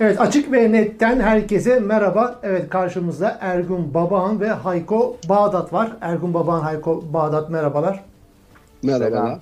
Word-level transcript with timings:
Evet 0.00 0.20
açık 0.20 0.52
ve 0.52 0.72
netten 0.72 1.20
herkese 1.20 1.80
merhaba. 1.80 2.40
Evet 2.42 2.70
karşımızda 2.70 3.38
Ergun 3.40 3.94
Babaan 3.94 4.40
ve 4.40 4.48
Hayko 4.48 5.16
Bağdat 5.28 5.72
var. 5.72 5.92
Ergun 6.00 6.34
Babaan, 6.34 6.60
Hayko 6.60 7.04
Bağdat 7.12 7.50
merhabalar. 7.50 8.04
Merhabalar. 8.82 9.38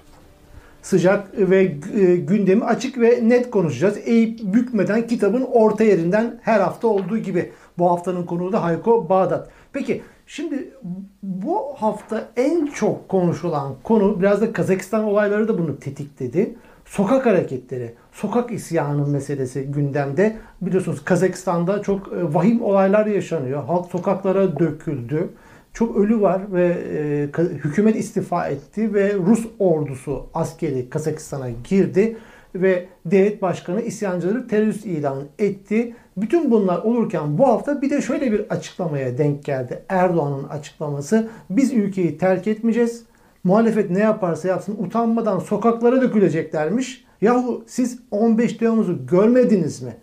Sıcak 0.82 1.38
ve 1.38 1.62
e, 1.94 2.16
gündemi 2.16 2.64
açık 2.64 2.98
ve 3.00 3.20
net 3.22 3.50
konuşacağız. 3.50 3.98
Eğip 4.04 4.40
bükmeden 4.42 5.06
kitabın 5.06 5.42
orta 5.52 5.84
yerinden 5.84 6.38
her 6.42 6.60
hafta 6.60 6.88
olduğu 6.88 7.18
gibi. 7.18 7.52
Bu 7.78 7.90
haftanın 7.90 8.26
konuğu 8.26 8.52
da 8.52 8.62
Hayko 8.62 9.08
Bağdat. 9.08 9.48
Peki 9.72 10.02
şimdi 10.26 10.70
bu 11.22 11.74
hafta 11.76 12.28
en 12.36 12.66
çok 12.66 13.08
konuşulan 13.08 13.74
konu 13.82 14.20
biraz 14.20 14.40
da 14.40 14.52
Kazakistan 14.52 15.04
olayları 15.04 15.48
da 15.48 15.58
bunu 15.58 15.78
tetikledi. 15.80 16.56
Sokak 16.90 17.26
hareketleri, 17.26 17.94
sokak 18.12 18.52
isyanı 18.52 19.06
meselesi 19.06 19.62
gündemde. 19.62 20.36
Biliyorsunuz 20.62 21.04
Kazakistan'da 21.04 21.82
çok 21.82 22.12
e, 22.12 22.34
vahim 22.34 22.62
olaylar 22.62 23.06
yaşanıyor. 23.06 23.64
Halk 23.64 23.90
sokaklara 23.90 24.58
döküldü. 24.58 25.28
Çok 25.72 25.96
ölü 25.96 26.20
var 26.20 26.42
ve 26.52 26.66
e, 26.66 27.28
hükümet 27.38 27.96
istifa 27.96 28.46
etti 28.46 28.94
ve 28.94 29.14
Rus 29.14 29.46
ordusu 29.58 30.26
askeri 30.34 30.90
Kazakistan'a 30.90 31.50
girdi 31.50 32.16
ve 32.54 32.86
devlet 33.06 33.42
başkanı 33.42 33.80
isyancıları 33.80 34.48
terörist 34.48 34.86
ilan 34.86 35.22
etti. 35.38 35.94
Bütün 36.16 36.50
bunlar 36.50 36.78
olurken 36.78 37.38
bu 37.38 37.46
hafta 37.46 37.82
bir 37.82 37.90
de 37.90 38.02
şöyle 38.02 38.32
bir 38.32 38.50
açıklamaya 38.50 39.18
denk 39.18 39.44
geldi. 39.44 39.82
Erdoğan'ın 39.88 40.44
açıklaması. 40.44 41.28
Biz 41.50 41.72
ülkeyi 41.72 42.18
terk 42.18 42.46
etmeyeceğiz. 42.46 43.09
Muhalefet 43.44 43.90
ne 43.90 43.98
yaparsa 43.98 44.48
yapsın 44.48 44.76
utanmadan 44.78 45.38
sokaklara 45.38 46.02
döküleceklermiş. 46.02 47.04
Yahu 47.20 47.64
siz 47.66 47.98
15 48.10 48.52
Temmuz'u 48.52 49.06
görmediniz 49.06 49.82
mi? 49.82 49.96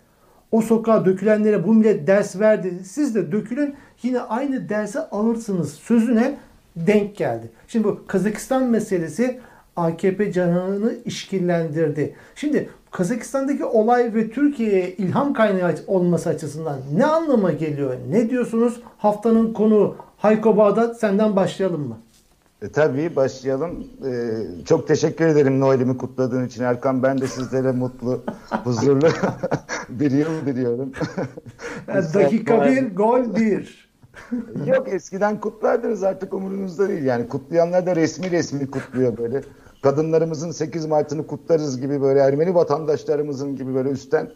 O 0.52 0.62
sokağa 0.62 1.06
dökülenlere 1.06 1.68
bu 1.68 1.74
millet 1.74 2.08
ders 2.08 2.40
verdi. 2.40 2.74
Siz 2.84 3.16
de 3.16 3.32
dökülün 3.32 3.76
yine 4.04 4.20
aynı 4.20 4.70
dersi 4.70 5.00
alırsınız 5.00 5.74
sözüne 5.74 6.38
denk 6.76 7.16
geldi. 7.16 7.52
Şimdi 7.68 7.88
bu 7.88 8.08
Kazakistan 8.08 8.64
meselesi 8.64 9.40
AKP 9.76 10.32
canını 10.32 10.94
işkillendirdi. 11.06 12.16
Şimdi 12.36 12.70
Kazakistan'daki 12.92 13.66
olay 13.66 14.14
ve 14.14 14.30
Türkiye'ye 14.30 14.92
ilham 14.92 15.34
kaynağı 15.34 15.76
olması 15.88 16.30
açısından 16.30 16.80
ne 16.96 17.06
anlama 17.06 17.52
geliyor? 17.52 17.96
Ne 18.10 18.30
diyorsunuz? 18.30 18.82
Haftanın 18.98 19.54
konu 19.54 19.96
Hayko 20.18 20.58
Bağdat 20.58 21.00
senden 21.00 21.36
başlayalım 21.36 21.88
mı? 21.88 21.98
E, 22.62 22.70
tabii 22.70 23.16
başlayalım. 23.16 23.88
E, 24.06 24.66
çok 24.66 24.88
teşekkür 24.88 25.26
ederim 25.26 25.60
Noel'imi 25.60 25.98
kutladığın 25.98 26.48
için 26.48 26.64
Erkan. 26.64 27.04
Ben 27.04 27.22
de 27.22 27.28
sizlere 27.28 27.72
mutlu, 27.72 28.24
huzurlu 28.64 29.08
bir 29.90 30.12
yıl 30.12 30.46
diliyorum. 30.46 30.92
Dakika 31.88 32.66
bir, 32.66 32.96
gol 32.96 33.36
bir. 33.36 33.88
Yok 34.66 34.88
eskiden 34.88 35.40
kutlardınız 35.40 36.04
artık 36.04 36.34
umurunuzda 36.34 36.90
değil. 36.90 37.04
Yani 37.04 37.28
kutlayanlar 37.28 37.86
da 37.86 37.96
resmi 37.96 38.32
resmi 38.32 38.72
kutluyor 38.72 39.18
böyle. 39.18 39.42
Kadınlarımızın 39.84 40.52
8 40.52 40.86
Mart'ını 40.86 41.28
kutlarız 41.28 41.82
gibi 41.82 42.02
böyle 42.02 42.20
Ermeni 42.20 42.56
vatandaşlarımızın 42.56 43.56
gibi 43.56 43.76
böyle 43.76 43.90
üstten. 43.90 44.32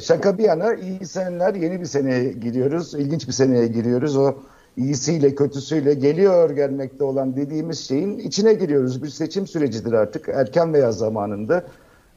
Şaka 0.00 0.38
bir 0.38 0.44
yana 0.44 0.74
iyi 0.74 1.06
seneler 1.06 1.54
yeni 1.54 1.80
bir 1.80 1.86
seneye 1.86 2.32
giriyoruz. 2.32 2.94
İlginç 2.94 3.28
bir 3.28 3.32
seneye 3.32 3.66
giriyoruz. 3.66 4.16
O 4.16 4.34
iyisiyle 4.80 5.34
kötüsüyle 5.34 5.94
geliyor 5.94 6.50
gelmekte 6.50 7.04
olan 7.04 7.36
dediğimiz 7.36 7.78
şeyin 7.78 8.18
içine 8.18 8.54
giriyoruz. 8.54 9.02
Bir 9.02 9.08
seçim 9.08 9.46
sürecidir 9.46 9.92
artık 9.92 10.28
erken 10.28 10.72
veya 10.72 10.92
zamanında. 10.92 11.64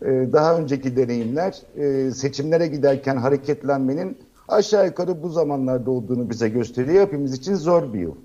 Ee, 0.01 0.27
daha 0.33 0.57
önceki 0.57 0.97
deneyimler 0.97 1.61
e, 1.77 2.11
seçimlere 2.11 2.67
giderken 2.67 3.17
hareketlenmenin 3.17 4.17
aşağı 4.47 4.85
yukarı 4.85 5.23
bu 5.23 5.29
zamanlarda 5.29 5.91
olduğunu 5.91 6.29
bize 6.29 6.49
gösteriyor. 6.49 7.07
Hepimiz 7.07 7.33
için 7.33 7.55
zor 7.55 7.93
bir 7.93 7.99
yıl. 7.99 8.15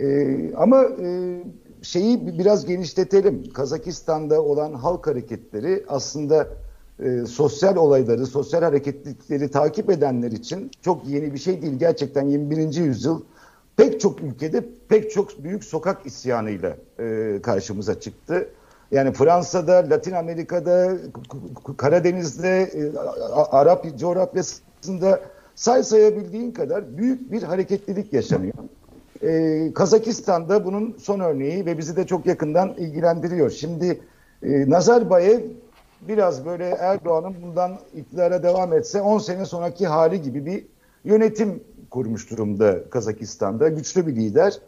Ee, 0.00 0.54
ama 0.56 0.84
e, 1.02 1.38
şeyi 1.82 2.38
biraz 2.38 2.66
genişletelim. 2.66 3.52
Kazakistan'da 3.52 4.42
olan 4.42 4.72
halk 4.72 5.06
hareketleri 5.06 5.84
aslında 5.88 6.48
e, 7.00 7.26
sosyal 7.26 7.76
olayları, 7.76 8.26
sosyal 8.26 8.62
hareketlilikleri 8.62 9.50
takip 9.50 9.90
edenler 9.90 10.30
için 10.30 10.70
çok 10.82 11.08
yeni 11.08 11.32
bir 11.34 11.38
şey 11.38 11.62
değil. 11.62 11.74
Gerçekten 11.78 12.26
21. 12.26 12.74
yüzyıl 12.74 13.20
pek 13.76 14.00
çok 14.00 14.20
ülkede 14.20 14.64
pek 14.88 15.10
çok 15.10 15.44
büyük 15.44 15.64
sokak 15.64 16.06
isyanıyla 16.06 16.76
e, 16.98 17.38
karşımıza 17.42 18.00
çıktı. 18.00 18.48
Yani 18.90 19.12
Fransa'da, 19.12 19.90
Latin 19.90 20.12
Amerika'da, 20.12 20.92
Karadeniz'de, 21.76 22.62
e, 22.62 22.98
Arap 23.34 23.98
coğrafyasında 23.98 25.20
say 25.54 25.82
sayabildiğin 25.82 26.52
kadar 26.52 26.98
büyük 26.98 27.32
bir 27.32 27.42
hareketlilik 27.42 28.12
yaşanıyor. 28.12 28.54
Ee, 29.22 29.72
Kazakistan'da 29.74 30.64
bunun 30.64 30.96
son 30.98 31.20
örneği 31.20 31.66
ve 31.66 31.78
bizi 31.78 31.96
de 31.96 32.06
çok 32.06 32.26
yakından 32.26 32.74
ilgilendiriyor. 32.74 33.50
Şimdi 33.50 34.00
e, 34.42 34.70
Nazarbayev 34.70 35.40
biraz 36.08 36.46
böyle 36.46 36.68
Erdoğan'ın 36.68 37.34
bundan 37.42 37.78
iktidara 37.94 38.42
devam 38.42 38.72
etse 38.72 39.00
10 39.00 39.18
sene 39.18 39.44
sonraki 39.44 39.86
hali 39.86 40.22
gibi 40.22 40.46
bir 40.46 40.64
yönetim 41.04 41.60
kurmuş 41.92 42.30
durumda 42.30 42.90
Kazakistan'da. 42.90 43.68
Güçlü 43.68 44.06
bir 44.06 44.16
lider. 44.16 44.58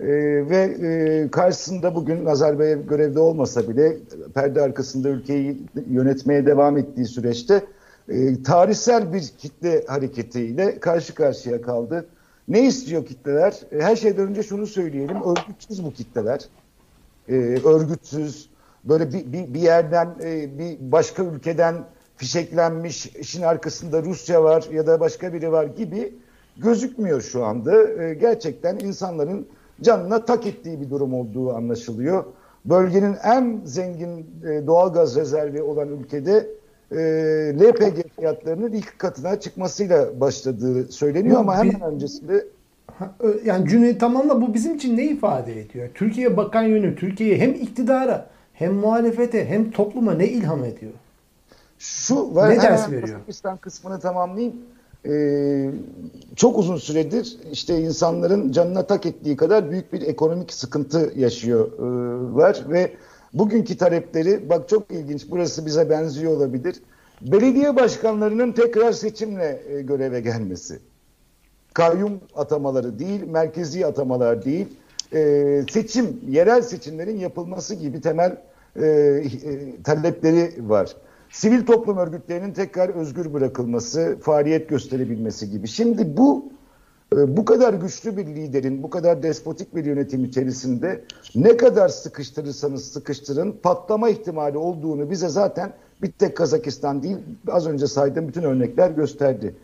Ee, 0.00 0.06
ve 0.50 0.56
e, 0.56 1.30
karşısında 1.30 1.94
bugün 1.94 2.24
Nazarbayev 2.24 2.86
görevde 2.86 3.20
olmasa 3.20 3.68
bile 3.68 3.96
perde 4.34 4.62
arkasında 4.62 5.08
ülkeyi 5.08 5.62
yönetmeye 5.90 6.46
devam 6.46 6.78
ettiği 6.78 7.06
süreçte 7.06 7.64
e, 8.08 8.42
tarihsel 8.42 9.12
bir 9.12 9.32
kitle 9.38 9.84
hareketiyle 9.86 10.80
karşı 10.80 11.14
karşıya 11.14 11.62
kaldı. 11.62 12.06
Ne 12.48 12.66
istiyor 12.66 13.06
kitleler? 13.06 13.60
E, 13.72 13.80
her 13.80 13.96
şeyden 13.96 14.28
önce 14.28 14.42
şunu 14.42 14.66
söyleyelim. 14.66 15.16
Örgütsüz 15.22 15.84
bu 15.84 15.92
kitleler. 15.92 16.40
E, 17.28 17.34
örgütsüz, 17.64 18.50
böyle 18.84 19.12
bir, 19.12 19.32
bir, 19.32 19.54
bir 19.54 19.60
yerden, 19.60 20.08
e, 20.22 20.58
bir 20.58 20.92
başka 20.92 21.24
ülkeden 21.24 21.74
fişeklenmiş, 22.16 23.06
işin 23.06 23.42
arkasında 23.42 24.02
Rusya 24.02 24.44
var 24.44 24.64
ya 24.72 24.86
da 24.86 25.00
başka 25.00 25.32
biri 25.32 25.52
var 25.52 25.64
gibi 25.64 26.12
gözükmüyor 26.58 27.20
şu 27.20 27.44
anda. 27.44 28.02
E, 28.02 28.14
gerçekten 28.14 28.78
insanların 28.78 29.46
canına 29.82 30.24
tak 30.24 30.46
ettiği 30.46 30.80
bir 30.80 30.90
durum 30.90 31.14
olduğu 31.14 31.54
anlaşılıyor. 31.54 32.24
Bölgenin 32.64 33.16
en 33.24 33.60
zengin 33.64 34.26
e, 34.44 34.66
doğal 34.66 34.92
gaz 34.92 35.16
rezervi 35.16 35.62
olan 35.62 35.88
ülkede 35.88 36.46
e, 36.92 36.96
LPG 37.60 38.16
fiyatlarının 38.16 38.72
ilk 38.72 38.98
katına 38.98 39.40
çıkmasıyla 39.40 40.20
başladığı 40.20 40.92
söyleniyor 40.92 41.40
ama 41.40 41.56
hemen 41.56 41.74
bir, 41.74 41.80
öncesinde 41.80 42.46
yani 43.44 43.68
cümleyi 43.68 43.98
tamamla 43.98 44.42
bu 44.42 44.54
bizim 44.54 44.74
için 44.74 44.96
ne 44.96 45.04
ifade 45.04 45.60
ediyor? 45.60 45.88
Türkiye 45.94 46.36
bakan 46.36 46.62
yönü 46.62 46.96
Türkiye'ye 46.96 47.38
hem 47.38 47.50
iktidara 47.50 48.26
hem 48.52 48.74
muhalefete 48.74 49.46
hem 49.46 49.70
topluma 49.70 50.14
ne 50.14 50.28
ilham 50.28 50.64
ediyor? 50.64 50.92
Şu 51.78 52.34
var, 52.34 52.50
ne 52.50 52.62
ders 52.62 52.90
veriyor? 52.90 53.18
Pakistan 53.18 53.56
kısmını 53.56 54.00
tamamlayayım. 54.00 54.56
Ee, 55.08 55.70
çok 56.36 56.58
uzun 56.58 56.76
süredir 56.76 57.36
işte 57.52 57.80
insanların 57.80 58.52
canına 58.52 58.86
tak 58.86 59.06
ettiği 59.06 59.36
kadar 59.36 59.70
büyük 59.70 59.92
bir 59.92 60.02
ekonomik 60.02 60.52
sıkıntı 60.52 61.12
yaşıyorlar 61.16 62.64
e, 62.66 62.72
ve 62.72 62.92
bugünkü 63.34 63.76
talepleri 63.76 64.48
bak 64.48 64.68
çok 64.68 64.90
ilginç 64.90 65.26
burası 65.30 65.66
bize 65.66 65.90
benziyor 65.90 66.32
olabilir. 66.32 66.76
Belediye 67.20 67.76
başkanlarının 67.76 68.52
tekrar 68.52 68.92
seçimle 68.92 69.62
e, 69.68 69.82
göreve 69.82 70.20
gelmesi. 70.20 70.78
Kayyum 71.74 72.20
atamaları 72.36 72.98
değil, 72.98 73.22
merkezi 73.26 73.86
atamalar 73.86 74.44
değil, 74.44 74.66
e, 75.14 75.62
seçim, 75.70 76.20
yerel 76.28 76.62
seçimlerin 76.62 77.18
yapılması 77.18 77.74
gibi 77.74 78.00
temel 78.00 78.36
e, 78.76 78.86
e, 78.86 79.82
talepleri 79.82 80.52
var. 80.58 80.96
Sivil 81.30 81.66
toplum 81.66 81.96
örgütlerinin 81.96 82.52
tekrar 82.52 82.88
özgür 82.88 83.32
bırakılması, 83.32 84.18
faaliyet 84.20 84.68
gösterebilmesi 84.68 85.50
gibi. 85.50 85.68
Şimdi 85.68 86.16
bu 86.16 86.56
ee, 87.12 87.36
bu 87.36 87.44
kadar 87.44 87.74
güçlü 87.74 88.16
bir 88.16 88.26
liderin, 88.26 88.82
bu 88.82 88.90
kadar 88.90 89.22
despotik 89.22 89.74
bir 89.74 89.84
yönetim 89.84 90.24
içerisinde 90.24 91.04
ne 91.34 91.56
kadar 91.56 91.88
sıkıştırırsanız 91.88 92.92
sıkıştırın 92.92 93.56
patlama 93.62 94.08
ihtimali 94.08 94.58
olduğunu 94.58 95.10
bize 95.10 95.28
zaten 95.28 95.72
bir 96.02 96.12
tek 96.12 96.36
Kazakistan 96.36 97.02
değil 97.02 97.16
az 97.48 97.66
önce 97.66 97.86
saydığım 97.86 98.28
bütün 98.28 98.42
örnekler 98.42 98.90
gösterdi. 98.90 99.54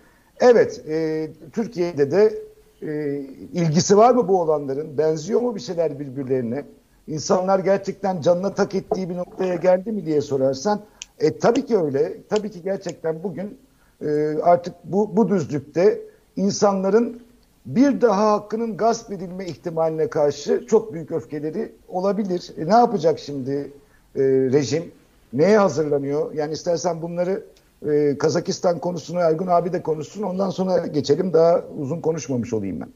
Evet, 0.40 0.84
e, 0.88 1.28
Türkiye'de 1.52 2.10
de 2.10 2.38
e, 2.82 3.20
ilgisi 3.52 3.96
var 3.96 4.14
mı 4.14 4.28
bu 4.28 4.40
olanların? 4.40 4.98
Benziyor 4.98 5.40
mu 5.40 5.54
bir 5.54 5.60
şeyler 5.60 5.98
birbirlerine? 5.98 6.64
İnsanlar 7.08 7.58
gerçekten 7.58 8.20
canına 8.20 8.54
tak 8.54 8.74
ettiği 8.74 9.10
bir 9.10 9.16
noktaya 9.16 9.54
geldi 9.54 9.92
mi 9.92 10.06
diye 10.06 10.20
sorarsan, 10.20 10.80
e, 11.18 11.38
tabii 11.38 11.66
ki 11.66 11.78
öyle. 11.78 12.22
Tabii 12.28 12.50
ki 12.50 12.62
gerçekten 12.62 13.22
bugün 13.22 13.58
e, 14.04 14.36
artık 14.42 14.74
bu, 14.84 15.16
bu 15.16 15.28
düzlükte 15.28 16.00
insanların 16.36 17.22
bir 17.66 18.00
daha 18.00 18.32
hakkının 18.32 18.76
gasp 18.76 19.12
edilme 19.12 19.46
ihtimaline 19.46 20.10
karşı 20.10 20.66
çok 20.66 20.94
büyük 20.94 21.12
öfkeleri 21.12 21.72
olabilir. 21.88 22.52
E, 22.58 22.66
ne 22.66 22.74
yapacak 22.74 23.18
şimdi 23.18 23.72
e, 24.16 24.22
rejim? 24.24 24.84
Neye 25.32 25.58
hazırlanıyor? 25.58 26.34
Yani 26.34 26.52
istersen 26.52 27.02
bunları 27.02 27.42
e, 27.90 28.18
Kazakistan 28.18 28.78
konusunu 28.78 29.18
Ergun 29.18 29.46
abi 29.46 29.72
de 29.72 29.82
konuşsun. 29.82 30.22
Ondan 30.22 30.50
sonra 30.50 30.86
geçelim. 30.86 31.32
Daha 31.32 31.64
uzun 31.78 32.00
konuşmamış 32.00 32.52
olayım 32.52 32.80
ben. 32.80 32.88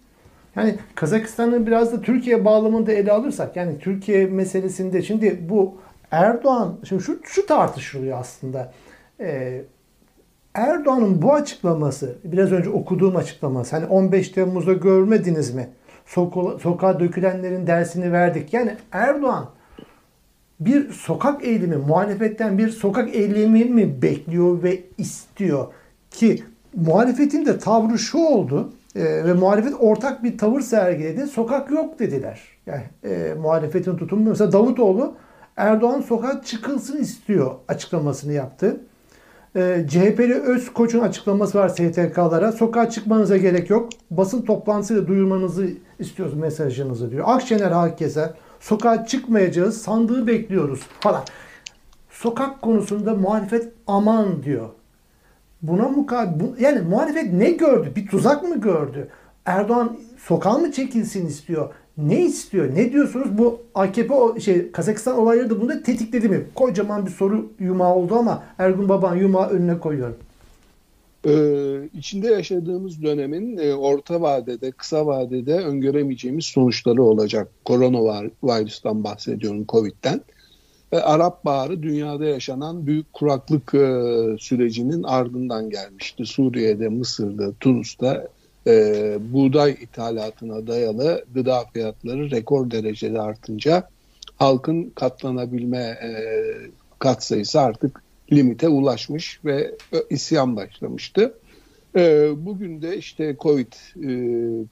Yani 0.57 0.79
Kazakistan'ı 0.95 1.67
biraz 1.67 1.93
da 1.93 2.01
Türkiye 2.01 2.45
bağlamında 2.45 2.93
ele 2.93 3.13
alırsak 3.13 3.57
yani 3.57 3.79
Türkiye 3.79 4.27
meselesinde 4.27 5.03
şimdi 5.03 5.49
bu 5.49 5.75
Erdoğan 6.11 6.77
şimdi 6.89 7.03
şu, 7.03 7.21
şu 7.25 7.47
tartışılıyor 7.47 8.19
aslında. 8.21 8.73
Ee, 9.21 9.63
Erdoğan'ın 10.55 11.23
bu 11.23 11.35
açıklaması 11.35 12.17
biraz 12.25 12.53
önce 12.53 12.71
okuduğum 12.71 13.17
açıklaması 13.17 13.77
hani 13.77 13.87
15 13.87 14.29
Temmuz'da 14.29 14.73
görmediniz 14.73 15.55
mi? 15.55 15.69
Soka, 16.07 16.59
sokağa 16.59 17.01
dökülenlerin 17.01 17.67
dersini 17.67 18.13
verdik. 18.13 18.55
Yani 18.55 18.77
Erdoğan 18.93 19.49
bir 20.61 20.93
sokak 20.93 21.45
eğilimi, 21.45 21.77
muhalefetten 21.77 22.59
bir 22.59 22.69
sokak 22.69 23.15
eğilimi 23.15 23.65
mi 23.65 24.03
bekliyor 24.03 24.63
ve 24.63 24.81
istiyor? 24.99 25.67
Ki 26.11 26.43
muhalefetin 26.75 27.47
de 27.47 27.59
tavrı 27.59 27.99
şu 27.99 28.19
oldu 28.19 28.73
e, 28.97 29.05
ve 29.05 29.33
muhalefet 29.33 29.75
ortak 29.79 30.25
bir 30.25 30.39
tavır 30.39 30.61
sergiledi. 30.61 31.27
Sokak 31.27 31.71
yok 31.71 31.99
dediler. 31.99 32.41
Yani 32.67 32.83
e, 33.05 33.35
muhalefetin 33.41 33.97
tutumu 33.97 34.31
mesela 34.31 34.53
Davutoğlu 34.53 35.15
Erdoğan 35.57 36.01
sokağa 36.01 36.43
çıkılsın 36.43 36.99
istiyor 36.99 37.55
açıklamasını 37.69 38.33
yaptı. 38.33 38.81
E, 39.57 39.87
CHP'li 39.89 40.35
Özkoç'un 40.35 41.01
açıklaması 41.01 41.59
var 41.59 41.69
STK'lara. 41.69 42.53
Sokağa 42.53 42.91
çıkmanıza 42.91 43.37
gerek 43.37 43.71
yok. 43.71 43.89
Basın 44.11 44.43
toplantısıyla 44.43 45.07
duyurmanızı 45.07 45.69
istiyoruz 45.99 46.35
mesajınızı 46.35 47.11
diyor. 47.11 47.25
Akşener 47.29 47.71
Hakkeser 47.71 48.31
sokağa 48.61 49.07
çıkmayacağız 49.07 49.83
sandığı 49.83 50.27
bekliyoruz 50.27 50.81
falan. 51.01 51.23
Sokak 52.11 52.63
konusunda 52.63 53.15
muhalefet 53.15 53.73
aman 53.87 54.43
diyor. 54.43 54.69
Buna 55.63 55.89
mukabil 55.89 56.61
yani 56.61 56.81
muhalefet 56.81 57.33
ne 57.33 57.51
gördü? 57.51 57.93
Bir 57.97 58.07
tuzak 58.07 58.43
mı 58.43 58.61
gördü? 58.61 59.09
Erdoğan 59.47 59.99
sokağa 60.19 60.59
mı 60.59 60.73
çekilsin 60.73 61.27
istiyor? 61.27 61.75
Ne 61.99 62.25
istiyor? 62.25 62.75
Ne 62.75 62.93
diyorsunuz? 62.93 63.39
Bu 63.39 63.61
AKP 63.75 64.15
şey 64.41 64.73
Kazakistan 64.73 65.19
olayları 65.19 65.51
da 65.51 65.61
bunu 65.61 65.83
tetikledi 65.83 66.29
mi? 66.29 66.47
Kocaman 66.55 67.07
bir 67.07 67.11
soru 67.11 67.53
yumağı 67.61 67.95
oldu 67.95 68.15
ama 68.15 68.45
Ergun 68.59 68.89
Baban 68.89 69.17
yumağı 69.17 69.49
önüne 69.49 69.79
koyuyorum. 69.79 70.17
Ee, 71.27 71.89
içinde 71.99 72.27
yaşadığımız 72.29 73.03
dönemin 73.03 73.57
e, 73.57 73.75
orta 73.75 74.21
vadede, 74.21 74.71
kısa 74.71 75.07
vadede 75.07 75.55
öngöremeyeceğimiz 75.55 76.45
sonuçları 76.45 77.03
olacak. 77.03 77.49
Koronavirüsten 77.65 79.05
bahsediyorum, 79.05 79.65
Covid'den. 79.69 80.21
Ve 80.93 81.03
Arap 81.03 81.45
Baharı 81.45 81.83
dünyada 81.83 82.25
yaşanan 82.25 82.87
büyük 82.87 83.13
kuraklık 83.13 83.75
e, 83.75 83.89
sürecinin 84.39 85.03
ardından 85.03 85.71
gelmişti. 85.71 86.27
Suriye'de, 86.27 86.89
Mısır'da, 86.89 87.53
Tunus'ta 87.61 88.29
e, 88.67 89.17
buğday 89.33 89.71
ithalatına 89.81 90.67
dayalı 90.67 91.25
gıda 91.35 91.65
fiyatları 91.73 92.31
rekor 92.31 92.71
derecede 92.71 93.21
artınca 93.21 93.89
halkın 94.37 94.93
katlanabilme 94.95 95.79
e, 95.79 96.11
katsayısı 96.99 97.61
artık 97.61 98.03
limite 98.33 98.69
ulaşmış 98.69 99.41
ve 99.45 99.75
isyan 100.11 100.57
başlamıştı. 100.57 101.35
E, 101.97 102.31
bugün 102.37 102.83
de 102.83 102.97
işte 102.97 103.37
Covid 103.41 103.73
e, 103.97 104.09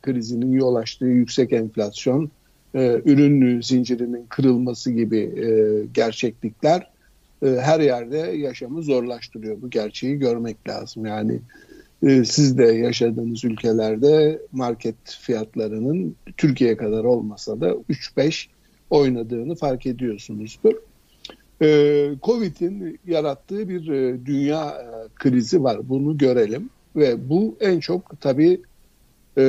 krizinin 0.03 0.53
yol 0.53 0.75
açtığı 0.75 1.07
yüksek 1.07 1.53
enflasyon, 1.53 2.31
e, 2.75 3.01
ürün 3.05 3.61
zincirinin 3.61 4.27
kırılması 4.29 4.91
gibi 4.91 5.19
e, 5.19 5.49
gerçeklikler 5.95 6.91
e, 7.43 7.47
her 7.47 7.81
yerde 7.81 8.17
yaşamı 8.17 8.83
zorlaştırıyor. 8.83 9.63
Bu 9.63 9.71
gerçeği 9.71 10.19
görmek 10.19 10.69
lazım. 10.69 11.07
Yani 11.07 11.41
e, 12.05 12.25
siz 12.25 12.59
de 12.59 12.65
yaşadığınız 12.65 13.45
ülkelerde 13.45 14.41
market 14.53 14.97
fiyatlarının 15.21 16.17
Türkiye 16.37 16.77
kadar 16.77 17.05
olmasa 17.05 17.61
da 17.61 17.71
3-5 17.71 18.47
oynadığını 18.91 19.55
fark 19.55 19.87
ediyorsunuzdur. 19.87 20.75
E, 21.63 22.11
Covid'in 22.23 22.99
yarattığı 23.07 23.69
bir 23.69 23.89
e, 23.89 24.27
dünya 24.27 24.71
e, 24.71 25.09
krizi 25.15 25.63
var. 25.63 25.89
Bunu 25.89 26.19
görelim 26.19 26.71
ve 26.97 27.29
bu 27.29 27.57
en 27.61 27.81
çok 27.81 28.21
tabii 28.21 28.61
e, 29.39 29.45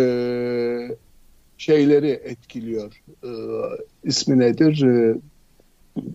şeyleri 1.58 2.10
etkiliyor. 2.10 3.01
E, 3.24 3.30
ismi 4.04 4.40
nedir? 4.40 4.84
E, 4.84 5.16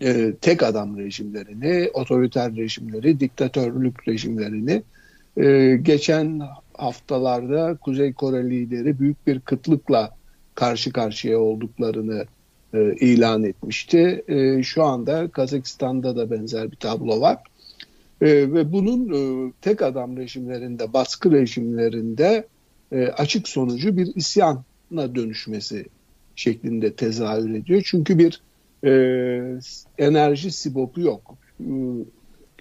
e, 0.01 0.33
tek 0.41 0.63
adam 0.63 0.97
rejimlerini, 0.97 1.89
otoriter 1.93 2.55
rejimleri, 2.55 3.19
diktatörlük 3.19 4.07
rejimlerini. 4.07 4.83
E, 5.37 5.79
geçen 5.81 6.41
haftalarda 6.73 7.77
Kuzey 7.81 8.13
Kore 8.13 8.49
lideri 8.49 8.99
büyük 8.99 9.27
bir 9.27 9.39
kıtlıkla 9.39 10.15
karşı 10.55 10.93
karşıya 10.93 11.39
olduklarını 11.39 12.25
e, 12.73 12.95
ilan 12.95 13.43
etmişti. 13.43 14.23
E, 14.27 14.63
şu 14.63 14.83
anda 14.83 15.27
Kazakistan'da 15.27 16.15
da 16.15 16.31
benzer 16.31 16.71
bir 16.71 16.75
tablo 16.75 17.21
var. 17.21 17.37
E, 18.21 18.27
ve 18.27 18.71
bunun 18.71 19.13
e, 19.13 19.51
tek 19.61 19.81
adam 19.81 20.17
rejimlerinde, 20.17 20.93
baskı 20.93 21.31
rejimlerinde 21.31 22.47
e, 22.91 23.07
açık 23.07 23.47
sonucu 23.47 23.97
bir 23.97 24.15
isyan 24.15 24.63
dönüşmesi 24.91 25.85
şeklinde 26.35 26.93
tezahür 26.93 27.53
ediyor. 27.53 27.81
Çünkü 27.85 28.17
bir 28.17 28.41
e, 28.85 28.91
enerji 29.97 30.51
sibopu 30.51 31.01
yok. 31.01 31.37
E, 31.59 31.65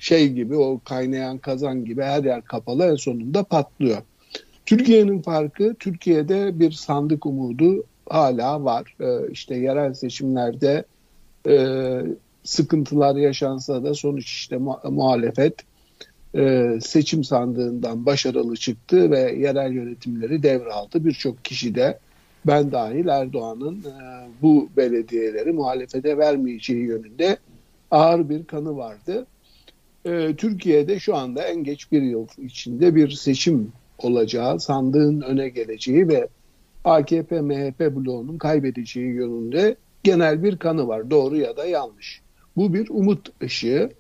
şey 0.01 0.29
gibi 0.29 0.57
o 0.57 0.81
kaynayan 0.85 1.39
kazan 1.39 1.85
gibi 1.85 2.03
her 2.03 2.25
yer 2.25 2.43
kapalı 2.43 2.85
en 2.85 2.95
sonunda 2.95 3.45
patlıyor. 3.45 4.03
Türkiye'nin 4.67 5.23
farkı 5.23 5.75
Türkiye'de 5.75 6.61
bir 6.61 6.73
sandık 6.73 7.27
umudu 7.27 7.85
hala 8.09 8.65
var. 8.65 8.95
E, 9.01 9.33
işte 9.33 9.57
yerel 9.57 9.95
seçimlerde 9.95 10.85
e, 11.49 11.77
sıkıntılar 12.45 13.17
yaşansa 13.17 13.85
da 13.85 13.95
sonuç 13.95 14.27
işte 14.27 14.59
muhalefet 14.85 15.55
e, 16.37 16.79
seçim 16.83 17.25
sandığından 17.25 18.07
başarılı 18.07 18.57
çıktı 18.57 19.11
ve 19.11 19.19
yerel 19.19 19.73
yönetimleri 19.73 20.43
devraldı. 20.43 21.05
Birçok 21.05 21.45
kişi 21.45 21.75
de 21.75 21.99
ben 22.47 22.73
dahil 22.73 23.09
Erdoğan'ın 23.09 23.77
e, 23.77 23.95
bu 24.43 24.69
belediyeleri 24.77 25.53
muhalefete 25.53 26.19
vermeyeceği 26.19 26.87
yönünde 26.87 27.37
ağır 27.91 28.29
bir 28.29 28.45
kanı 28.45 28.77
vardı. 28.77 29.27
E, 30.05 30.37
Türkiye'de 30.37 30.99
şu 30.99 31.17
anda 31.17 31.43
en 31.43 31.65
geç 31.65 31.93
bir 31.93 32.03
yıl 32.03 32.27
içinde 32.39 32.95
bir 32.95 33.11
seçim 33.11 33.73
olacağı, 33.99 34.61
sandığın 34.61 35.21
öne 35.21 35.49
geleceği 35.49 36.09
ve 36.09 36.29
AKP-MHP 36.85 37.97
bloğunun 37.97 38.39
kaybedeceği 38.39 39.15
yönünde 39.15 39.77
genel 40.03 40.43
bir 40.43 40.57
kanı 40.57 40.89
var. 40.89 41.11
Doğru 41.11 41.37
ya 41.37 41.57
da 41.57 41.65
yanlış. 41.65 42.21
Bu 42.57 42.75
bir 42.75 42.89
umut 42.89 43.43
ışığı. 43.43 43.91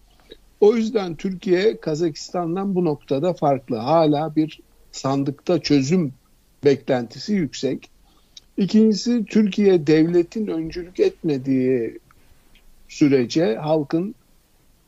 O 0.61 0.77
yüzden 0.77 1.17
Türkiye 1.17 1.81
Kazakistan'dan 1.81 2.75
bu 2.75 2.85
noktada 2.85 3.33
farklı. 3.33 3.77
Hala 3.77 4.37
bir 4.37 4.61
sandıkta 4.93 5.59
çözüm 5.59 6.13
beklentisi 6.65 7.33
yüksek. 7.33 7.91
İkincisi 8.57 9.25
Türkiye 9.25 9.87
devletin 9.87 10.47
öncülük 10.47 11.01
etmediği 11.01 11.99
sürece 12.89 13.57
halkın 13.57 14.15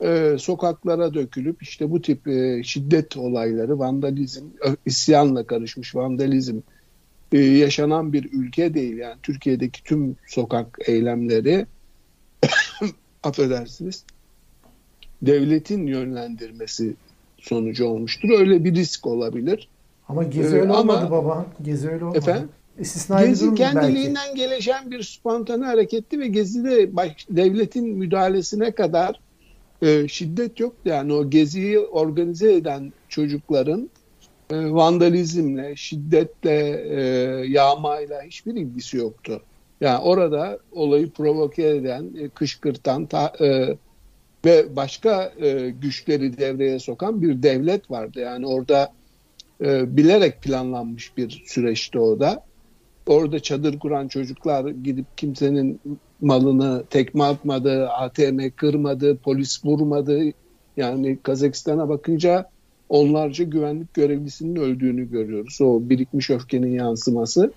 e, 0.03 0.35
sokaklara 0.39 1.13
dökülüp 1.13 1.63
işte 1.63 1.91
bu 1.91 2.01
tip 2.01 2.27
e, 2.27 2.63
şiddet 2.63 3.17
olayları, 3.17 3.79
vandalizm, 3.79 4.45
isyanla 4.85 5.47
karışmış 5.47 5.95
vandalizm 5.95 6.59
e, 7.31 7.39
yaşanan 7.39 8.13
bir 8.13 8.29
ülke 8.33 8.73
değil. 8.73 8.97
Yani 8.97 9.15
Türkiye'deki 9.23 9.83
tüm 9.83 10.15
sokak 10.27 10.77
eylemleri 10.87 11.65
affedersiniz 13.23 14.05
devletin 15.21 15.87
yönlendirmesi 15.87 16.93
sonucu 17.37 17.85
olmuştur. 17.85 18.29
Öyle 18.29 18.63
bir 18.63 18.75
risk 18.75 19.07
olabilir. 19.07 19.69
Ama 20.09 20.23
Gezi 20.23 20.55
öyle 20.55 20.73
ee, 20.73 20.75
olmadı 20.75 20.97
ama, 20.97 21.11
baba. 21.11 21.45
Gezi 21.61 21.89
öyle 21.89 22.05
olmadı. 22.05 22.17
Efendim? 22.17 22.49
İstisnai 22.79 23.27
Gezi 23.27 23.55
kendiliğinden 23.55 24.27
belki. 24.27 24.37
gelişen 24.37 24.91
bir 24.91 25.03
spontane 25.03 25.65
hareketti 25.65 26.19
ve 26.19 26.27
Gezi'de 26.27 26.95
baş, 26.95 27.27
devletin 27.29 27.87
müdahalesine 27.87 28.71
kadar 28.71 29.19
e, 29.83 30.07
şiddet 30.07 30.59
yoktu. 30.59 30.89
Yani 30.89 31.13
o 31.13 31.29
Gezi'yi 31.29 31.79
organize 31.79 32.53
eden 32.53 32.93
çocukların 33.09 33.89
e, 34.49 34.55
vandalizmle, 34.71 35.75
şiddetle, 35.75 36.83
e, 36.89 37.01
yağmayla 37.47 38.21
hiçbir 38.21 38.55
ilgisi 38.55 38.97
yoktu. 38.97 39.41
Yani 39.81 39.99
orada 39.99 40.59
olayı 40.71 41.11
provoke 41.11 41.67
eden, 41.67 42.11
e, 42.19 42.29
kışkırtan 42.29 43.05
ta, 43.05 43.33
e, 43.41 43.77
ve 44.45 44.75
başka 44.75 45.33
e, 45.41 45.69
güçleri 45.69 46.37
devreye 46.37 46.79
sokan 46.79 47.21
bir 47.21 47.43
devlet 47.43 47.91
vardı. 47.91 48.19
Yani 48.19 48.47
orada 48.47 48.93
e, 49.61 49.97
bilerek 49.97 50.41
planlanmış 50.41 51.17
bir 51.17 51.43
süreçti 51.45 51.99
o 51.99 52.19
da 52.19 52.43
orada 53.07 53.39
çadır 53.39 53.79
kuran 53.79 54.07
çocuklar 54.07 54.69
gidip 54.69 55.17
kimsenin 55.17 55.79
malını 56.23 56.83
tekme 56.89 57.23
atmadı, 57.23 57.89
ATM 57.89 58.39
kırmadı, 58.55 59.17
polis 59.17 59.65
vurmadı. 59.65 60.21
Yani 60.77 61.17
Kazakistan'a 61.23 61.89
bakınca 61.89 62.49
onlarca 62.89 63.43
güvenlik 63.43 63.93
görevlisinin 63.93 64.55
öldüğünü 64.55 65.11
görüyoruz. 65.11 65.61
O 65.61 65.89
birikmiş 65.89 66.29
öfkenin 66.29 66.71
yansıması. 66.71 67.53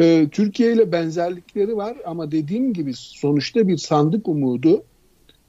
Ee, 0.00 0.28
Türkiye 0.30 0.72
ile 0.72 0.92
benzerlikleri 0.92 1.76
var 1.76 1.96
ama 2.06 2.32
dediğim 2.32 2.72
gibi 2.72 2.92
sonuçta 2.94 3.68
bir 3.68 3.76
sandık 3.76 4.28
umudu 4.28 4.82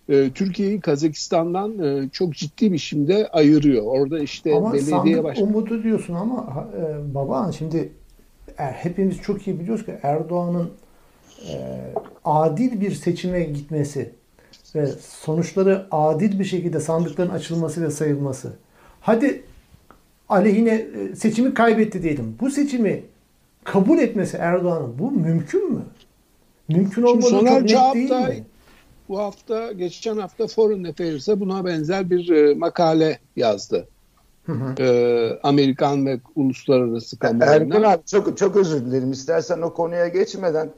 e, 0.09 0.29
Türkiye'yi 0.29 0.81
Kazakistan'dan 0.81 1.79
e, 1.79 2.09
çok 2.09 2.33
ciddi 2.33 2.65
bir 2.65 2.71
biçimde 2.71 3.27
ayırıyor. 3.27 3.83
Orada 3.85 4.19
işte 4.19 4.55
ama 4.55 4.73
belediye 4.73 4.89
sandık 4.89 5.23
baş... 5.23 5.39
umudu 5.39 5.83
diyorsun 5.83 6.13
ama 6.13 6.67
e, 6.77 7.13
baba 7.13 7.51
şimdi 7.51 7.91
e, 8.59 8.63
hepimiz 8.63 9.21
çok 9.21 9.47
iyi 9.47 9.59
biliyoruz 9.59 9.85
ki 9.85 9.93
Erdoğan'ın 10.03 10.69
adil 12.25 12.81
bir 12.81 12.91
seçime 12.91 13.43
gitmesi 13.43 14.11
ve 14.75 14.87
sonuçları 15.01 15.87
adil 15.91 16.39
bir 16.39 16.45
şekilde 16.45 16.79
sandıkların 16.79 17.29
açılması 17.29 17.83
ve 17.83 17.91
sayılması. 17.91 18.53
Hadi 19.01 19.43
aleyhine 20.29 20.73
e, 20.73 21.15
seçimi 21.15 21.53
kaybetti 21.53 22.03
diyelim. 22.03 22.37
Bu 22.39 22.51
seçimi 22.51 23.03
kabul 23.63 23.97
etmesi 23.97 24.37
Erdoğan'ın 24.37 24.99
bu 24.99 25.11
mümkün 25.11 25.73
mü? 25.73 25.81
Mümkün 26.69 27.03
olmadığı 27.03 27.29
çok 27.29 27.43
net 27.43 27.93
değil 27.95 28.11
mi? 28.11 28.43
Bu 29.09 29.19
hafta, 29.19 29.71
geçen 29.71 30.17
hafta 30.17 30.47
Foreign 30.47 30.83
Affairs'e 30.83 31.39
buna 31.39 31.65
benzer 31.65 32.09
bir 32.09 32.29
e, 32.29 32.53
makale 32.53 33.19
yazdı. 33.35 33.87
Hı 34.45 34.51
hı. 34.51 34.83
E, 34.83 35.39
Amerikan 35.43 36.05
ve 36.05 36.19
uluslararası 36.35 37.19
kamuoyuna. 37.19 37.55
Erkan 37.55 37.83
abi 37.83 38.01
çok, 38.05 38.37
çok 38.37 38.55
özür 38.55 38.85
dilerim. 38.85 39.11
İstersen 39.11 39.61
o 39.61 39.73
konuya 39.73 40.07
geçmeden 40.07 40.69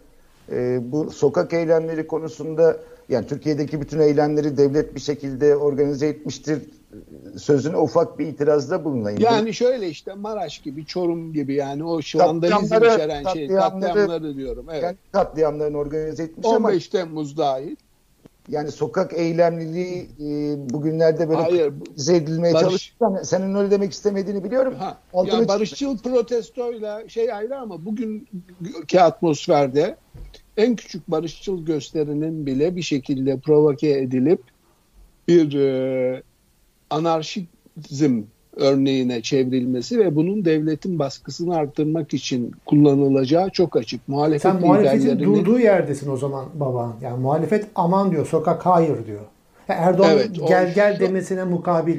e, 0.51 0.79
bu 0.91 1.11
sokak 1.11 1.53
eylemleri 1.53 2.07
konusunda 2.07 2.77
yani 3.09 3.27
Türkiye'deki 3.27 3.81
bütün 3.81 3.99
eylemleri 3.99 4.57
devlet 4.57 4.95
bir 4.95 4.99
şekilde 4.99 5.55
organize 5.55 6.07
etmiştir 6.07 6.61
sözüne 7.37 7.77
ufak 7.77 8.19
bir 8.19 8.27
itirazda 8.27 8.85
bulunayım. 8.85 9.21
Yani 9.21 9.53
şöyle 9.53 9.89
işte 9.89 10.13
Maraş 10.13 10.59
gibi, 10.59 10.85
Çorum 10.85 11.33
gibi 11.33 11.53
yani 11.53 11.83
o 11.83 11.99
vandalizm 12.15 12.75
içeren 12.75 13.23
şey, 13.33 13.47
katliamları 13.47 14.35
diyorum. 14.35 14.65
Evet. 14.71 14.83
Yani 14.83 14.95
katliamlarını 15.11 15.77
organize 15.77 16.23
etmiş 16.23 16.45
15 16.45 16.57
ama 16.57 16.67
15 16.67 16.87
Temmuz 16.87 17.37
dahil. 17.37 17.75
Yani 18.49 18.71
sokak 18.71 19.13
eylemliliği 19.13 20.09
e, 20.19 20.55
bugünlerde 20.69 21.29
böyle 21.29 21.41
Hayır, 21.41 21.73
edilmeye 22.09 22.53
barış... 22.53 22.63
çalışırsan 22.63 23.23
senin 23.23 23.55
öyle 23.55 23.71
demek 23.71 23.91
istemediğini 23.91 24.43
biliyorum. 24.43 24.75
Ha, 24.75 24.97
yani 25.13 25.47
barışçıl 25.47 25.97
protestoyla 25.97 27.09
şey 27.09 27.33
ayrı 27.33 27.57
ama 27.57 27.85
bugünkü 27.85 28.99
atmosferde 28.99 29.97
en 30.57 30.75
küçük 30.75 31.11
barışçıl 31.11 31.65
gösterinin 31.65 32.45
bile 32.45 32.75
bir 32.75 32.81
şekilde 32.81 33.39
provoke 33.39 33.89
edilip 33.89 34.41
bir 35.27 35.53
e, 35.53 36.23
anarşizm 36.89 38.23
örneğine 38.57 39.21
çevrilmesi 39.21 39.99
ve 39.99 40.15
bunun 40.15 40.45
devletin 40.45 40.99
baskısını 40.99 41.55
arttırmak 41.55 42.13
için 42.13 42.51
kullanılacağı 42.65 43.49
çok 43.49 43.75
açık. 43.75 44.07
Muhalefet 44.07 44.41
Sen 44.41 44.61
muhalefetin 44.61 44.99
liderlerinin... 44.99 45.35
durduğu 45.35 45.59
yerdesin 45.59 46.11
o 46.11 46.17
zaman 46.17 46.45
baba. 46.53 46.97
Yani 47.01 47.19
muhalefet 47.19 47.65
aman 47.75 48.11
diyor, 48.11 48.25
sokak 48.25 48.65
hayır 48.65 49.05
diyor. 49.05 49.21
Erdoğan 49.67 50.11
evet, 50.13 50.29
gel 50.47 50.73
gel 50.75 50.95
şu... 50.95 50.99
demesine 50.99 51.43
mukabil. 51.43 51.97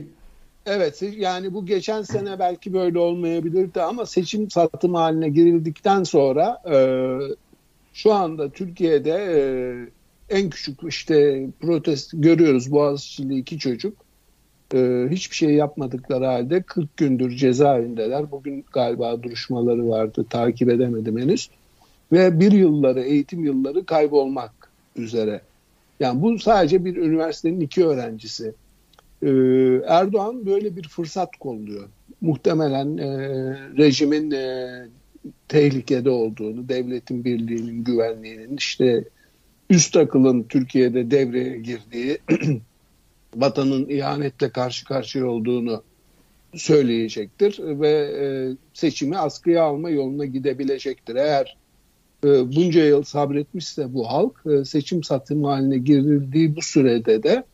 Evet 0.67 1.03
yani 1.17 1.55
bu 1.55 1.67
geçen 1.67 2.03
sene 2.03 2.39
belki 2.39 2.75
böyle 2.75 2.99
olmayabilirdi 2.99 3.83
ama 3.83 4.07
seçim 4.07 4.51
satım 4.51 4.95
haline 4.95 5.29
girildikten 5.29 6.03
sonra 6.03 6.63
e, 6.71 6.77
şu 7.93 8.13
anda 8.13 8.49
Türkiye'de 8.49 9.11
e, 9.11 9.41
en 10.37 10.51
küçük 10.51 10.81
işte 10.89 11.47
protest 11.61 12.11
görüyoruz 12.15 12.73
Boğaziçi'li 12.73 13.39
iki 13.39 13.59
çocuk 13.59 14.08
e, 14.75 15.07
hiçbir 15.11 15.37
şey 15.37 15.51
yapmadıkları 15.51 16.25
halde 16.27 16.63
40 16.63 16.97
gündür 16.97 17.37
cezaevindeler. 17.37 18.31
Bugün 18.31 18.65
galiba 18.73 19.23
duruşmaları 19.23 19.89
vardı 19.89 20.27
takip 20.31 20.71
edemedim 20.71 21.19
henüz. 21.19 21.51
Ve 22.13 22.41
bir 22.41 22.53
yılları 22.53 23.01
eğitim 23.01 23.45
yılları 23.45 23.87
kaybolmak 23.87 24.53
üzere. 24.97 25.41
Yani 26.01 26.23
bu 26.23 26.39
sadece 26.39 26.85
bir 26.85 26.97
üniversitenin 26.97 27.61
iki 27.61 27.87
öğrencisi. 27.87 28.55
Ee, 29.23 29.29
Erdoğan 29.87 30.47
böyle 30.47 30.77
bir 30.77 30.89
fırsat 30.89 31.37
kolluyor. 31.37 31.89
Muhtemelen 32.21 32.97
e, 32.97 33.09
rejimin 33.77 34.31
e, 34.31 34.69
tehlikede 35.49 36.11
olduğunu, 36.11 36.69
devletin 36.69 37.25
birliğinin, 37.25 37.85
güvenliğinin 37.85 38.57
işte 38.57 39.05
üst 39.71 39.97
akılın 39.97 40.43
Türkiye'de 40.43 41.11
devreye 41.11 41.59
girdiği 41.59 42.19
vatanın 43.39 43.89
ihanetle 43.89 44.51
karşı 44.51 44.85
karşıya 44.85 45.27
olduğunu 45.27 45.83
söyleyecektir 46.55 47.59
ve 47.61 47.91
e, 47.91 48.27
seçimi 48.75 49.19
askıya 49.19 49.65
alma 49.65 49.91
yoluna 49.91 50.25
gidebilecektir. 50.25 51.17
Eğer 51.17 51.57
e, 52.25 52.29
bunca 52.29 52.85
yıl 52.85 53.03
sabretmişse 53.03 53.95
bu 53.95 54.09
halk 54.09 54.43
e, 54.47 54.65
seçim 54.65 55.03
satım 55.03 55.45
haline 55.45 55.79
girildiği 55.79 56.57
bu 56.57 56.63
sürede 56.63 57.23
de 57.23 57.45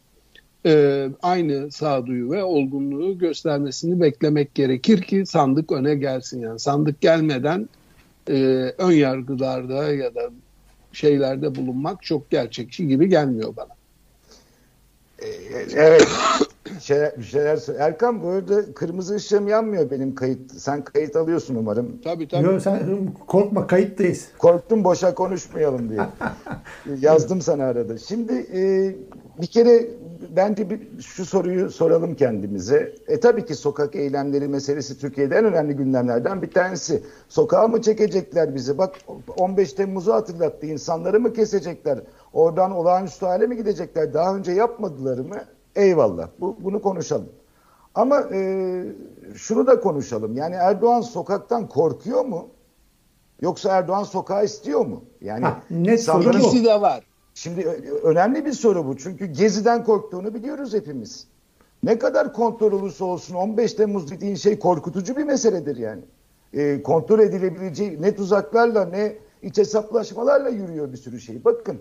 aynı 1.22 1.70
sağduyu 1.70 2.30
ve 2.30 2.44
olgunluğu 2.44 3.18
göstermesini 3.18 4.00
beklemek 4.00 4.54
gerekir 4.54 5.02
ki 5.02 5.26
sandık 5.26 5.72
öne 5.72 5.94
gelsin. 5.94 6.40
Yani 6.40 6.60
sandık 6.60 7.00
gelmeden 7.00 7.68
ön 8.78 8.92
yargılarda 8.92 9.92
ya 9.92 10.14
da 10.14 10.30
şeylerde 10.92 11.54
bulunmak 11.54 12.02
çok 12.02 12.30
gerçekçi 12.30 12.88
gibi 12.88 13.08
gelmiyor 13.08 13.56
bana. 13.56 13.68
Ee, 15.24 15.66
evet. 15.74 16.08
Şeyler, 16.80 17.18
bir 17.18 17.22
şeyler 17.22 17.60
Erkan 17.78 18.22
bu 18.22 18.28
arada 18.28 18.74
kırmızı 18.74 19.14
ışığım 19.14 19.48
yanmıyor 19.48 19.90
benim 19.90 20.14
kayıt. 20.14 20.52
Sen 20.52 20.84
kayıt 20.84 21.16
alıyorsun 21.16 21.54
umarım. 21.54 22.00
Tabii 22.04 22.28
tabii. 22.28 22.44
Yok 22.44 22.62
sen 22.62 22.80
korkma 23.26 23.66
kayıttayız. 23.66 24.28
Korktum 24.38 24.84
boşa 24.84 25.14
konuşmayalım 25.14 25.90
diye. 25.90 26.00
Yazdım 27.00 27.40
sana 27.40 27.64
arada. 27.64 27.98
Şimdi 27.98 28.32
e, 28.54 28.94
bir 29.40 29.46
kere 29.46 29.86
bence 30.36 30.70
bir, 30.70 30.80
şu 31.00 31.24
soruyu 31.26 31.70
soralım 31.70 32.14
kendimize. 32.14 32.94
E 33.08 33.20
tabii 33.20 33.44
ki 33.44 33.54
sokak 33.54 33.96
eylemleri 33.96 34.48
meselesi 34.48 34.98
Türkiye'de 34.98 35.36
en 35.36 35.44
önemli 35.44 35.76
gündemlerden 35.76 36.42
bir 36.42 36.50
tanesi. 36.50 37.02
Sokağa 37.28 37.68
mı 37.68 37.82
çekecekler 37.82 38.54
bizi? 38.54 38.78
Bak 38.78 38.94
15 39.36 39.72
Temmuz'u 39.72 40.14
hatırlattı. 40.14 40.66
İnsanları 40.66 41.20
mı 41.20 41.32
kesecekler? 41.32 41.98
Oradan 42.32 42.70
olağanüstü 42.70 43.26
hale 43.26 43.46
mi 43.46 43.56
gidecekler? 43.56 44.14
Daha 44.14 44.36
önce 44.36 44.52
yapmadılar 44.52 45.18
mı? 45.18 45.36
Eyvallah. 45.76 46.28
Bu, 46.40 46.56
bunu 46.60 46.82
konuşalım. 46.82 47.28
Ama 47.94 48.20
e, 48.32 48.82
şunu 49.34 49.66
da 49.66 49.80
konuşalım. 49.80 50.36
Yani 50.36 50.54
Erdoğan 50.54 51.00
sokaktan 51.00 51.68
korkuyor 51.68 52.24
mu? 52.24 52.48
Yoksa 53.40 53.76
Erdoğan 53.76 54.02
sokağı 54.02 54.44
istiyor 54.44 54.86
mu? 54.86 55.04
Yani 55.20 55.44
ha, 55.44 55.62
net 55.70 56.02
soru 56.02 56.64
de 56.64 56.80
var. 56.80 57.04
Şimdi 57.34 57.66
önemli 58.02 58.44
bir 58.44 58.52
soru 58.52 58.86
bu. 58.86 58.96
Çünkü 58.96 59.26
Gezi'den 59.26 59.84
korktuğunu 59.84 60.34
biliyoruz 60.34 60.74
hepimiz. 60.74 61.26
Ne 61.82 61.98
kadar 61.98 62.32
kontrol 62.32 62.72
olursa 62.72 63.04
olsun 63.04 63.34
15 63.34 63.74
Temmuz 63.74 64.10
dediğin 64.10 64.34
şey 64.34 64.58
korkutucu 64.58 65.16
bir 65.16 65.24
meseledir 65.24 65.76
yani. 65.76 66.02
E, 66.52 66.82
kontrol 66.82 67.18
edilebileceği 67.18 68.02
ne 68.02 68.16
tuzaklarla 68.16 68.84
ne 68.84 69.16
iç 69.42 69.58
hesaplaşmalarla 69.58 70.48
yürüyor 70.48 70.92
bir 70.92 70.96
sürü 70.96 71.20
şey. 71.20 71.44
Bakın 71.44 71.78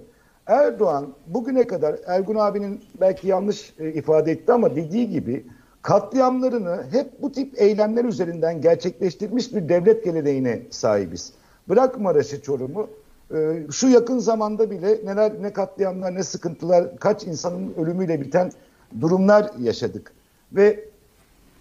Erdoğan 0.47 1.13
bugüne 1.27 1.67
kadar 1.67 1.95
Ergun 2.05 2.35
abinin 2.35 2.81
belki 3.01 3.27
yanlış 3.27 3.73
e, 3.79 3.93
ifade 3.93 4.31
etti 4.31 4.53
ama 4.53 4.75
dediği 4.75 5.09
gibi 5.09 5.45
katliamlarını 5.81 6.83
hep 6.91 7.21
bu 7.21 7.31
tip 7.31 7.61
eylemler 7.61 8.05
üzerinden 8.05 8.61
gerçekleştirmiş 8.61 9.53
bir 9.53 9.69
devlet 9.69 10.03
geleneğine 10.03 10.61
sahibiz. 10.69 11.33
Bırak 11.69 11.99
Maraş'ı 11.99 12.41
Çorum'u 12.41 12.89
e, 13.35 13.63
şu 13.71 13.87
yakın 13.87 14.19
zamanda 14.19 14.71
bile 14.71 14.99
neler 15.05 15.33
ne 15.41 15.53
katliamlar 15.53 16.15
ne 16.15 16.23
sıkıntılar 16.23 16.97
kaç 16.97 17.23
insanın 17.23 17.73
ölümüyle 17.77 18.21
biten 18.21 18.51
durumlar 19.01 19.51
yaşadık. 19.59 20.11
Ve 20.51 20.85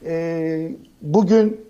e, 0.04 0.72
bugün 1.02 1.60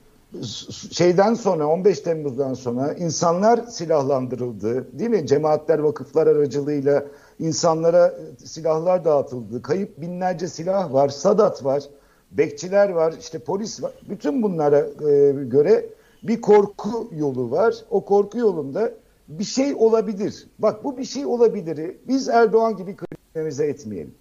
şeyden 0.90 1.34
sonra 1.34 1.66
15 1.66 2.00
Temmuz'dan 2.00 2.54
sonra 2.54 2.92
insanlar 2.92 3.58
silahlandırıldı. 3.66 4.98
Değil 4.98 5.10
mi? 5.10 5.26
Cemaatler, 5.26 5.78
vakıflar 5.78 6.26
aracılığıyla 6.26 7.06
insanlara 7.38 8.06
e, 8.06 8.46
silahlar 8.46 9.04
dağıtıldı. 9.04 9.62
Kayıp 9.62 10.00
binlerce 10.00 10.48
silah 10.48 10.92
var, 10.92 11.08
Sadat 11.08 11.64
var, 11.64 11.82
bekçiler 12.30 12.88
var, 12.88 13.14
işte 13.20 13.38
polis 13.38 13.82
var. 13.82 13.92
Bütün 14.08 14.42
bunlara 14.42 14.78
e, 14.78 15.32
göre 15.32 15.86
bir 16.22 16.40
korku 16.40 17.08
yolu 17.12 17.50
var. 17.50 17.74
O 17.90 18.04
korku 18.04 18.38
yolunda 18.38 18.92
bir 19.28 19.44
şey 19.44 19.74
olabilir. 19.74 20.46
Bak 20.58 20.84
bu 20.84 20.98
bir 20.98 21.04
şey 21.04 21.26
olabilir. 21.26 21.96
biz 22.08 22.28
Erdoğan 22.28 22.76
gibi 22.76 22.96
kriminalize 22.96 23.66
etmeyelim. 23.66 24.14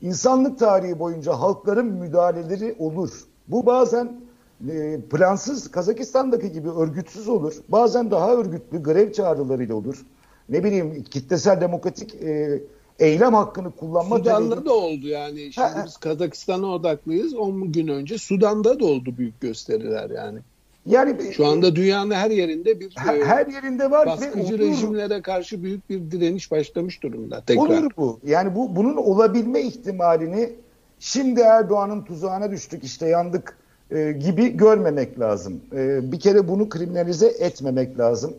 İnsanlık 0.00 0.58
tarihi 0.58 0.98
boyunca 0.98 1.32
halkların 1.32 1.86
müdahaleleri 1.86 2.76
olur. 2.78 3.10
Bu 3.48 3.66
bazen 3.66 4.25
e, 4.70 5.00
plansız 5.10 5.70
Kazakistan'daki 5.70 6.52
gibi 6.52 6.70
örgütsüz 6.70 7.28
olur. 7.28 7.54
Bazen 7.68 8.10
daha 8.10 8.34
örgütlü 8.34 8.82
grev 8.82 9.12
çağrılarıyla 9.12 9.74
olur. 9.74 10.06
Ne 10.48 10.64
bileyim 10.64 11.04
kitlesel 11.10 11.60
demokratik 11.60 12.14
e, 12.14 12.62
eylem 12.98 13.34
hakkını 13.34 13.70
kullanma 13.70 14.18
Sudan'da 14.18 14.64
da 14.64 14.74
oldu 14.74 15.06
yani. 15.06 15.52
Şimdi 15.52 15.66
Ha, 15.66 15.82
biz 15.86 15.96
Kazakistan'a 15.96 16.66
odaklıyız. 16.66 17.34
10 17.34 17.72
gün 17.72 17.88
önce 17.88 18.18
Sudan'da 18.18 18.80
da 18.80 18.84
oldu 18.84 19.14
büyük 19.18 19.40
gösteriler 19.40 20.10
yani. 20.10 20.38
yani 20.86 21.32
Şu 21.32 21.46
anda 21.46 21.76
dünyanın 21.76 22.10
her 22.10 22.30
yerinde 22.30 22.80
bir 22.80 22.92
her, 22.96 23.20
her 23.20 23.46
yerinde 23.46 23.90
var 23.90 24.06
ve 24.06 24.10
baskıcı 24.10 24.54
olur. 24.54 24.58
rejimlere 24.58 25.22
karşı 25.22 25.62
büyük 25.62 25.90
bir 25.90 26.10
direniş 26.10 26.50
başlamış 26.50 27.02
durumda 27.02 27.42
tekrar. 27.46 27.62
Olur 27.62 27.90
bu. 27.96 28.20
Yani 28.26 28.54
bu 28.54 28.76
bunun 28.76 28.96
olabilme 28.96 29.60
ihtimalini 29.60 30.52
şimdi 30.98 31.40
Erdoğan'ın 31.40 32.02
tuzağına 32.02 32.50
düştük 32.50 32.84
işte 32.84 33.08
yandık 33.08 33.56
e, 33.90 34.12
gibi 34.12 34.56
görmemek 34.56 35.20
lazım. 35.20 35.60
E, 35.72 36.12
bir 36.12 36.20
kere 36.20 36.48
bunu 36.48 36.68
kriminalize 36.68 37.26
etmemek 37.26 37.98
lazım. 37.98 38.34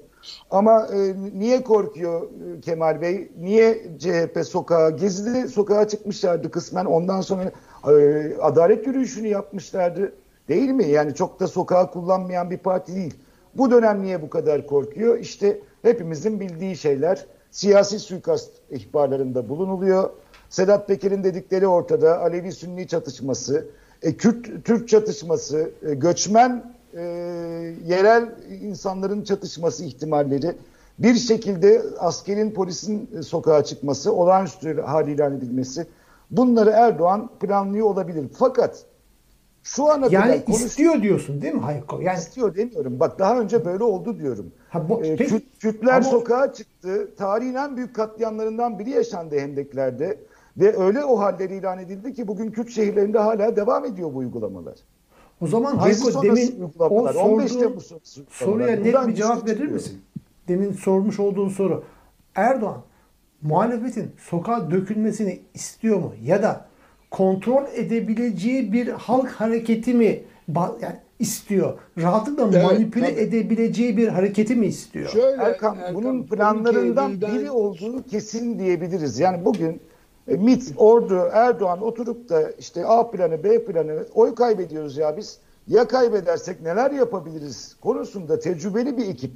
Ama 0.51 0.87
e, 0.93 1.15
niye 1.39 1.63
korkuyor 1.63 2.27
Kemal 2.61 3.01
Bey? 3.01 3.31
Niye 3.39 3.83
CHP 3.99 4.45
sokağa, 4.45 4.89
Gezi'de 4.89 5.47
sokağa 5.47 5.87
çıkmışlardı 5.87 6.51
kısmen. 6.51 6.85
Ondan 6.85 7.21
sonra 7.21 7.51
adalet 8.41 8.87
yürüyüşünü 8.87 9.27
yapmışlardı. 9.27 10.13
Değil 10.47 10.69
mi? 10.69 10.87
Yani 10.87 11.15
çok 11.15 11.39
da 11.39 11.47
sokağı 11.47 11.91
kullanmayan 11.91 12.51
bir 12.51 12.57
parti 12.57 12.95
değil. 12.95 13.13
Bu 13.57 13.71
dönem 13.71 14.03
niye 14.03 14.21
bu 14.21 14.29
kadar 14.29 14.67
korkuyor? 14.67 15.19
İşte 15.19 15.61
hepimizin 15.81 16.39
bildiği 16.39 16.77
şeyler 16.77 17.25
siyasi 17.51 17.99
suikast 17.99 18.51
ihbarlarında 18.71 19.49
bulunuluyor. 19.49 20.09
Sedat 20.49 20.87
Peker'in 20.87 21.23
dedikleri 21.23 21.67
ortada. 21.67 22.19
Alevi-Sünni 22.19 22.87
çatışması, 22.87 23.65
e, 24.01 24.13
Kürt-Türk 24.17 24.89
çatışması, 24.89 25.71
e, 25.89 25.93
göçmen 25.93 26.73
e, 26.93 27.01
yerel 27.87 28.29
insanların 28.61 29.23
çatışması 29.23 29.83
ihtimalleri, 29.85 30.55
bir 30.99 31.15
şekilde 31.15 31.81
askerin 31.99 32.51
polisin 32.51 33.09
e, 33.19 33.21
sokağa 33.21 33.63
çıkması, 33.63 34.13
olağanüstü 34.13 34.81
hal 34.81 35.07
ilan 35.07 35.37
edilmesi 35.37 35.85
bunları 36.31 36.69
Erdoğan 36.69 37.29
planlıyor 37.39 37.85
olabilir. 37.87 38.25
Fakat 38.37 38.83
şu 39.63 39.89
ana 39.91 40.07
Yani 40.11 40.25
kadar 40.31 40.45
konuş- 40.45 40.61
istiyor 40.65 41.01
diyorsun 41.01 41.41
değil 41.41 41.53
mi 41.53 41.59
Hayko? 41.61 42.01
Yani 42.01 42.19
istiyor 42.19 42.55
demiyorum. 42.55 42.99
Bak 42.99 43.19
daha 43.19 43.39
önce 43.39 43.65
böyle 43.65 43.83
oldu 43.83 44.19
diyorum. 44.19 44.51
Ha, 44.69 44.89
bu- 44.89 45.03
Ee, 45.05 45.15
Kürt- 45.15 45.41
Kürtler 45.59 45.93
ama- 45.93 46.03
sokağa 46.03 46.53
çıktı. 46.53 47.09
Tarihin 47.17 47.53
en 47.53 47.77
büyük 47.77 47.95
katliamlarından 47.95 48.79
biri 48.79 48.89
yaşandı 48.89 49.39
Hendekler'de. 49.39 50.17
Ve 50.57 50.77
öyle 50.77 51.05
o 51.05 51.19
halleri 51.19 51.55
ilan 51.55 51.79
edildi 51.79 52.13
ki 52.13 52.27
bugün 52.27 52.51
Kürt 52.51 52.69
şehirlerinde 52.69 53.19
hala 53.19 53.55
devam 53.55 53.85
ediyor 53.85 54.13
bu 54.13 54.17
uygulamalar. 54.17 54.75
o 55.41 55.47
zaman 55.47 55.75
Hayko 55.75 56.23
demin 56.23 56.61
o 56.61 56.65
uygulamalar, 56.65 57.15
15 57.15 57.51
sorduğun 57.51 57.61
Temmuz 57.67 57.85
sonrası 57.85 58.21
soruya 58.29 58.67
net 58.67 59.07
bir 59.07 59.15
cevap 59.15 59.45
güçlü 59.45 59.59
verir 59.59 59.71
misin? 59.71 60.01
Demin 60.47 60.71
sormuş 60.71 61.19
olduğun 61.19 61.49
soru. 61.49 61.83
Erdoğan 62.35 62.81
muhalefetin 63.41 64.11
sokağa 64.17 64.71
dökülmesini 64.71 65.39
istiyor 65.53 65.97
mu? 65.97 66.13
Ya 66.23 66.43
da 66.43 66.65
kontrol 67.11 67.63
edebileceği 67.75 68.73
bir 68.73 68.87
halk 68.87 69.29
hareketi 69.29 69.93
mi 69.93 70.23
yani 70.55 70.95
istiyor? 71.19 71.79
Rahatlıkla 71.97 72.49
Evet, 72.53 72.63
manipüle 72.63 73.09
tabii. 73.09 73.19
edebileceği 73.19 73.97
bir 73.97 74.07
hareketi 74.07 74.55
mi 74.55 74.65
istiyor? 74.65 75.09
Şöyle, 75.09 75.41
Erkan, 75.43 75.77
bunun 75.93 76.23
planlarından 76.23 77.11
12 77.11 77.25
Eylül'den 77.25 77.39
biri 77.39 77.51
olduğu 77.51 78.03
kesin 78.03 78.59
diyebiliriz. 78.59 79.19
Yani 79.19 79.45
bugün 79.45 79.81
e, 80.27 80.35
MİT, 80.35 80.73
Ordu, 80.77 81.29
Erdoğan 81.31 81.81
oturup 81.81 82.29
da 82.29 82.51
işte 82.51 82.85
A 82.85 83.11
planı, 83.11 83.43
B 83.43 83.65
planı 83.65 84.05
oy 84.15 84.35
kaybediyoruz 84.35 84.97
ya 84.97 85.17
biz. 85.17 85.39
Ya 85.67 85.87
kaybedersek 85.87 86.61
neler 86.61 86.91
yapabiliriz 86.91 87.75
konusunda 87.81 88.39
tecrübeli 88.39 88.97
bir 88.97 89.07
ekip. 89.07 89.31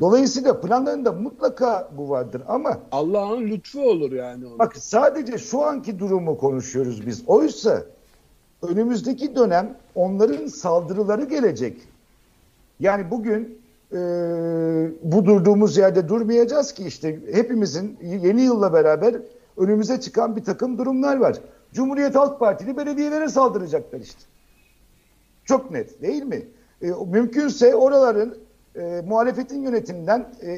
Dolayısıyla 0.00 0.60
planlarında 0.60 1.12
mutlaka 1.12 1.88
bu 1.96 2.10
vardır 2.10 2.42
ama 2.48 2.78
Allah'ın 2.92 3.46
lütfu 3.46 3.90
olur 3.90 4.12
yani. 4.12 4.46
Onun. 4.46 4.58
Bak 4.58 4.76
sadece 4.76 5.38
şu 5.38 5.62
anki 5.62 5.98
durumu 5.98 6.38
konuşuyoruz 6.38 7.06
biz. 7.06 7.22
Oysa 7.26 7.82
önümüzdeki 8.62 9.36
dönem 9.36 9.76
onların 9.94 10.46
saldırıları 10.46 11.24
gelecek. 11.24 11.76
Yani 12.80 13.10
bugün 13.10 13.58
e, 13.92 13.98
bu 15.02 15.24
durduğumuz 15.24 15.76
yerde 15.76 16.08
durmayacağız 16.08 16.72
ki 16.72 16.84
işte 16.84 17.20
hepimizin 17.32 17.98
yeni 18.02 18.42
yılla 18.42 18.72
beraber 18.72 19.14
önümüze 19.60 20.00
çıkan 20.00 20.36
bir 20.36 20.44
takım 20.44 20.78
durumlar 20.78 21.16
var. 21.16 21.36
Cumhuriyet 21.72 22.14
Halk 22.14 22.40
Partili 22.40 22.76
belediyelere 22.76 23.28
saldıracaklar 23.28 24.00
işte. 24.00 24.20
Çok 25.44 25.70
net 25.70 26.02
değil 26.02 26.22
mi? 26.22 26.42
E, 26.82 26.86
mümkünse 27.06 27.74
oraların 27.74 28.34
e, 28.76 29.02
muhalefetin 29.06 29.62
yönetiminden 29.62 30.28
e, 30.40 30.52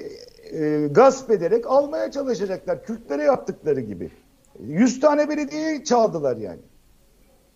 e, 0.59 0.88
gasp 0.88 1.31
ederek 1.31 1.67
almaya 1.67 2.11
çalışacaklar. 2.11 2.85
Kürtlere 2.85 3.23
yaptıkları 3.23 3.81
gibi. 3.81 4.11
100 4.61 5.01
tane 5.01 5.29
belediyeyi 5.29 5.85
çaldılar 5.85 6.37
yani. 6.37 6.61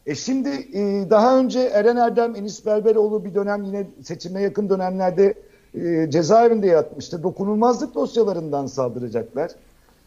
E 0.06 0.14
şimdi 0.14 0.48
e, 0.48 1.10
daha 1.10 1.38
önce 1.38 1.60
Eren 1.60 1.96
Erdem, 1.96 2.36
Enis 2.36 2.66
Berberoğlu 2.66 3.24
bir 3.24 3.34
dönem 3.34 3.62
yine 3.62 3.86
seçime 4.04 4.42
yakın 4.42 4.70
dönemlerde 4.70 5.34
e, 5.74 6.10
cezaevinde 6.10 6.66
yatmıştı. 6.66 7.22
Dokunulmazlık 7.22 7.94
dosyalarından 7.94 8.66
saldıracaklar. 8.66 9.50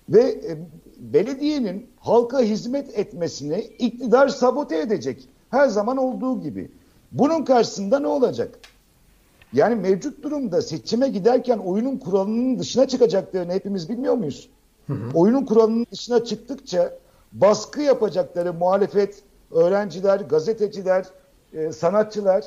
Ve 0.09 0.21
e, 0.21 0.57
belediyenin 0.97 1.87
halka 1.99 2.39
hizmet 2.39 2.99
etmesini 2.99 3.59
iktidar 3.59 4.27
sabote 4.27 4.79
edecek. 4.79 5.29
Her 5.49 5.67
zaman 5.67 5.97
olduğu 5.97 6.41
gibi. 6.41 6.71
Bunun 7.11 7.45
karşısında 7.45 7.99
ne 7.99 8.07
olacak? 8.07 8.59
Yani 9.53 9.75
mevcut 9.75 10.23
durumda 10.23 10.61
seçime 10.61 11.09
giderken 11.09 11.57
oyunun 11.57 11.97
kuralının 11.97 12.59
dışına 12.59 12.87
çıkacaklarını 12.87 13.53
hepimiz 13.53 13.89
bilmiyor 13.89 14.13
muyuz? 14.13 14.49
Oyunun 15.13 15.45
kuralının 15.45 15.87
dışına 15.91 16.23
çıktıkça 16.25 16.93
baskı 17.31 17.81
yapacakları 17.81 18.53
muhalefet, 18.53 19.23
öğrenciler, 19.51 20.19
gazeteciler, 20.19 21.05
e, 21.53 21.71
sanatçılar 21.71 22.45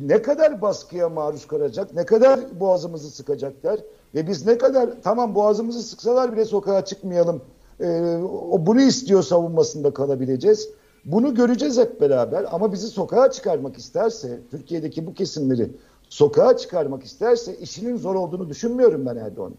ne 0.00 0.22
kadar 0.22 0.62
baskıya 0.62 1.08
maruz 1.08 1.46
kalacak, 1.46 1.94
ne 1.94 2.06
kadar 2.06 2.60
boğazımızı 2.60 3.10
sıkacaklar 3.10 3.80
ve 4.16 4.26
biz 4.26 4.46
ne 4.46 4.58
kadar 4.58 4.90
tamam 5.02 5.34
boğazımızı 5.34 5.82
sıksalar 5.82 6.32
bile 6.32 6.44
sokağa 6.44 6.84
çıkmayalım, 6.84 7.42
e, 7.80 8.16
o 8.50 8.66
bunu 8.66 8.80
istiyor 8.80 9.22
savunmasında 9.22 9.94
kalabileceğiz. 9.94 10.68
Bunu 11.04 11.34
göreceğiz 11.34 11.78
hep 11.78 12.00
beraber 12.00 12.46
ama 12.50 12.72
bizi 12.72 12.88
sokağa 12.88 13.30
çıkarmak 13.30 13.78
isterse, 13.78 14.40
Türkiye'deki 14.50 15.06
bu 15.06 15.14
kesimleri 15.14 15.70
sokağa 16.08 16.56
çıkarmak 16.56 17.04
isterse 17.04 17.56
işinin 17.56 17.96
zor 17.96 18.14
olduğunu 18.14 18.48
düşünmüyorum 18.48 19.06
ben 19.06 19.16
Erdoğan. 19.16 19.54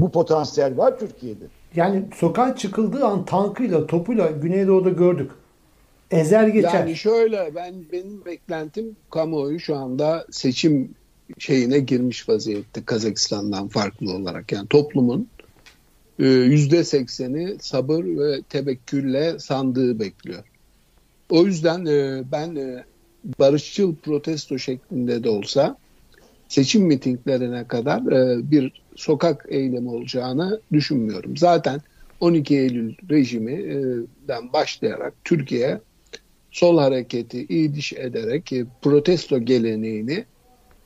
Bu 0.00 0.10
potansiyel 0.10 0.78
var 0.78 0.98
Türkiye'de. 0.98 1.44
Yani 1.74 2.04
sokağa 2.14 2.56
çıkıldığı 2.56 3.04
an 3.04 3.24
tankıyla, 3.24 3.86
topuyla 3.86 4.30
Güneydoğu'da 4.30 4.90
gördük. 4.90 5.30
Ezer 6.10 6.48
geçer. 6.48 6.74
Yani 6.74 6.96
şöyle 6.96 7.54
ben 7.54 7.74
benim 7.92 8.24
beklentim 8.24 8.96
kamuoyu 9.10 9.60
şu 9.60 9.76
anda 9.76 10.26
seçim 10.30 10.94
şeyine 11.38 11.78
girmiş 11.78 12.28
vaziyette 12.28 12.84
Kazakistan'dan 12.84 13.68
farklı 13.68 14.12
olarak. 14.12 14.52
Yani 14.52 14.68
toplumun 14.68 15.28
e, 16.18 16.26
yüzde 16.26 16.84
sekseni 16.84 17.56
sabır 17.60 18.04
ve 18.04 18.42
tevekkülle 18.42 19.38
sandığı 19.38 20.00
bekliyor. 20.00 20.44
O 21.30 21.46
yüzden 21.46 21.86
e, 21.86 22.22
ben 22.32 22.56
e, 22.56 22.84
barışçıl 23.38 23.94
protesto 23.94 24.58
şeklinde 24.58 25.24
de 25.24 25.28
olsa 25.28 25.76
seçim 26.48 26.82
mitinglerine 26.82 27.64
kadar 27.68 28.06
bir 28.50 28.82
sokak 28.96 29.46
eylemi 29.48 29.90
olacağını 29.90 30.60
düşünmüyorum. 30.72 31.36
Zaten 31.36 31.80
12 32.20 32.58
Eylül 32.58 32.94
rejiminden 33.10 34.52
başlayarak 34.52 35.14
Türkiye 35.24 35.80
sol 36.50 36.78
hareketi 36.78 37.46
iyi 37.48 37.74
diş 37.74 37.92
ederek 37.92 38.52
protesto 38.82 39.38
geleneğini 39.38 40.24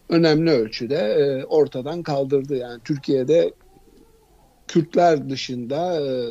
önemli 0.09 0.51
ölçüde 0.51 0.97
e, 0.97 1.45
ortadan 1.45 2.03
kaldırdı. 2.03 2.57
Yani 2.57 2.83
Türkiye'de 2.85 3.53
Kürtler 4.69 5.31
dışında 5.31 6.01
e, 6.01 6.31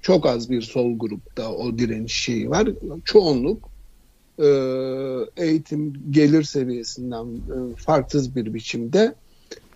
çok 0.00 0.26
az 0.26 0.50
bir 0.50 0.62
sol 0.62 0.98
grupta 0.98 1.52
o 1.52 1.78
direniş 1.78 2.14
şeyi 2.14 2.50
var. 2.50 2.68
Çoğunluk 3.04 3.68
e, 4.38 4.48
eğitim 5.36 5.92
gelir 6.10 6.42
seviyesinden 6.42 7.26
e, 7.26 7.76
farksız 7.76 8.36
bir 8.36 8.54
biçimde 8.54 9.14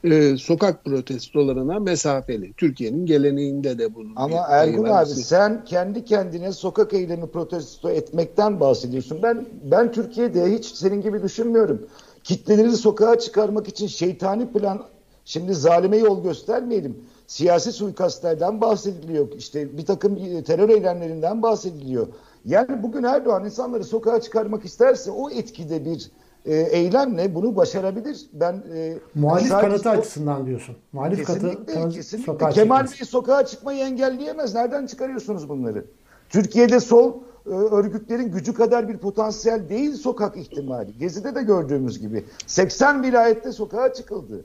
e, 0.04 0.36
sokak 0.36 0.84
protestolarına 0.84 1.80
mesafeli. 1.80 2.52
Türkiye'nin 2.52 3.06
geleneğinde 3.06 3.78
de 3.78 3.94
bunun 3.94 4.12
Ama 4.16 4.46
Ergun 4.48 4.84
abi 4.84 5.08
sen 5.08 5.64
kendi 5.64 6.04
kendine 6.04 6.52
sokak 6.52 6.94
eylemi 6.94 7.30
protesto 7.30 7.90
etmekten 7.90 8.60
bahsediyorsun. 8.60 9.18
Ben 9.22 9.46
ben 9.70 9.92
Türkiye'de 9.92 10.52
hiç 10.52 10.66
senin 10.66 11.00
gibi 11.00 11.22
düşünmüyorum. 11.22 11.88
Kitleleri 12.26 12.76
sokağa 12.76 13.18
çıkarmak 13.18 13.68
için 13.68 13.86
şeytani 13.86 14.52
plan 14.52 14.82
şimdi 15.24 15.54
zalime 15.54 15.96
yol 15.96 16.22
göstermeyelim. 16.22 17.04
Siyasi 17.26 17.72
suikastlerden 17.72 18.60
bahsediliyor. 18.60 19.28
İşte 19.32 19.78
bir 19.78 19.86
takım 19.86 20.42
terör 20.42 20.68
eylemlerinden 20.68 21.42
bahsediliyor. 21.42 22.06
Yani 22.44 22.82
bugün 22.82 23.02
Erdoğan 23.02 23.44
insanları 23.44 23.84
sokağa 23.84 24.20
çıkarmak 24.20 24.64
isterse 24.64 25.10
o 25.10 25.30
etkide 25.30 25.84
bir 25.84 26.10
e, 26.44 26.54
eylemle 26.54 27.34
bunu 27.34 27.56
başarabilir. 27.56 28.26
Ben 28.32 28.62
e, 28.74 28.98
muhalif 29.14 29.48
sadece, 29.48 29.68
kanıtı 29.68 29.90
açısından 29.90 30.46
diyorsun. 30.46 30.76
Muhalif 30.92 31.26
kesinlikle, 31.26 31.74
kanıtı 31.74 31.96
kesinlikle. 31.96 32.32
sokağa 32.32 32.50
Kemal 32.50 32.84
Bey 32.84 33.06
sokağa 33.06 33.46
çıkmayı 33.46 33.84
engelleyemez. 33.84 34.54
Nereden 34.54 34.86
çıkarıyorsunuz 34.86 35.48
bunları? 35.48 35.84
Türkiye'de 36.28 36.80
sol 36.80 37.14
e, 37.46 37.50
örgütlerin 37.50 38.32
gücü 38.32 38.54
kadar 38.54 38.88
bir 38.88 38.98
potansiyel 38.98 39.68
değil 39.68 39.94
sokak 39.94 40.36
ihtimali. 40.36 40.98
Gezi'de 40.98 41.34
de 41.34 41.42
gördüğümüz 41.42 41.98
gibi 41.98 42.24
80 42.46 43.02
vilayette 43.02 43.52
sokağa 43.52 43.92
çıkıldı. 43.92 44.44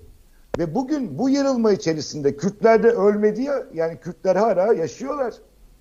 Ve 0.58 0.76
bugün 0.76 1.20
bu 1.20 1.30
yarılma 1.30 1.72
içerisinde 1.72 2.38
Kürtler 2.38 2.84
de 2.84 2.90
ölmedi 2.90 3.42
ya 3.42 3.64
yani 3.74 3.98
Kürtler 3.98 4.36
hala 4.36 4.74
yaşıyorlar. 4.74 5.34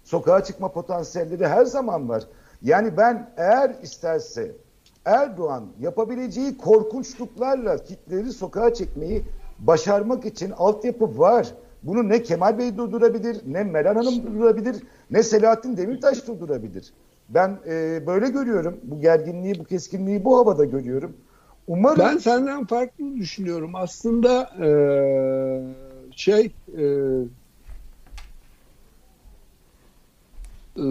Sokağa 0.05 0.45
çıkma 0.45 0.73
potansiyelleri 0.73 1.47
her 1.47 1.65
zaman 1.65 2.09
var. 2.09 2.25
Yani 2.63 2.97
ben 2.97 3.31
eğer 3.37 3.75
isterse 3.83 4.53
Erdoğan 5.05 5.65
yapabileceği 5.81 6.59
korkunçluklarla 6.59 7.85
kitleri 7.85 8.33
sokağa 8.33 8.75
çekmeyi 8.75 9.25
başarmak 9.59 10.25
için 10.25 10.51
altyapı 10.51 11.19
var. 11.19 11.55
Bunu 11.83 12.09
ne 12.09 12.23
Kemal 12.23 12.59
Bey 12.59 12.77
durdurabilir, 12.77 13.41
ne 13.47 13.65
Meral 13.65 13.95
Hanım 13.95 14.27
durdurabilir, 14.27 14.77
ne 15.11 15.23
Selahattin 15.23 15.77
Demirtaş 15.77 16.27
durdurabilir. 16.27 16.93
Ben 17.29 17.59
e, 17.67 18.07
böyle 18.07 18.29
görüyorum. 18.29 18.81
Bu 18.83 19.01
gerginliği, 19.01 19.59
bu 19.59 19.65
keskinliği 19.65 20.25
bu 20.25 20.39
havada 20.39 20.65
görüyorum. 20.65 21.17
Umarım... 21.67 21.99
Ben 21.99 22.19
senden 22.19 22.67
farklı 22.67 23.17
düşünüyorum. 23.17 23.71
Aslında 23.75 24.51
e, 24.61 24.69
şey 26.17 26.53
e, 26.79 26.85
e, 30.77 30.85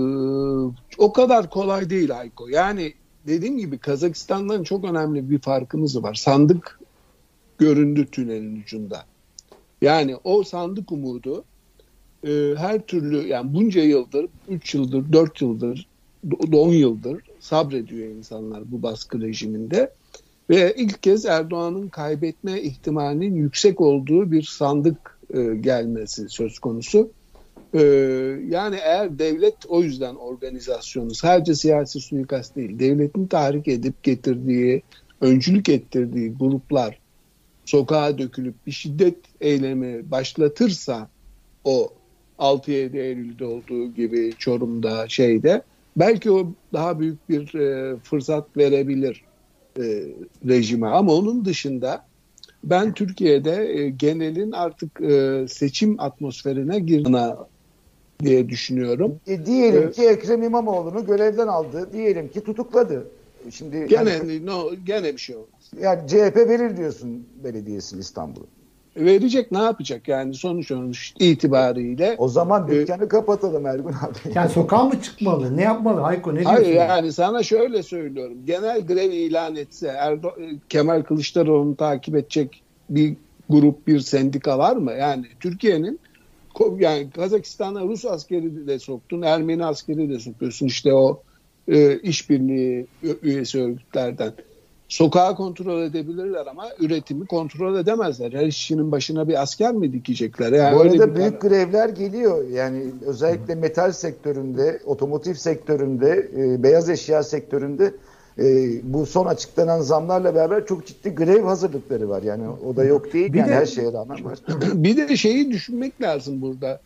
o 0.98 1.14
kadar 1.14 1.50
kolay 1.50 1.90
değil 1.90 2.20
Ayko. 2.20 2.48
Yani 2.48 2.94
dediğim 3.28 3.58
gibi 3.58 3.78
Kazakistan'dan 3.78 4.64
çok 4.64 4.86
önemli 4.86 5.30
bir 5.30 5.40
farkımız 5.40 6.04
var. 6.04 6.14
Sandık 6.14 6.80
göründü 7.58 8.06
tünelin 8.12 8.62
ucunda. 8.62 9.06
Yani 9.82 10.16
o 10.24 10.44
sandık 10.44 10.92
umudu 10.92 11.44
e, 12.28 12.54
her 12.58 12.82
türlü 12.86 13.28
yani 13.28 13.54
bunca 13.54 13.82
yıldır, 13.82 14.26
3 14.50 14.76
yıldır, 14.76 15.14
4 15.14 15.42
yıldır, 15.42 15.88
10 16.54 16.70
yıldır 16.70 17.22
sabrediyor 17.40 18.08
insanlar 18.08 18.72
bu 18.72 18.84
baskı 18.84 19.22
rejiminde. 19.22 19.94
Ve 20.50 20.74
ilk 20.78 21.04
kez 21.04 21.26
Erdoğan'ın 21.26 21.88
kaybetme 21.88 22.62
ihtimalinin 22.62 23.36
yüksek 23.36 23.82
olduğu 23.82 24.32
bir 24.32 24.44
sandık 24.44 25.20
e, 25.34 25.56
gelmesi 25.56 26.30
söz 26.30 26.60
konusu. 26.60 27.10
E, 27.74 27.82
yani 28.50 28.76
eğer 28.76 29.20
devlet 29.20 29.56
o 29.68 29.84
yüzden 29.84 30.16
organizasyonu 30.16 31.16
sadece 31.16 31.56
siyasi 31.56 32.00
suikast 32.00 32.56
değil, 32.56 32.80
devletin 32.80 33.28
tahrik 33.28 33.68
edip 33.68 34.04
getirdiği, 34.04 34.82
öncülük 35.22 35.70
ettirdiği 35.70 36.34
gruplar 36.34 37.00
sokağa 37.70 38.18
dökülüp 38.18 38.56
bir 38.68 38.72
şiddet 38.72 39.18
eylemi 39.42 40.12
başlatırsa 40.12 41.10
o 41.64 41.94
6-7 42.40 42.98
Eylül'de 42.98 43.46
olduğu 43.46 43.94
gibi 43.94 44.34
Çorum'da 44.38 45.08
şeyde 45.08 45.62
belki 45.98 46.32
o 46.32 46.52
daha 46.74 47.00
büyük 47.00 47.30
bir 47.30 47.56
e, 47.56 47.98
fırsat 47.98 48.58
verebilir 48.58 49.22
e, 49.78 50.04
rejime 50.48 50.88
ama 50.88 51.14
onun 51.14 51.46
dışında 51.46 52.06
ben 52.64 52.94
Türkiye'de 52.94 53.80
e, 53.80 53.90
genelin 53.90 54.52
artık 54.52 55.02
e, 55.02 55.46
seçim 55.50 56.00
atmosferine 56.00 56.80
girdiğine 56.80 57.36
diye 58.24 58.50
düşünüyorum. 58.50 59.20
E, 59.28 59.46
diyelim 59.46 59.88
ee, 59.88 59.92
ki 59.92 60.02
Ekrem 60.02 60.44
İmamoğlu'nu 60.44 61.06
görevden 61.06 61.48
aldı. 61.48 61.90
Diyelim 61.94 62.28
ki 62.28 62.42
tutukladı. 62.42 63.08
Şimdi 63.52 63.88
gene 63.88 64.10
yani, 64.10 64.46
no, 64.46 64.72
gene 64.86 65.14
bir 65.14 65.18
şey 65.18 65.36
olmaz. 65.36 65.59
Yani 65.82 66.08
CHP 66.08 66.36
verir 66.36 66.78
diyorsun 66.78 67.28
belediyesini 67.44 68.00
İstanbul'u. 68.00 68.48
Verecek 68.98 69.52
ne 69.52 69.58
yapacak 69.58 70.08
yani 70.08 70.34
sonuç 70.34 70.68
sonuç 70.68 71.14
itibariyle. 71.20 72.16
O 72.18 72.28
zaman 72.28 72.68
e, 72.68 72.72
dükkanı 72.72 73.04
e, 73.04 73.08
kapatalım 73.08 73.66
Ergun 73.66 73.92
abi. 73.94 74.34
Yani 74.36 74.50
sokağa 74.50 74.84
mı 74.84 75.02
çıkmalı? 75.02 75.58
Ne 75.58 75.62
yapmalı 75.62 76.02
Hayko? 76.02 76.36
Ne 76.36 76.40
diyorsun? 76.40 76.56
Hayır 76.56 76.76
yani 76.76 77.14
sana 77.14 77.44
şöyle 77.44 77.84
söylüyorum. 77.84 78.38
Genel 78.46 78.82
grev 78.86 79.12
ilan 79.12 79.56
etse 79.56 79.88
Erdo 79.88 80.32
Kemal 80.70 81.02
Kılıçdaroğlu'nu 81.02 81.76
takip 81.76 82.16
edecek 82.16 82.64
bir 82.90 83.16
grup 83.50 83.88
bir 83.88 84.00
sendika 84.00 84.58
var 84.58 84.76
mı? 84.76 84.92
Yani 84.92 85.26
Türkiye'nin 85.40 86.00
yani 86.78 87.10
Kazakistan'a 87.10 87.82
Rus 87.82 88.06
askeri 88.06 88.68
de 88.68 88.80
soktun, 88.80 89.22
Ermeni 89.22 89.66
askeri 89.66 90.10
de 90.10 90.20
sokuyorsun 90.20 90.66
işte 90.66 90.94
o 90.94 91.22
e, 91.68 92.00
işbirliği 92.00 92.88
üyesi 93.24 93.62
örgütlerden. 93.62 94.34
Sokağı 94.90 95.36
kontrol 95.36 95.82
edebilirler 95.82 96.46
ama 96.46 96.66
üretimi 96.80 97.26
kontrol 97.26 97.80
edemezler. 97.80 98.34
Her 98.34 98.46
işçinin 98.46 98.92
başına 98.92 99.28
bir 99.28 99.42
asker 99.42 99.74
mi 99.74 99.94
dikecekler? 99.94 100.52
Yani 100.52 100.76
Bu 100.76 100.82
arada 100.82 101.16
büyük 101.16 101.42
tane... 101.42 101.56
grevler 101.56 101.90
geliyor. 101.90 102.50
Yani 102.50 102.84
özellikle 103.06 103.56
metal 103.56 103.92
sektöründe, 103.92 104.80
otomotiv 104.86 105.34
sektöründe, 105.34 106.30
e, 106.38 106.64
beyaz 106.64 106.90
eşya 106.90 107.24
sektöründe 107.24 107.94
e, 108.40 108.44
bu 108.84 109.06
son 109.06 109.26
açıklanan 109.26 109.82
zamlarla 109.82 110.36
beraber 110.36 110.66
çok 110.66 110.88
ciddi 110.88 111.10
grev 111.10 111.44
hazırlıkları 111.44 112.10
var. 112.10 112.24
Yani 112.24 112.44
o 112.68 112.76
da 112.76 112.84
yok 112.84 113.14
değil. 113.14 113.34
Bir 113.34 113.40
yani 113.40 113.50
de, 113.50 113.56
her 113.56 113.66
şeye 113.66 113.94
rağmen 113.94 114.26
var. 114.26 114.40
Bir 114.74 114.98
de 114.98 115.18
şeyi 115.18 115.52
düşünmek 115.52 116.02
lazım 116.02 116.42
burada. 116.42 116.82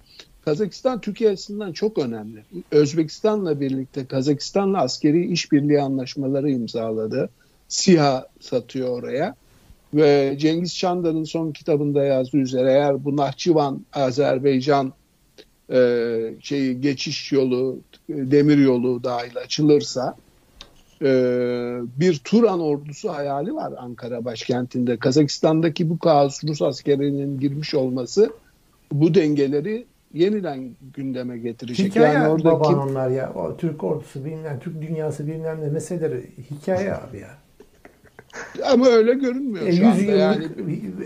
Kazakistan 0.46 1.02
Türkiye 1.02 1.30
açısından 1.30 1.72
çok 1.74 1.98
önemli. 1.98 2.44
Özbekistan'la 2.72 3.60
birlikte 3.60 4.06
Kazakistan'la 4.06 4.82
askeri 4.82 5.26
işbirliği 5.26 5.82
anlaşmaları 5.82 6.50
imzaladı. 6.50 7.30
SİHA 7.74 8.28
satıyor 8.40 8.90
oraya. 8.90 9.36
Ve 9.94 10.36
Cengiz 10.38 10.78
Çandar'ın 10.78 11.24
son 11.24 11.52
kitabında 11.52 12.04
yazdığı 12.04 12.38
üzere 12.38 12.72
eğer 12.72 13.06
bu 13.06 13.18
Nahçıvan, 13.18 13.86
Azerbaycan 13.94 14.94
e, 15.72 15.80
şeyi 16.40 16.82
geçiş 16.82 17.32
yolu, 17.32 17.80
demir 18.10 18.58
yolu 18.58 19.04
dahil 19.04 19.38
açılırsa 19.38 20.16
e, 21.02 21.10
bir 22.00 22.18
Turan 22.18 22.60
ordusu 22.60 23.10
hayali 23.10 23.56
var 23.56 23.74
Ankara 23.78 24.26
başkentinde. 24.26 24.98
Kazakistan'daki 24.98 25.90
bu 25.90 26.00
kaos 26.00 26.44
Rus 26.44 26.62
askerinin 26.62 27.40
girmiş 27.40 27.76
olması 27.76 28.34
bu 28.92 29.14
dengeleri 29.14 29.86
yeniden 30.14 30.70
gündeme 30.96 31.38
getirecek. 31.38 31.92
Hikaye 31.92 32.14
yani 32.14 32.28
oradaki... 32.28 32.46
baban 32.46 32.90
onlar 32.90 33.10
ya. 33.10 33.34
O 33.34 33.58
Türk 33.58 33.84
ordusu 33.84 34.26
bilmem, 34.26 34.60
Türk 34.60 34.82
dünyası 34.82 35.28
bilmem 35.28 35.62
ne 35.62 35.70
meseleleri 35.70 36.30
hikaye 36.52 36.94
abi 36.94 37.20
ya. 37.20 37.43
Ama 38.66 38.88
öyle 38.88 39.14
görünmüyor 39.14 39.68
e, 39.68 39.76
şu 39.76 39.88
anda 39.88 40.02
yani. 40.02 40.48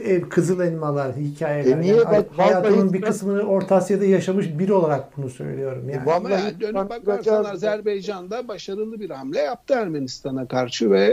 Ev, 0.03 0.21
kızıl 0.21 0.59
elmalar, 0.59 1.15
hikayeler. 1.15 1.77
E 1.77 1.81
niye 1.81 1.95
yani, 1.95 2.05
bak, 2.05 2.25
hayatımın 2.37 2.93
bir 2.93 3.01
kısmını 3.01 3.41
Orta 3.41 3.75
Asya'da 3.75 4.05
yaşamış 4.05 4.59
biri 4.59 4.73
olarak 4.73 5.17
bunu 5.17 5.29
söylüyorum. 5.29 5.89
Yani. 5.89 6.11
Ama 6.11 6.29
yani 6.29 6.61
dönüp 6.61 6.89
bakarsan 6.89 7.43
Azerbaycan'da 7.43 8.47
başarılı 8.47 8.99
bir 8.99 9.09
hamle 9.09 9.39
yaptı 9.39 9.73
Ermenistan'a 9.73 10.47
karşı 10.47 10.91
ve 10.91 11.03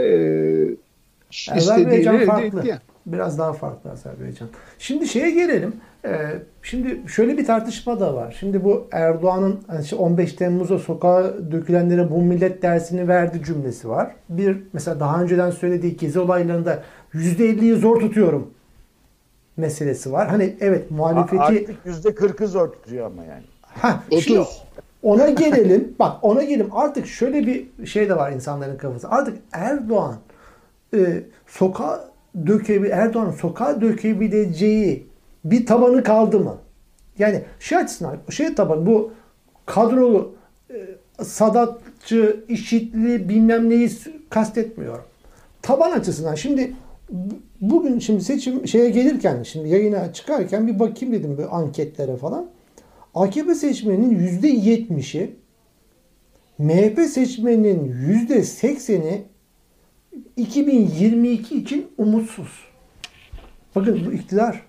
e, 1.49 1.53
Azerbaycan 1.53 2.25
farklı. 2.25 2.59
Etti. 2.59 2.79
Biraz 3.05 3.39
daha 3.39 3.53
farklı 3.53 3.91
Azerbaycan. 3.91 4.47
Şimdi 4.79 5.07
şeye 5.07 5.31
gelelim. 5.31 5.73
Ee, 6.05 6.31
şimdi 6.63 7.01
şöyle 7.07 7.37
bir 7.37 7.45
tartışma 7.45 7.99
da 7.99 8.15
var. 8.15 8.35
Şimdi 8.39 8.63
bu 8.63 8.87
Erdoğan'ın 8.91 9.59
15 9.97 10.29
hani 10.29 10.37
Temmuz'a 10.37 10.79
sokağa 10.79 11.51
dökülenlere 11.51 12.11
bu 12.11 12.21
millet 12.21 12.61
dersini 12.61 13.07
verdi 13.07 13.41
cümlesi 13.45 13.89
var. 13.89 14.15
Bir 14.29 14.57
mesela 14.73 14.99
daha 14.99 15.21
önceden 15.21 15.51
söylediği 15.51 15.97
gezi 15.97 16.19
olaylarında 16.19 16.83
%50'yi 17.13 17.75
zor 17.75 17.99
tutuyorum 17.99 18.51
meselesi 19.57 20.11
var. 20.11 20.27
Hani 20.27 20.55
evet 20.59 20.91
muhalefeti... 20.91 21.41
Artık 21.41 21.85
%40'ı 21.85 22.47
zor 22.47 22.71
tutuyor 22.71 23.05
ama 23.05 23.23
yani. 23.23 23.43
Ha, 23.61 24.03
30. 24.11 24.61
Ona 25.03 25.29
gelelim. 25.29 25.95
Bak 25.99 26.17
ona 26.21 26.43
gelelim. 26.43 26.69
Artık 26.71 27.07
şöyle 27.07 27.47
bir 27.47 27.85
şey 27.85 28.09
de 28.09 28.15
var 28.17 28.31
insanların 28.31 28.77
kafası. 28.77 29.09
Artık 29.09 29.37
Erdoğan 29.51 30.15
e, 30.93 31.23
sokağa 31.47 32.14
dökebil 32.47 32.89
Erdoğan 32.89 33.31
sokağa 33.31 33.81
dökebileceği 33.81 35.07
bir 35.45 35.65
tabanı 35.65 36.03
kaldı 36.03 36.39
mı? 36.39 36.57
Yani 37.19 37.41
şey 37.59 37.77
açısından 37.77 38.17
şey 38.29 38.55
tabanı 38.55 38.85
bu 38.85 39.11
kadrolu 39.65 40.35
e, 40.69 40.75
Sadatçı, 41.23 42.43
işitli 42.49 43.29
bilmem 43.29 43.69
neyi 43.69 43.91
kastetmiyorum. 44.29 45.03
Taban 45.61 45.91
açısından 45.91 46.35
şimdi 46.35 46.73
bugün 47.61 47.99
şimdi 47.99 48.23
seçim 48.23 48.67
şeye 48.67 48.89
gelirken 48.89 49.43
şimdi 49.43 49.69
yayına 49.69 50.13
çıkarken 50.13 50.67
bir 50.67 50.79
bakayım 50.79 51.13
dedim 51.13 51.37
bu 51.37 51.55
anketlere 51.55 52.17
falan. 52.17 52.47
AKP 53.15 53.55
seçmeninin 53.55 54.19
yüzde 54.19 54.47
yetmişi 54.47 55.35
MHP 56.57 56.99
seçmeninin 56.99 57.85
yüzde 57.85 58.43
sekseni 58.43 59.21
2022 60.37 61.57
için 61.57 61.91
umutsuz. 61.97 62.65
Bakın 63.75 64.01
bu 64.07 64.13
iktidar 64.13 64.65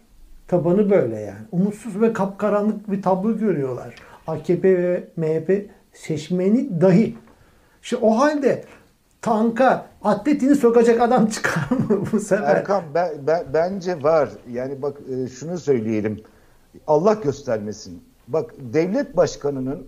tabanı 0.49 0.91
böyle 0.91 1.21
yani. 1.21 1.47
Umutsuz 1.53 2.01
ve 2.01 2.13
kapkaranlık 2.13 2.91
bir 2.91 3.03
tablo 3.03 3.39
görüyorlar. 3.39 3.95
AKP 4.27 4.79
ve 4.79 5.09
MHP 5.17 5.71
seçmeni 5.93 6.81
dahi. 6.81 7.15
İşte 7.83 7.97
o 7.97 8.19
halde 8.19 8.65
tanka 9.23 9.87
atletini 10.03 10.55
sokacak 10.55 11.01
adam 11.01 11.27
çıkar 11.31 11.71
mı 11.71 12.05
bu 12.13 12.21
sefer? 12.21 12.57
Erkan 12.57 12.85
ben, 12.95 13.27
ben, 13.27 13.47
bence 13.55 14.03
var. 14.03 14.31
Yani 14.53 14.83
bak 14.83 14.97
e, 15.11 15.29
şunu 15.29 15.59
söyleyelim. 15.59 16.21
Allah 16.87 17.13
göstermesin. 17.13 18.03
Bak 18.29 18.55
devlet 18.59 19.17
başkanının 19.17 19.87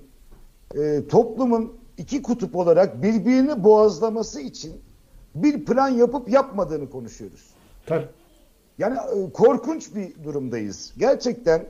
e, 0.74 1.08
toplumun 1.08 1.72
iki 1.98 2.22
kutup 2.22 2.56
olarak 2.56 3.02
birbirini 3.02 3.64
boğazlaması 3.64 4.40
için 4.40 4.72
bir 5.42 5.64
plan 5.64 5.88
yapıp 5.88 6.28
yapmadığını 6.28 6.90
konuşuyoruz. 6.90 7.44
Tabii. 7.86 8.06
Yani 8.78 8.96
e, 8.98 9.32
korkunç 9.32 9.94
bir 9.94 10.24
durumdayız. 10.24 10.92
Gerçekten 10.98 11.62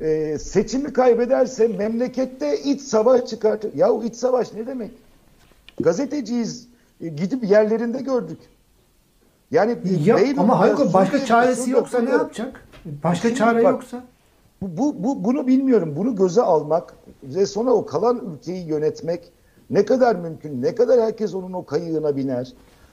e, 0.00 0.38
seçimi 0.38 0.92
kaybederse 0.92 1.68
memlekette 1.68 2.58
iç 2.62 2.80
savaş 2.80 3.26
çıkartır. 3.26 3.74
Yahu 3.74 4.04
iç 4.04 4.14
savaş 4.16 4.52
ne 4.52 4.66
demek? 4.66 4.90
Gazeteciyiz. 5.80 6.68
E, 7.00 7.08
gidip 7.08 7.44
yerlerinde 7.50 7.98
gördük. 7.98 8.38
Yani 9.50 9.76
Ya, 10.04 10.16
Beyrut'ta, 10.16 10.42
ama 10.42 10.58
Hayko 10.60 10.92
başka 10.92 11.24
çaresi 11.24 11.70
yoksa 11.70 12.00
ne 12.00 12.10
yapacak? 12.10 12.68
Başka 13.04 13.28
Şimdi 13.28 13.38
çare 13.38 13.64
bak- 13.64 13.72
yoksa? 13.72 14.04
Bu, 14.62 14.76
bu, 14.78 15.04
bu- 15.04 15.24
bunu 15.24 15.46
bilmiyorum. 15.46 15.94
Bunu 15.96 16.16
göze 16.16 16.42
almak 16.42 16.94
ve 17.22 17.46
sonra 17.46 17.70
o 17.70 17.86
kalan 17.86 18.32
ülkeyi 18.34 18.66
yönetmek 18.66 19.32
ne 19.70 19.84
kadar 19.84 20.16
mümkün? 20.16 20.62
Ne 20.62 20.74
kadar 20.74 21.00
herkes 21.00 21.34
onun 21.34 21.52
o 21.52 21.64
kayığına 21.64 22.16
biner? 22.16 22.52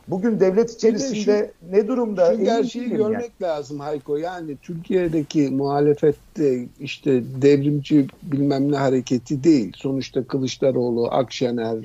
Bugün 0.10 0.40
devlet 0.40 0.72
içerisinde 0.72 1.52
ne 1.72 1.88
durumda? 1.88 2.36
Şu 2.36 2.44
gerçeği 2.44 2.90
görmek 2.90 3.32
yani. 3.40 3.52
lazım 3.52 3.80
Hayko. 3.80 4.18
Yani 4.18 4.58
Türkiye'deki 4.62 5.50
muhalefette 5.50 6.68
işte 6.80 7.24
devrimci 7.42 8.08
bilmem 8.24 8.72
ne 8.72 8.78
hareketi 8.78 9.44
değil. 9.44 9.74
Sonuçta 9.76 10.24
Kılıçdaroğlu, 10.24 11.08
Akşener, 11.12 11.78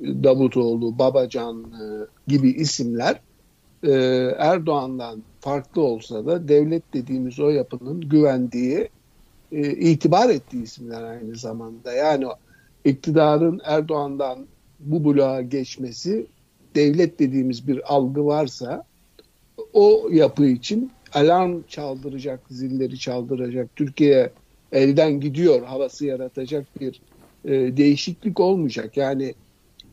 Davutoğlu, 0.00 0.98
Babacan 0.98 1.60
e, 1.62 1.84
gibi 2.26 2.50
isimler 2.50 3.20
e, 3.82 3.92
Erdoğan'dan 4.38 5.22
farklı 5.40 5.82
olsa 5.82 6.26
da 6.26 6.48
devlet 6.48 6.94
dediğimiz 6.94 7.40
o 7.40 7.48
yapının 7.48 8.00
güvendiği, 8.00 8.88
e, 9.52 9.70
itibar 9.70 10.30
ettiği 10.30 10.62
isimler 10.62 11.02
aynı 11.02 11.36
zamanda. 11.36 11.92
Yani 11.92 12.26
iktidarın 12.84 13.60
Erdoğan'dan 13.64 14.38
bu 14.80 15.04
bloğa 15.04 15.42
geçmesi 15.42 16.26
devlet 16.74 17.18
dediğimiz 17.18 17.68
bir 17.68 17.94
algı 17.94 18.26
varsa 18.26 18.84
o 19.72 20.08
yapı 20.12 20.46
için 20.46 20.90
alarm 21.14 21.62
çaldıracak, 21.68 22.40
zilleri 22.50 22.98
çaldıracak, 22.98 23.76
Türkiye 23.76 24.30
elden 24.72 25.20
gidiyor 25.20 25.62
havası 25.62 26.06
yaratacak 26.06 26.80
bir 26.80 27.00
e, 27.44 27.76
değişiklik 27.76 28.40
olmayacak. 28.40 28.96
Yani 28.96 29.34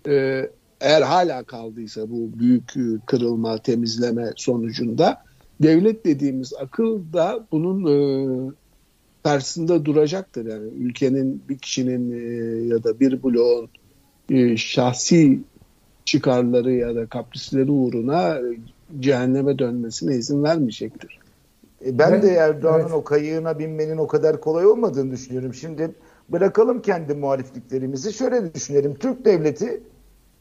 e, 0.07 0.45
eğer 0.81 1.01
hala 1.01 1.43
kaldıysa 1.43 2.09
bu 2.09 2.39
büyük 2.39 2.77
e, 2.77 3.05
kırılma, 3.05 3.57
temizleme 3.57 4.31
sonucunda 4.35 5.23
devlet 5.61 6.05
dediğimiz 6.05 6.53
akıl 6.53 7.13
da 7.13 7.47
bunun 7.51 7.85
e, 7.85 8.51
karşısında 9.23 9.85
duracaktır. 9.85 10.45
Yani 10.45 10.69
ülkenin 10.77 11.43
bir 11.49 11.57
kişinin 11.57 12.11
e, 12.11 12.67
ya 12.67 12.83
da 12.83 12.99
bir 12.99 13.23
bloğun 13.23 13.69
e, 14.29 14.57
şahsi 14.57 15.39
çıkarları 16.11 16.71
ya 16.71 16.95
da 16.95 17.05
kaprisleri 17.05 17.71
uğruna 17.71 18.35
e, 18.35 18.41
cehenneme 18.99 19.59
dönmesine 19.59 20.15
izin 20.15 20.43
vermeyecektir. 20.43 21.19
E, 21.85 21.99
Ben 21.99 22.11
Evet, 22.11 22.23
de 22.23 22.29
Erdoğan'ın 22.29 22.81
evet. 22.81 22.93
o 22.93 23.03
kayığına 23.03 23.59
binmenin 23.59 23.97
o 23.97 24.07
kadar 24.07 24.41
kolay 24.41 24.65
olmadığını 24.65 25.11
düşünüyorum. 25.11 25.53
Şimdi 25.53 25.91
bırakalım 26.29 26.81
kendi 26.81 27.13
muhalifliklerimizi. 27.13 28.13
Şöyle 28.13 28.53
düşünelim. 28.53 28.95
Türk 28.95 29.25
devleti 29.25 29.83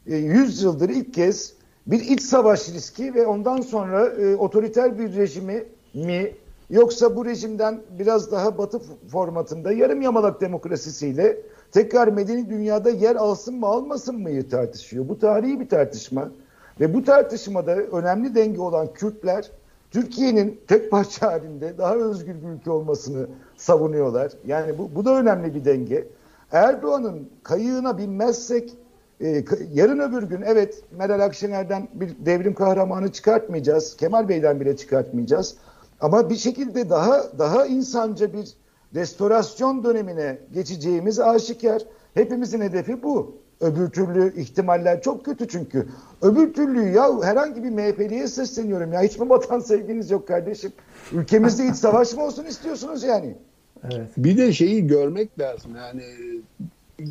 e, 0.07 0.15
100 0.15 0.63
yıldır 0.63 0.89
ilk 0.89 1.13
kez 1.13 1.53
bir 1.87 1.99
iç 1.99 2.21
savaş 2.21 2.69
riski 2.69 3.13
ve 3.15 3.25
ondan 3.27 3.61
sonra 3.61 4.05
e, 4.07 4.35
otoriter 4.35 4.99
bir 4.99 5.15
rejimi 5.15 5.63
mi 5.93 6.31
yoksa 6.69 7.15
bu 7.15 7.25
rejimden 7.25 7.81
biraz 7.99 8.31
daha 8.31 8.57
batı 8.57 8.81
formatında 9.11 9.71
yarım 9.71 10.01
yamalak 10.01 10.41
demokrasisiyle 10.41 11.37
tekrar 11.71 12.07
medeni 12.07 12.49
dünyada 12.49 12.89
yer 12.89 13.15
alsın 13.15 13.55
mı 13.55 13.67
almasın 13.67 14.19
mı 14.19 14.49
tartışıyor. 14.49 15.09
Bu 15.09 15.19
tarihi 15.19 15.59
bir 15.59 15.69
tartışma 15.69 16.31
ve 16.79 16.93
bu 16.93 17.03
tartışmada 17.03 17.75
önemli 17.75 18.35
denge 18.35 18.61
olan 18.61 18.93
Kürtler 18.93 19.51
Türkiye'nin 19.91 20.61
tek 20.67 20.91
parça 20.91 21.31
halinde 21.31 21.77
daha 21.77 21.95
özgür 21.95 22.35
bir 22.35 22.47
ülke 22.47 22.71
olmasını 22.71 23.27
savunuyorlar. 23.57 24.31
Yani 24.47 24.77
bu, 24.77 24.95
bu 24.95 25.05
da 25.05 25.19
önemli 25.19 25.55
bir 25.55 25.65
denge. 25.65 26.07
Erdoğan'ın 26.51 27.29
kayığına 27.43 27.97
binmezsek 27.97 28.73
e, 29.21 29.45
yarın 29.73 29.99
öbür 29.99 30.23
gün 30.23 30.41
evet 30.41 30.83
Meral 30.97 31.19
Akşener'den 31.19 31.87
bir 31.93 32.15
devrim 32.25 32.53
kahramanı 32.53 33.11
çıkartmayacağız. 33.11 33.97
Kemal 33.97 34.29
Bey'den 34.29 34.59
bile 34.59 34.77
çıkartmayacağız. 34.77 35.55
Ama 36.01 36.29
bir 36.29 36.35
şekilde 36.35 36.89
daha 36.89 37.39
daha 37.39 37.65
insanca 37.65 38.33
bir 38.33 38.53
restorasyon 38.95 39.83
dönemine 39.83 40.37
geçeceğimiz 40.53 41.19
aşikar. 41.19 41.81
Hepimizin 42.13 42.61
hedefi 42.61 43.03
bu. 43.03 43.35
Öbür 43.61 43.89
türlü 43.89 44.41
ihtimaller 44.41 45.01
çok 45.01 45.25
kötü 45.25 45.47
çünkü. 45.47 45.87
Öbür 46.21 46.53
türlü 46.53 46.89
ya 46.89 47.23
herhangi 47.23 47.63
bir 47.63 47.69
MHP'liye 47.69 48.27
sesleniyorum 48.27 48.93
ya 48.93 49.01
hiç 49.01 49.19
mi 49.19 49.29
vatan 49.29 49.59
sevginiz 49.59 50.11
yok 50.11 50.27
kardeşim? 50.27 50.71
Ülkemizde 51.13 51.67
iç 51.67 51.75
savaş 51.75 52.13
mı 52.13 52.23
olsun 52.23 52.45
istiyorsunuz 52.45 53.03
yani? 53.03 53.35
Evet. 53.83 54.09
Bir 54.17 54.37
de 54.37 54.53
şeyi 54.53 54.87
görmek 54.87 55.39
lazım. 55.39 55.71
Yani 55.75 56.03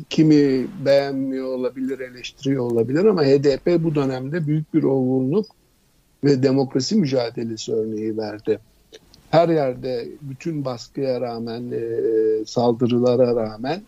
kimi 0.09 0.67
beğenmiyor 0.85 1.47
olabilir, 1.47 1.99
eleştiriyor 1.99 2.71
olabilir 2.71 3.05
ama 3.05 3.23
HDP 3.23 3.83
bu 3.83 3.95
dönemde 3.95 4.47
büyük 4.47 4.73
bir 4.73 4.83
olgunluk 4.83 5.45
ve 6.23 6.43
demokrasi 6.43 6.95
mücadelesi 6.95 7.73
örneği 7.73 8.17
verdi. 8.17 8.59
Her 9.31 9.49
yerde 9.49 10.07
bütün 10.21 10.65
baskıya 10.65 11.21
rağmen, 11.21 11.71
e, 11.71 12.45
saldırılara 12.45 13.35
rağmen 13.35 13.81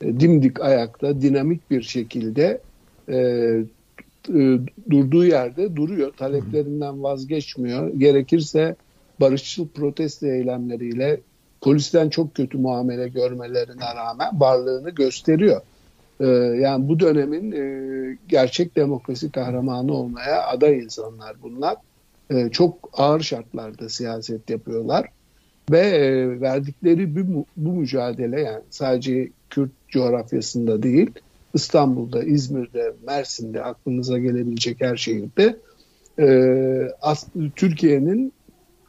e, 0.00 0.20
dimdik 0.20 0.60
ayakta, 0.60 1.20
dinamik 1.20 1.70
bir 1.70 1.82
şekilde 1.82 2.60
e, 3.08 3.16
e, 3.16 4.58
durduğu 4.90 5.24
yerde 5.24 5.76
duruyor. 5.76 6.12
Taleplerinden 6.12 7.02
vazgeçmiyor. 7.02 7.88
Gerekirse 7.88 8.76
barışçıl 9.20 9.68
protesto 9.68 10.26
eylemleriyle 10.26 11.20
polisten 11.60 12.08
çok 12.08 12.34
kötü 12.34 12.58
muamele 12.58 13.08
görmelerine 13.08 13.94
rağmen 13.96 14.40
varlığını 14.40 14.90
gösteriyor. 14.90 15.60
Ee, 16.20 16.26
yani 16.60 16.88
bu 16.88 17.00
dönemin 17.00 17.52
e, 17.52 18.18
gerçek 18.28 18.76
demokrasi 18.76 19.30
kahramanı 19.30 19.92
olmaya 19.92 20.46
aday 20.46 20.78
insanlar 20.78 21.36
bunlar. 21.42 21.76
Ee, 22.30 22.48
çok 22.50 22.90
ağır 22.92 23.20
şartlarda 23.20 23.88
siyaset 23.88 24.50
yapıyorlar 24.50 25.08
ve 25.70 25.80
e, 25.80 26.40
verdikleri 26.40 27.34
bu, 27.34 27.46
bu 27.56 27.72
mücadele 27.72 28.40
yani 28.40 28.62
sadece 28.70 29.30
Kürt 29.50 29.70
coğrafyasında 29.88 30.82
değil 30.82 31.10
İstanbul'da, 31.54 32.22
İzmir'de, 32.22 32.92
Mersin'de 33.06 33.62
aklınıza 33.62 34.18
gelebilecek 34.18 34.80
her 34.80 34.96
şehirde 34.96 35.56
e, 36.18 36.28
Türkiye'nin 37.56 38.32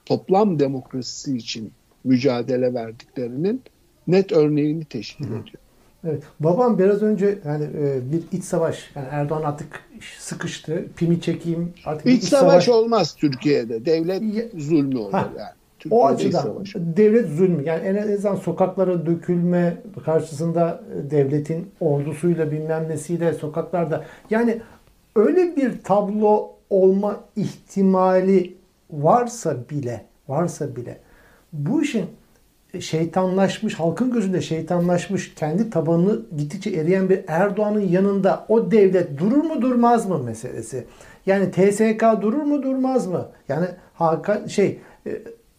toplam 0.06 0.60
demokrasisi 0.60 1.38
için 1.38 1.72
mücadele 2.04 2.74
verdiklerinin 2.74 3.62
net 4.08 4.32
örneğini 4.32 4.86
teşkil 4.86 5.26
ediyor. 5.26 5.67
Evet. 6.04 6.24
Babam 6.40 6.80
biraz 6.80 7.04
önce 7.04 7.40
yani 7.46 7.64
e, 7.64 8.12
bir 8.12 8.38
iç 8.38 8.44
savaş 8.44 8.92
yani 8.96 9.08
Erdoğan 9.12 9.44
artık 9.44 9.68
sıkıştı. 10.20 10.86
Pimi 10.96 11.22
çekeyim 11.22 11.74
artık 11.86 12.06
bir 12.06 12.12
İç 12.12 12.24
savaş 12.24 12.70
olmaz 12.70 13.16
Türkiye'de. 13.16 13.86
Devlet 13.86 14.52
zulmü 14.58 14.98
olur 14.98 15.12
Ha, 15.12 15.30
yani. 15.38 15.50
O 15.92 16.08
Türkiye'de 16.08 16.14
iç 16.14 16.26
açıdan 16.36 16.42
savaş 16.54 16.76
devlet 16.76 17.30
zulmü 17.30 17.64
yani 17.64 17.88
en 17.88 18.14
azından 18.14 18.36
sokaklara 18.36 19.06
dökülme 19.06 19.78
karşısında 20.06 20.82
devletin 21.12 21.72
ordusuyla 21.80 22.52
bilmem 22.52 22.90
nesiyle 22.90 23.34
sokaklarda 23.34 24.06
yani 24.30 24.62
öyle 25.16 25.56
bir 25.56 25.84
tablo 25.84 26.52
olma 26.70 27.20
ihtimali 27.36 28.54
varsa 28.92 29.58
bile 29.70 30.06
varsa 30.28 30.76
bile 30.76 30.98
bu 31.54 31.82
işin 31.82 32.06
şeytanlaşmış, 32.82 33.74
halkın 33.74 34.12
gözünde 34.12 34.42
şeytanlaşmış, 34.42 35.34
kendi 35.36 35.70
tabanını 35.70 36.22
gittikçe 36.38 36.70
eriyen 36.70 37.10
bir 37.10 37.20
Erdoğan'ın 37.28 37.88
yanında 37.88 38.46
o 38.50 38.72
devlet 38.72 39.20
durur 39.20 39.44
mu 39.44 39.62
durmaz 39.62 40.10
mı 40.10 40.24
meselesi. 40.24 40.86
Yani 41.26 41.52
TSK 41.52 42.22
durur 42.22 42.42
mu 42.42 42.64
durmaz 42.64 43.08
mı? 43.08 43.26
Yani 43.48 43.68
Hakan 43.94 44.48
şey 44.48 44.80
e, 45.06 45.12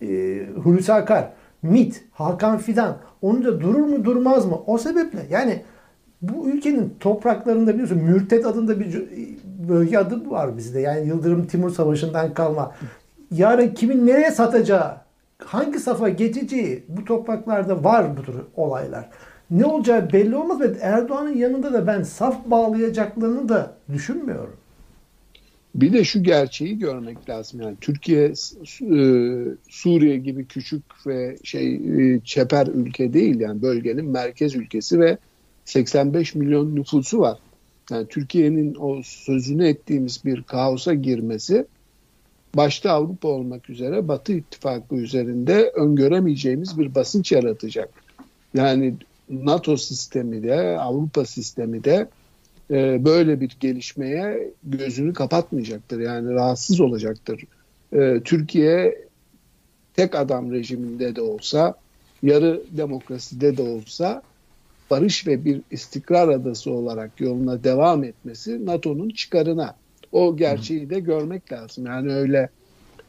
e, 0.07 0.47
Hulusi 0.47 0.93
Akar, 0.93 1.33
MİT, 1.63 2.05
Hakan 2.13 2.59
Fidan 2.59 2.97
onu 3.23 3.45
da 3.45 3.61
durur 3.61 3.87
mu 3.87 4.05
durmaz 4.05 4.47
mı? 4.47 4.59
O 4.67 4.79
sebeple 4.79 5.27
yani 5.31 5.63
bu 6.23 6.49
ülkenin 6.49 6.95
topraklarında 7.01 7.75
biliyorsun 7.75 7.99
Mürtet 7.99 8.47
adında 8.47 8.81
bir 8.81 9.05
bölge 9.69 9.99
adı 9.99 10.31
var 10.31 10.57
bizde. 10.57 10.81
Yani 10.81 11.07
Yıldırım 11.07 11.47
Timur 11.47 11.71
Savaşı'ndan 11.71 12.35
kalma. 12.35 12.75
Yarın 13.31 13.69
kimin 13.69 14.07
nereye 14.07 14.31
satacağı, 14.31 14.97
hangi 15.45 15.79
safa 15.79 16.09
geçeceği 16.09 16.85
bu 16.89 17.05
topraklarda 17.05 17.85
var 17.85 18.17
bu 18.17 18.23
tür 18.23 18.35
olaylar. 18.57 19.09
Ne 19.51 19.65
olacağı 19.65 20.13
belli 20.13 20.37
olmaz 20.37 20.61
ve 20.61 20.77
Erdoğan'ın 20.81 21.37
yanında 21.37 21.73
da 21.73 21.87
ben 21.87 22.03
saf 22.03 22.47
bağlayacaklarını 22.47 23.49
da 23.49 23.77
düşünmüyorum. 23.93 24.57
Bir 25.75 25.93
de 25.93 26.05
şu 26.05 26.23
gerçeği 26.23 26.79
görmek 26.79 27.29
lazım. 27.29 27.61
Yani 27.61 27.77
Türkiye 27.81 28.25
e, 28.27 28.35
Suriye 29.69 30.17
gibi 30.17 30.47
küçük 30.47 30.83
ve 31.07 31.37
şey 31.45 31.75
e, 31.75 32.21
çeper 32.25 32.67
ülke 32.67 33.13
değil 33.13 33.41
yani 33.41 33.63
bölgenin 33.63 34.05
merkez 34.05 34.55
ülkesi 34.55 35.01
ve 35.01 35.19
85 35.65 36.35
milyon 36.35 36.77
nüfusu 36.77 37.21
var. 37.21 37.39
Yani 37.91 38.07
Türkiye'nin 38.09 38.77
o 38.81 39.03
sözünü 39.05 39.69
ettiğimiz 39.69 40.25
bir 40.25 40.43
kaosa 40.43 40.95
girmesi 40.95 41.67
başta 42.59 42.93
Avrupa 42.93 43.29
olmak 43.29 43.71
üzere 43.71 44.09
Batı 44.09 44.33
ittifakı 44.33 44.95
üzerinde 44.95 45.73
öngöremeyeceğimiz 45.75 46.79
bir 46.79 46.95
basınç 46.95 47.33
yaratacak. 47.33 47.91
Yani 48.55 48.95
NATO 49.31 49.77
sistemi 49.77 50.43
de 50.43 50.79
Avrupa 50.79 51.25
sistemi 51.25 51.85
de 51.85 52.09
e, 52.71 53.05
böyle 53.05 53.41
bir 53.41 53.57
gelişmeye 53.61 54.53
gözünü 54.65 55.13
kapatmayacaktır. 55.13 56.01
Yani 56.01 56.35
rahatsız 56.35 56.81
olacaktır. 56.81 57.45
E, 57.93 58.21
Türkiye 58.25 59.05
tek 59.95 60.15
adam 60.15 60.53
rejiminde 60.53 61.17
de 61.17 61.21
olsa, 61.21 61.75
yarı 62.23 62.63
demokraside 62.71 63.57
de 63.57 63.63
olsa 63.63 64.23
barış 64.91 65.27
ve 65.27 65.45
bir 65.45 65.61
istikrar 65.71 66.29
adası 66.29 66.73
olarak 66.73 67.21
yoluna 67.21 67.65
devam 67.65 68.05
etmesi 68.05 68.67
NATO'nun 68.67 69.09
çıkarına. 69.09 69.75
O 70.13 70.37
gerçeği 70.37 70.91
de 70.91 71.01
görmek 71.01 71.53
lazım. 71.53 71.87
Yani 71.87 72.15
öyle 72.15 72.49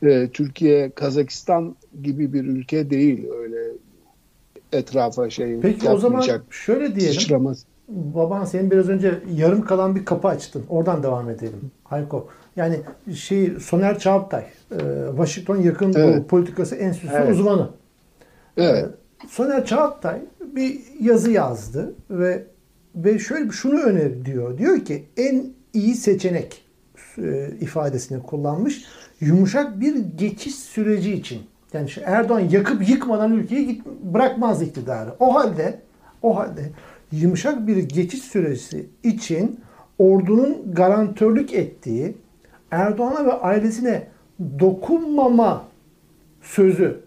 e, 0.03 0.29
Türkiye 0.33 0.89
Kazakistan 0.89 1.75
gibi 2.03 2.33
bir 2.33 2.45
ülke 2.45 2.89
değil 2.89 3.27
öyle 3.31 3.57
etrafa 4.71 5.29
şey 5.29 5.59
Peki 5.59 5.89
o 5.89 5.97
zaman 5.97 6.23
şöyle 6.49 6.95
diyelim. 6.95 7.13
Sıçramaz. 7.13 7.65
Baban 7.88 8.45
senin 8.45 8.71
biraz 8.71 8.89
önce 8.89 9.19
yarım 9.35 9.65
kalan 9.65 9.95
bir 9.95 10.05
kapı 10.05 10.27
açtın. 10.27 10.63
Oradan 10.69 11.03
devam 11.03 11.29
edelim. 11.29 11.71
Hayko. 11.83 12.27
Yani 12.55 12.79
şey 13.15 13.49
Soner 13.59 13.99
Çağatay, 13.99 14.43
e, 14.71 14.77
Washington 15.09 15.57
yakın 15.57 15.93
evet. 15.97 16.29
politikası 16.29 16.75
enstitüsü 16.75 17.15
evet. 17.17 17.31
uzmanı. 17.31 17.69
Evet. 18.57 18.85
E, 18.85 19.27
Soner 19.27 19.65
Çağatay 19.65 20.19
bir 20.55 20.79
yazı 21.01 21.31
yazdı 21.31 21.93
ve 22.09 22.43
ve 22.95 23.19
şöyle 23.19 23.51
şunu 23.51 23.81
öneri 23.81 24.25
diyor. 24.25 24.57
Diyor 24.57 24.85
ki 24.85 25.05
en 25.17 25.45
iyi 25.73 25.95
seçenek 25.95 26.62
e, 27.19 27.51
ifadesini 27.62 28.23
kullanmış. 28.23 28.86
Yumuşak 29.19 29.79
bir 29.79 29.95
geçiş 29.95 30.55
süreci 30.55 31.13
için. 31.13 31.41
Yani 31.73 31.88
işte 31.88 32.01
Erdoğan 32.05 32.39
yakıp 32.39 32.89
yıkmadan 32.89 33.34
ülkeyi 33.34 33.67
git, 33.67 33.86
bırakmaz 33.86 34.62
iktidarı. 34.62 35.10
O 35.19 35.36
halde 35.36 35.79
o 36.21 36.38
halde 36.38 36.71
yumuşak 37.12 37.67
bir 37.67 37.77
geçiş 37.77 38.21
süresi 38.21 38.89
için 39.03 39.60
ordunun 39.99 40.73
garantörlük 40.73 41.53
ettiği 41.53 42.15
Erdoğan'a 42.71 43.25
ve 43.25 43.34
ailesine 43.34 44.08
dokunmama 44.60 45.65
sözünün 46.41 46.99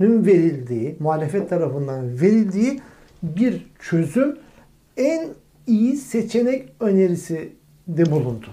verildiği, 0.00 0.96
muhalefet 1.00 1.50
tarafından 1.50 2.20
verildiği 2.20 2.80
bir 3.22 3.66
çözüm 3.80 4.38
en 4.96 5.28
iyi 5.66 5.96
seçenek 5.96 6.68
önerisi 6.80 7.52
de 7.88 8.10
bulundu. 8.10 8.46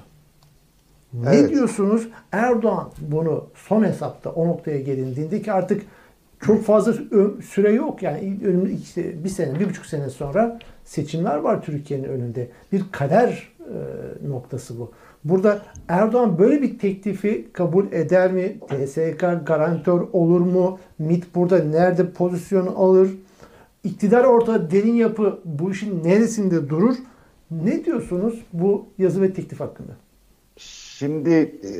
Ne 1.24 1.36
evet. 1.36 1.50
diyorsunuz? 1.50 2.08
Erdoğan 2.32 2.92
bunu 3.02 3.48
son 3.56 3.84
hesapta 3.84 4.30
o 4.30 4.48
noktaya 4.48 4.80
gelindiğinde 4.80 5.42
ki 5.42 5.52
artık 5.52 5.82
çok 6.40 6.64
fazla 6.64 6.94
süre 7.42 7.72
yok. 7.72 8.04
Yani 8.04 8.40
işte 8.84 9.24
bir 9.24 9.30
sene, 9.30 9.60
bir 9.60 9.70
buçuk 9.70 9.86
sene 9.86 10.10
sonra 10.10 10.60
seçimler 10.84 11.36
var 11.36 11.62
Türkiye'nin 11.62 12.04
önünde. 12.04 12.50
Bir 12.72 12.84
kader 12.92 13.54
e, 13.60 14.30
noktası 14.30 14.80
bu. 14.80 14.92
Burada 15.24 15.62
Erdoğan 15.88 16.40
böyle 16.40 16.62
bir 16.62 16.80
teklifi 16.80 17.48
kabul 17.54 17.92
eder 17.92 18.32
mi? 18.32 18.58
TSK 18.68 19.46
garantör 19.48 20.08
olur 20.14 20.42
mu? 20.42 20.80
MIT 21.00 21.36
burada 21.36 21.64
nerede 21.64 22.12
pozisyon 22.12 22.68
alır? 22.68 23.10
İktidar 23.84 24.24
ortada 24.24 24.72
derin 24.72 24.94
yapı 24.94 25.40
bu 25.46 25.72
işin 25.72 26.04
neresinde 26.04 26.70
durur? 26.70 26.96
Ne 27.52 27.86
diyorsunuz 27.86 28.46
bu 28.54 28.86
yazı 28.98 29.22
ve 29.22 29.34
teklif 29.34 29.60
hakkında? 29.60 29.92
Şimdi 31.00 31.30
e, 31.30 31.72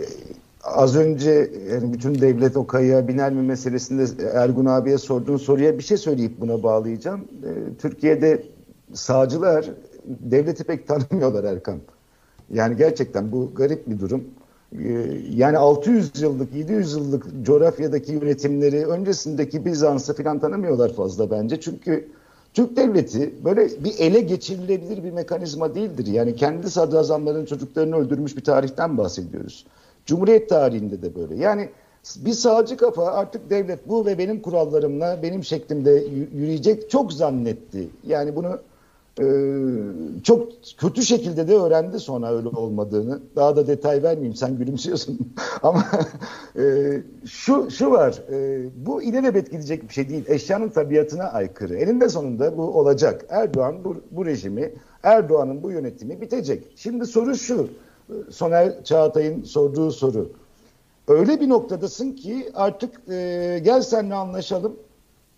az 0.64 0.96
önce 0.96 1.52
yani 1.72 1.94
bütün 1.94 2.22
devlet 2.22 2.58
o 2.58 2.68
kayığa 2.68 3.08
biner 3.08 3.34
mi 3.34 3.42
meselesinde 3.42 4.30
Ergun 4.34 4.66
abiye 4.66 4.98
sorduğun 4.98 5.38
soruya 5.38 5.78
bir 5.78 5.84
şey 5.84 5.98
söyleyip 5.98 6.42
buna 6.42 6.64
bağlayacağım. 6.64 7.22
E, 7.22 7.78
Türkiye'de 7.78 8.44
sağcılar 8.94 9.70
devleti 10.06 10.64
pek 10.64 10.88
tanımıyorlar 10.88 11.44
Erkan. 11.44 11.80
Yani 12.54 12.78
gerçekten 12.78 13.32
bu 13.32 13.52
garip 13.56 13.90
bir 13.90 14.00
durum. 14.00 14.24
E, 14.80 14.90
yani 15.30 15.58
600 15.58 16.22
yıllık, 16.22 16.54
700 16.54 16.94
yıllık 16.94 17.26
coğrafyadaki 17.44 18.12
yönetimleri 18.12 18.86
öncesindeki 18.86 19.66
Bizans'ı 19.66 20.16
falan 20.16 20.40
tanımıyorlar 20.40 20.94
fazla 20.94 21.32
bence. 21.32 21.60
Çünkü 21.60 22.08
Türk 22.54 22.78
devleti 22.78 23.34
böyle 23.46 23.84
bir 23.84 24.00
ele 24.00 24.20
geçirilebilir 24.20 25.04
bir 25.04 25.12
mekanizma 25.12 25.76
değildir. 25.76 26.08
Yani 26.08 26.36
kendi 26.36 26.72
sadrazamların 26.72 27.46
çocuklarını 27.46 27.96
öldürmüş 27.96 28.38
bir 28.38 28.44
tarihten 28.44 28.98
bahsediyoruz. 28.98 29.66
Cumhuriyet 30.06 30.50
tarihinde 30.50 31.02
de 31.02 31.16
böyle. 31.16 31.36
Yani 31.36 31.70
bir 32.16 32.34
sağcı 32.34 32.78
kafa 32.78 33.06
artık 33.06 33.50
devlet 33.50 33.90
bu 33.90 34.06
ve 34.06 34.18
benim 34.18 34.42
kurallarımla 34.42 35.20
benim 35.24 35.44
şeklimde 35.44 35.92
yürüyecek 36.34 36.90
çok 36.90 37.14
zannetti. 37.14 37.88
Yani 38.08 38.36
bunu 38.36 38.60
e, 39.20 39.26
çok 40.24 40.50
kötü 40.78 41.02
şekilde 41.02 41.48
de 41.48 41.56
öğrendi 41.56 42.00
sonra 42.00 42.36
öyle 42.36 42.48
olmadığını. 42.48 43.22
Daha 43.36 43.56
da 43.56 43.68
detay 43.68 44.04
vermeyeyim 44.04 44.36
sen 44.36 44.58
gülümsüyorsun. 44.58 45.34
Ama 45.64 45.84
e, 46.58 46.64
şu 47.26 47.72
şu 47.72 47.92
var 47.92 48.22
e, 48.32 48.66
bu 48.86 49.04
ilelebet 49.04 49.52
gidecek 49.52 49.90
bir 49.90 49.94
şey 49.94 50.10
değil. 50.10 50.26
Eşyanın 50.28 50.70
tabiatına 50.70 51.24
aykırı. 51.24 51.76
Elinde 51.76 52.10
sonunda 52.10 52.58
bu 52.58 52.64
olacak. 52.64 53.26
Erdoğan 53.30 53.84
bu, 53.84 53.96
bu 54.12 54.26
rejimi 54.26 54.74
Erdoğan'ın 55.04 55.64
bu 55.64 55.72
yönetimi 55.72 56.22
bitecek. 56.22 56.64
Şimdi 56.76 57.06
soru 57.06 57.36
şu. 57.36 57.68
Soner 58.30 58.84
Çağatay'ın 58.84 59.44
sorduğu 59.44 59.92
soru. 59.92 60.32
Öyle 61.08 61.42
bir 61.42 61.50
noktadasın 61.50 62.12
ki 62.12 62.50
artık 62.54 63.10
e, 63.10 63.60
gel 63.64 63.82
seninle 63.82 64.16
anlaşalım. 64.16 64.76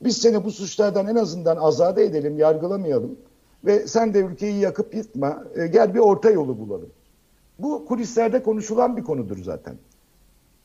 Biz 0.02 0.18
seni 0.18 0.44
bu 0.46 0.52
suçlardan 0.52 1.08
en 1.08 1.15
azından 1.15 1.58
azade 1.58 2.04
edelim, 2.04 2.38
yargılamayalım. 2.38 3.18
Ve 3.65 3.88
sen 3.88 4.13
de 4.13 4.19
ülkeyi 4.19 4.60
yakıp 4.60 4.95
yıkma. 4.95 5.43
E, 5.56 5.67
gel 5.67 5.93
bir 5.93 6.00
orta 6.00 6.30
yolu 6.30 6.60
bulalım. 6.60 6.89
Bu 7.60 7.86
kulislerde 7.86 8.43
konuşulan 8.43 8.98
bir 8.98 9.04
konudur 9.04 9.38
zaten. 9.43 9.76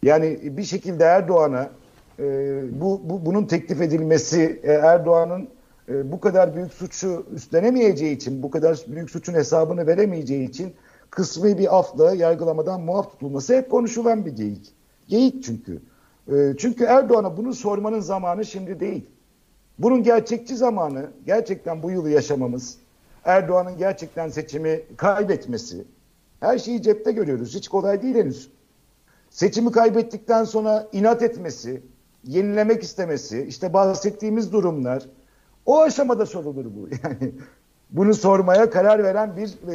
Yani 0.02 0.38
bir 0.57 0.62
şekilde 0.62 1.04
Erdoğan'a 1.04 1.70
e, 2.18 2.24
bu, 2.80 3.00
bu 3.04 3.26
bunun 3.26 3.44
teklif 3.44 3.80
edilmesi 3.80 4.61
e, 4.62 4.72
Erdoğan'ın 4.72 5.48
e, 5.88 6.12
bu 6.12 6.20
kadar 6.20 6.57
büyük 6.57 6.72
suçu 6.72 7.26
üstlenemeyeceği 7.35 8.16
için, 8.16 8.42
bu 8.42 8.50
kadar 8.50 8.85
büyük 8.87 9.11
suçun 9.11 9.35
hesabını 9.35 9.87
veremeyeceği 9.87 10.48
için 10.48 10.74
kısmi 11.11 11.59
bir 11.59 11.78
afla 11.78 12.14
yargılamadan 12.14 12.80
muaf 12.80 13.11
tutulması 13.11 13.57
hep 13.57 13.70
konuşulan 13.70 14.26
bir 14.26 14.33
geyik. 14.33 14.72
Geyik 15.09 15.44
çünkü. 15.44 15.80
E, 16.33 16.54
çünkü 16.59 16.85
Erdoğan'a 16.85 17.37
bunu 17.37 17.54
sormanın 17.54 18.00
zamanı 18.00 18.44
şimdi 18.44 18.80
değil. 18.80 19.07
Bunun 19.78 20.02
gerçekçi 20.02 20.57
zamanı 20.57 21.11
gerçekten 21.26 21.83
bu 21.83 21.90
yılı 21.90 22.11
yaşamamız, 22.11 22.78
Erdoğan'ın 23.24 23.76
gerçekten 23.76 24.28
seçimi 24.28 24.82
kaybetmesi, 24.96 25.84
her 26.40 26.58
şeyi 26.58 26.82
cepte 26.82 27.12
görüyoruz. 27.12 27.54
Hiç 27.54 27.68
kolay 27.68 28.02
değil 28.02 28.14
henüz. 28.14 28.50
Seçimi 29.30 29.72
kaybettikten 29.72 30.44
sonra 30.44 30.88
inat 30.92 31.22
etmesi, 31.22 31.82
yenilemek 32.24 32.82
istemesi, 32.82 33.46
işte 33.48 33.72
bahsettiğimiz 33.72 34.52
durumlar, 34.52 35.06
o 35.66 35.80
aşamada 35.80 36.26
sorulur 36.26 36.64
bu. 36.64 36.88
Yani 37.02 37.34
bunu 37.90 38.14
sormaya 38.14 38.70
karar 38.70 39.04
veren 39.04 39.37
bir 39.37 39.68
e, 39.68 39.74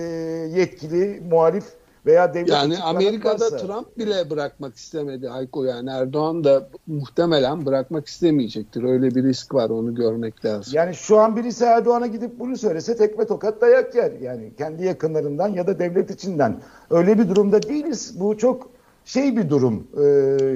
yetkili, 0.60 1.22
muhalif 1.30 1.66
veya 2.06 2.34
devlet 2.34 2.50
yani 2.50 2.78
Amerika'da 2.78 3.46
varsa. 3.46 3.58
Trump 3.58 3.98
bile 3.98 4.30
bırakmak 4.30 4.76
istemedi 4.76 5.28
Hayko 5.28 5.64
yani 5.64 5.90
Erdoğan 5.90 6.44
da 6.44 6.70
muhtemelen 6.88 7.66
bırakmak 7.66 8.08
istemeyecektir. 8.08 8.84
Öyle 8.84 9.16
bir 9.16 9.24
risk 9.24 9.54
var 9.54 9.70
onu 9.70 9.96
görmek 9.96 10.46
lazım. 10.46 10.74
Yani 10.76 10.96
şu 10.96 11.20
an 11.20 11.36
birisi 11.36 11.66
Erdoğan'a 11.66 12.08
gidip 12.08 12.40
bunu 12.40 12.58
söylese 12.58 12.98
tekme 12.98 13.26
tokat 13.26 13.62
dayak 13.62 13.96
yer. 13.96 14.12
Yani 14.22 14.52
kendi 14.58 14.86
yakınlarından 14.86 15.48
ya 15.48 15.68
da 15.68 15.80
devlet 15.80 16.12
içinden. 16.12 16.56
Öyle 16.90 17.20
bir 17.20 17.30
durumda 17.30 17.64
değiliz. 17.64 18.20
Bu 18.20 18.38
çok 18.38 18.70
şey 19.06 19.38
bir 19.38 19.50
durum. 19.50 19.88
Ee, 19.98 20.04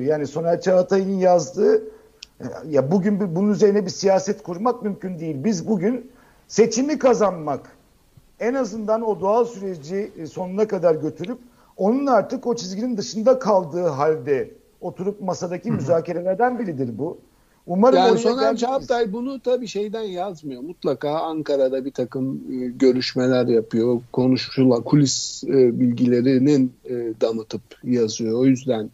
yani 0.05 0.27
Soner 0.27 0.61
Çağatay'ın 0.61 1.19
yazdığı 1.19 1.83
ya 2.69 2.91
bugün 2.91 3.35
bunun 3.35 3.51
üzerine 3.51 3.85
bir 3.85 3.89
siyaset 3.89 4.43
kurmak 4.43 4.83
mümkün 4.83 5.19
değil. 5.19 5.43
Biz 5.43 5.67
bugün 5.67 6.11
seçimi 6.47 6.99
kazanmak 6.99 7.71
en 8.43 8.53
azından 8.53 9.01
o 9.01 9.19
doğal 9.19 9.45
süreci 9.45 10.11
e, 10.17 10.27
sonuna 10.27 10.67
kadar 10.67 10.95
götürüp 10.95 11.37
onun 11.77 12.05
artık 12.05 12.47
o 12.47 12.55
çizginin 12.55 12.97
dışında 12.97 13.39
kaldığı 13.39 13.87
halde 13.87 14.51
oturup 14.81 15.21
masadaki 15.21 15.71
müzakerelerden 15.71 16.59
biridir 16.59 16.97
bu. 16.97 17.17
Umarım 17.67 17.97
yani 17.97 18.19
Soner. 18.19 18.57
Çağatay 18.57 19.13
bunu 19.13 19.39
tabii 19.39 19.67
şeyden 19.67 20.01
yazmıyor. 20.03 20.61
Mutlaka 20.61 21.09
Ankara'da 21.09 21.85
bir 21.85 21.91
takım 21.91 22.41
e, 22.51 22.65
görüşmeler 22.67 23.47
yapıyor. 23.47 24.01
Konuşulan 24.11 24.83
kulis 24.83 25.43
e, 25.43 25.79
bilgilerinin 25.79 26.73
e, 26.85 26.93
damıtıp 27.21 27.61
yazıyor. 27.83 28.39
O 28.39 28.45
yüzden 28.45 28.89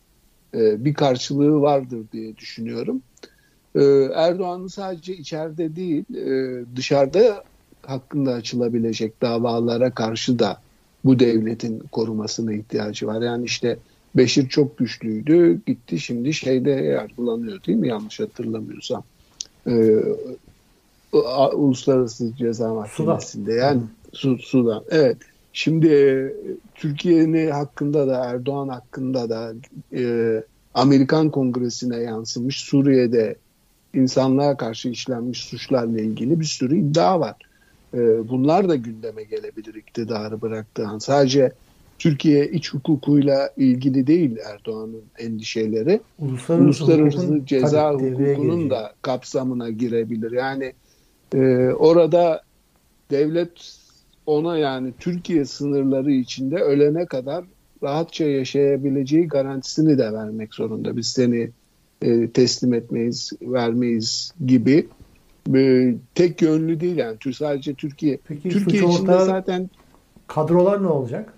e, 0.53 0.85
bir 0.85 0.93
karşılığı 0.93 1.61
vardır 1.61 1.99
diye 2.11 2.37
düşünüyorum. 2.37 3.01
E, 3.75 3.83
Erdoğan'ın 4.15 4.67
sadece 4.67 5.13
içeride 5.13 5.75
değil 5.75 6.03
e, 6.15 6.75
dışarıda 6.75 7.43
hakkında 7.89 8.33
açılabilecek 8.33 9.21
davalara 9.21 9.91
karşı 9.91 10.39
da 10.39 10.61
bu 11.05 11.19
devletin 11.19 11.79
korumasına 11.79 12.53
ihtiyacı 12.53 13.07
var. 13.07 13.21
Yani 13.21 13.45
işte 13.45 13.77
Beşir 14.15 14.49
çok 14.49 14.77
güçlüydü. 14.77 15.61
Gitti 15.65 15.99
şimdi 15.99 16.33
şeyde 16.33 16.69
yargılanıyor 16.69 17.63
değil 17.63 17.77
mi? 17.77 17.87
Yanlış 17.87 18.19
hatırlamıyorsam. 18.19 19.03
Ee, 19.67 19.95
Uluslararası 21.53 22.35
Ceza 22.37 22.73
Mahkemesi'nde. 22.73 23.53
Yani 23.53 23.81
Su, 24.13 24.37
Sudan. 24.37 24.83
Evet. 24.89 25.17
Şimdi 25.53 25.87
e, 25.87 26.33
Türkiye'nin 26.75 27.51
hakkında 27.51 28.07
da 28.07 28.25
Erdoğan 28.25 28.67
hakkında 28.67 29.29
da 29.29 29.53
e, 29.93 30.43
Amerikan 30.73 31.29
Kongresi'ne 31.29 31.97
yansımış 31.97 32.59
Suriye'de 32.59 33.35
insanlığa 33.93 34.57
karşı 34.57 34.89
işlenmiş 34.89 35.43
suçlarla 35.43 36.01
ilgili 36.01 36.39
bir 36.39 36.45
sürü 36.45 36.77
iddia 36.77 37.19
var. 37.19 37.35
E, 37.93 38.29
bunlar 38.29 38.69
da 38.69 38.75
gündeme 38.75 39.23
gelebilir 39.23 39.75
iktidarı 39.75 40.41
bıraktığı 40.41 40.87
an. 40.87 40.99
Sadece 40.99 41.51
Türkiye 41.99 42.47
iç 42.47 42.73
hukukuyla 42.73 43.49
ilgili 43.57 44.07
değil 44.07 44.37
Erdoğan'ın 44.53 45.03
endişeleri. 45.17 46.01
Uluslararası, 46.19 46.65
Uluslararası 46.65 47.17
hukukun 47.17 47.45
ceza 47.45 47.93
hukukunun 47.93 48.69
da 48.69 48.93
kapsamına 49.01 49.69
girebilir. 49.69 50.31
Yani 50.31 50.73
e, 51.33 51.69
orada 51.69 52.41
devlet 53.11 53.79
ona 54.25 54.57
yani 54.57 54.93
Türkiye 54.99 55.45
sınırları 55.45 56.11
içinde 56.11 56.55
ölene 56.55 57.05
kadar 57.05 57.45
rahatça 57.83 58.25
yaşayabileceği 58.25 59.27
garantisini 59.27 59.97
de 59.97 60.13
vermek 60.13 60.55
zorunda. 60.55 60.97
Biz 60.97 61.07
seni 61.07 61.49
e, 62.01 62.29
teslim 62.29 62.73
etmeyiz, 62.73 63.31
vermeyiz 63.41 64.33
gibi 64.45 64.87
e, 65.55 65.93
tek 66.15 66.41
yönlü 66.41 66.79
değil 66.79 66.97
yani 66.97 67.17
Tür- 67.17 67.33
sadece 67.33 67.73
Türkiye. 67.73 68.19
Peki 68.27 68.49
Türkiye 68.49 68.83
içinde 68.83 69.19
zaten 69.19 69.69
kadrolar 70.27 70.83
ne 70.83 70.87
olacak? 70.87 71.33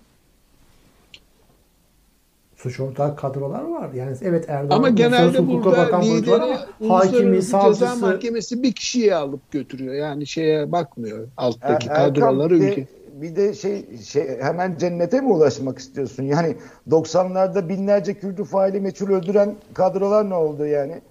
Suç 2.55 2.79
ortağı 2.79 3.15
kadrolar 3.15 3.63
var. 3.63 3.93
Yani 3.93 4.17
evet 4.21 4.45
Erdoğan 4.49 4.77
Ama 4.77 4.89
genelde 4.89 5.37
hukuka 5.39 5.69
burada 5.71 5.77
bakan 5.77 6.01
lideri 6.01 6.35
ama 6.35 6.55
hakimi, 6.55 7.27
Uluslararası 7.37 7.45
Ceza 7.45 7.87
savcısı 7.87 8.05
Mahkemesi 8.05 8.63
bir 8.63 8.73
kişiyi 8.73 9.15
alıp 9.15 9.51
götürüyor. 9.51 9.93
Yani 9.93 10.27
şeye 10.27 10.71
bakmıyor 10.71 11.27
alttaki 11.37 11.89
Er- 11.89 11.95
kadroları 11.95 12.53
bir 12.53 12.59
de- 12.61 12.65
ülke. 12.65 12.85
Bir 13.21 13.35
de 13.35 13.53
şey, 13.53 13.97
şey 13.97 14.37
hemen 14.41 14.77
cennete 14.77 15.21
mi 15.21 15.27
ulaşmak 15.27 15.79
istiyorsun? 15.79 16.23
Yani 16.23 16.55
90'larda 16.89 17.69
binlerce 17.69 18.13
Kürdü 18.13 18.43
faili 18.43 18.79
meçhul 18.79 19.09
öldüren 19.09 19.55
kadrolar 19.73 20.29
ne 20.29 20.33
oldu 20.33 20.65
yani? 20.65 21.01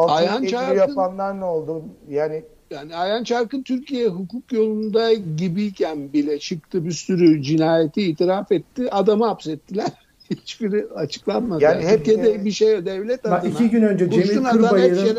Ayhan 0.00 0.44
Çağrı'nın- 0.44 0.78
yapanlar 0.78 1.40
ne 1.40 1.44
oldu? 1.44 1.82
Yani 2.10 2.42
Yani 2.70 2.96
Ayhan 2.96 3.24
Çarkın 3.24 3.62
Türkiye 3.62 4.08
hukuk 4.08 4.52
yolunda 4.52 5.12
gibiyken 5.12 6.12
bile 6.12 6.38
çıktı 6.38 6.84
bir 6.84 6.90
sürü 6.92 7.42
cinayeti 7.42 8.02
itiraf 8.02 8.52
etti. 8.52 8.90
Adamı 8.90 9.26
hapsettiler. 9.26 9.86
Hiçbiri 10.30 10.86
açıklanmadı. 10.94 11.64
Yani 11.64 11.74
Yani 11.82 11.86
hep- 11.92 12.04
Türkiye'de 12.04 12.44
bir 12.44 12.50
şey 12.50 12.86
devlet 12.86 13.24
Bak 13.24 13.32
adına. 13.44 13.50
iki 13.50 13.70
gün 13.70 13.82
önce 13.82 14.10
Cemil 14.10 14.44
Kırbayır'ın 14.44 15.18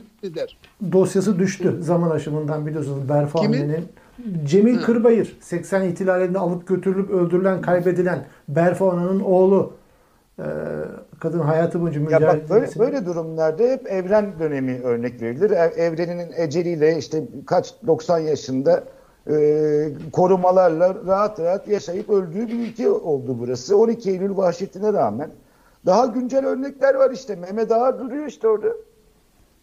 dosyası 0.91 1.39
düştü 1.39 1.77
zaman 1.81 2.09
aşımından 2.09 2.65
biliyorsunuz 2.67 3.09
Berfa 3.09 3.39
Kimin? 3.41 3.61
annenin. 3.61 3.85
Cemil 4.45 4.77
Kırbayır 4.81 5.37
80 5.41 5.81
ihtilalinde 5.89 6.39
alıp 6.39 6.67
götürülüp 6.67 7.09
öldürülen 7.09 7.61
kaybedilen 7.61 8.25
Berfa 8.49 8.91
Ana'nın 8.91 9.19
oğlu 9.19 9.73
kadın 11.19 11.39
hayatı 11.39 11.81
boyunca 11.81 11.99
ya 11.99 12.05
mücadele 12.05 12.27
bak 12.41 12.49
böyle, 12.49 12.67
böyle 12.79 13.05
durumlarda 13.05 13.63
hep 13.63 13.91
evren 13.91 14.39
dönemi 14.39 14.81
örnek 14.83 15.21
verilir. 15.21 15.51
Ev- 15.51 15.77
Evreninin 15.77 16.31
eceliyle 16.35 16.97
işte 16.97 17.23
kaç 17.45 17.73
90 17.87 18.19
yaşında 18.19 18.83
e, 19.29 19.89
korumalarla 20.11 20.95
rahat 21.07 21.39
rahat 21.39 21.67
yaşayıp 21.67 22.09
öldüğü 22.09 22.47
bir 22.47 22.59
ülke 22.59 22.89
oldu 22.89 23.37
burası. 23.39 23.77
12 23.77 24.09
Eylül 24.11 24.37
vahşetine 24.37 24.93
rağmen. 24.93 25.29
Daha 25.85 26.05
güncel 26.05 26.45
örnekler 26.45 26.95
var 26.95 27.11
işte. 27.11 27.35
Mehmet 27.35 27.71
Ağar 27.71 27.99
duruyor 27.99 28.25
işte 28.25 28.47
orada. 28.47 28.67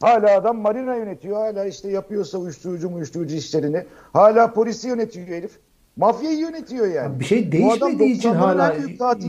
Hala 0.00 0.36
adam 0.36 0.58
marina 0.58 0.94
yönetiyor. 0.96 1.36
Hala 1.36 1.64
işte 1.64 1.90
yapıyorsa 1.90 2.38
uyuşturucu 2.38 2.94
uyuşturucu 2.94 3.34
işlerini. 3.36 3.84
Hala 4.12 4.52
polisi 4.52 4.88
yönetiyor 4.88 5.26
herif. 5.26 5.58
Mafyayı 5.96 6.38
yönetiyor 6.38 6.86
yani. 6.86 7.20
bir 7.20 7.24
şey 7.24 7.52
değişmediği 7.52 8.12
için 8.12 8.28
90'ların 8.30 8.36
hala 8.36 8.74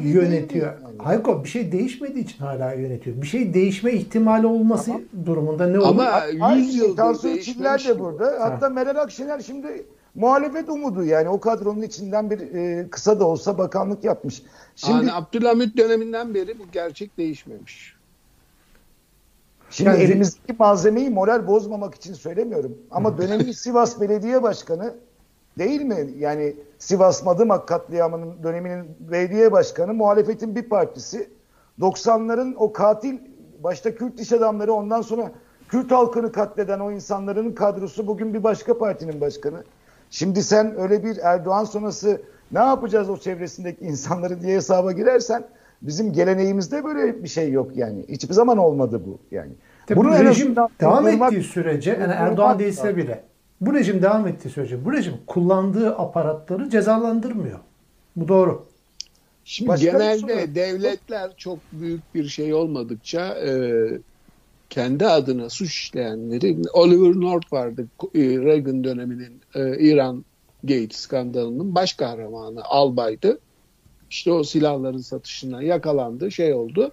yönetiyor. 0.04 0.74
yani? 0.74 0.98
Hayko 0.98 1.44
bir 1.44 1.50
şey 1.50 1.72
değişmediği 1.72 2.24
için 2.24 2.38
hala 2.38 2.74
yönetiyor. 2.74 3.22
Bir 3.22 3.28
şey 3.28 3.54
değişme 3.54 3.92
ihtimali 3.92 4.48
olması 4.48 4.92
durumunda 5.26 5.68
ne 5.68 5.80
olur? 5.80 5.88
Ama 5.88 6.04
Aynı 6.42 6.60
100 6.60 6.72
şey, 6.72 6.80
yıldır 6.88 6.96
Tansu 6.98 7.40
Çiller 7.40 7.86
de 7.88 8.00
bu. 8.00 8.04
burada. 8.04 8.38
Hatta 8.40 8.70
Meral 8.70 8.96
Akşener 9.02 9.40
şimdi 9.40 9.86
muhalefet 10.16 10.70
umudu 10.70 11.04
yani 11.04 11.30
o 11.30 11.40
kadronun 11.40 11.82
içinden 11.82 12.30
bir 12.30 12.40
e, 12.40 12.90
kısa 12.90 13.20
da 13.20 13.26
olsa 13.26 13.58
bakanlık 13.58 14.04
yapmış. 14.04 14.42
Şimdi 14.76 14.94
Yani 14.98 15.14
Abdülhamit 15.14 15.78
döneminden 15.78 16.34
beri 16.34 16.60
bu 16.60 16.64
gerçek 16.72 17.18
değişmemiş. 17.18 17.96
Şimdi 19.70 19.90
Yani- 19.90 20.04
elimizdeki 20.04 20.56
malzemeyi 20.60 21.10
moral 21.10 21.48
bozmamak 21.48 21.96
için 21.96 22.14
söylemiyorum. 22.14 22.78
Ama 22.92 23.18
dönemin 23.18 23.52
Sivas 23.52 24.02
Belediye 24.02 24.44
Başkanı 24.44 24.94
değil 25.58 25.82
mi? 25.82 26.08
Yani 26.18 26.56
Sivas 26.78 27.24
Madımak 27.24 27.68
katliamının 27.68 28.44
döneminin 28.44 28.86
belediye 29.00 29.52
başkanı 29.52 29.94
muhalefetin 29.94 30.56
bir 30.56 30.70
partisi. 30.70 31.30
90'ların 31.80 32.56
o 32.56 32.74
katil 32.74 33.18
başta 33.64 33.96
Kürt 33.96 34.20
iş 34.20 34.32
adamları 34.32 34.74
ondan 34.74 35.02
sonra 35.02 35.32
Kürt 35.70 35.92
halkını 35.92 36.32
katleden 36.32 36.80
o 36.80 36.92
insanların 36.92 37.52
kadrosu 37.52 38.08
bugün 38.08 38.34
bir 38.34 38.44
başka 38.44 38.78
partinin 38.78 39.22
başkanı. 39.22 39.64
Şimdi 40.10 40.44
sen 40.44 40.80
öyle 40.80 41.04
bir 41.04 41.18
Erdoğan 41.18 41.64
sonrası 41.64 42.22
ne 42.52 42.60
yapacağız 42.60 43.10
o 43.10 43.18
çevresindeki 43.18 43.86
insanları 43.86 44.42
diye 44.42 44.56
hesaba 44.56 44.92
girersen 44.92 45.44
bizim 45.82 46.14
geleneğimizde 46.14 46.84
böyle 46.84 47.24
bir 47.24 47.28
şey 47.28 47.52
yok 47.52 47.76
yani. 47.76 48.06
Hiçbir 48.10 48.34
zaman 48.34 48.58
olmadı 48.58 49.02
bu 49.06 49.20
yani. 49.36 49.52
Tabii 49.88 50.00
Bunu 50.00 50.20
rejim 50.24 50.56
devam 50.82 51.08
ettiği 51.08 51.44
sürece 51.44 51.92
yani 51.92 52.14
Erdoğan 52.14 52.60
değilse 52.60 52.98
bile 52.98 53.24
bu 53.62 53.74
rejim 53.74 54.02
devam 54.02 54.28
ettiği 54.28 54.50
sürece 54.50 54.86
bu 54.86 54.94
rejim 54.94 55.14
kullandığı 55.28 55.96
aparatları 55.98 56.70
cezalandırmıyor. 56.70 57.60
Bu 58.16 58.28
doğru. 58.28 58.66
Şimdi 59.46 59.70
Başka 59.70 59.92
genelde 59.92 60.56
devletler 60.56 61.32
çok 61.38 61.60
büyük 61.72 62.16
bir 62.16 62.28
şey 62.28 62.54
olmadıkça 62.54 63.28
e, 63.28 63.52
kendi 64.70 65.06
adına 65.08 65.50
suç 65.50 65.74
işleyenleri 65.74 66.58
Oliver 66.74 67.22
North 67.22 67.54
vardı 67.54 67.88
e, 68.16 68.20
Reagan 68.20 68.84
döneminin 68.84 69.42
e, 69.56 69.80
İran 69.80 70.26
Gate 70.64 70.94
skandalının 70.94 71.76
baş 71.76 71.94
kahramanı 71.94 72.64
albaydı. 72.64 73.40
İşte 74.10 74.32
o 74.32 74.44
silahların 74.44 74.98
satışına 74.98 75.64
yakalandı 75.64 76.32
şey 76.32 76.54
oldu. 76.54 76.92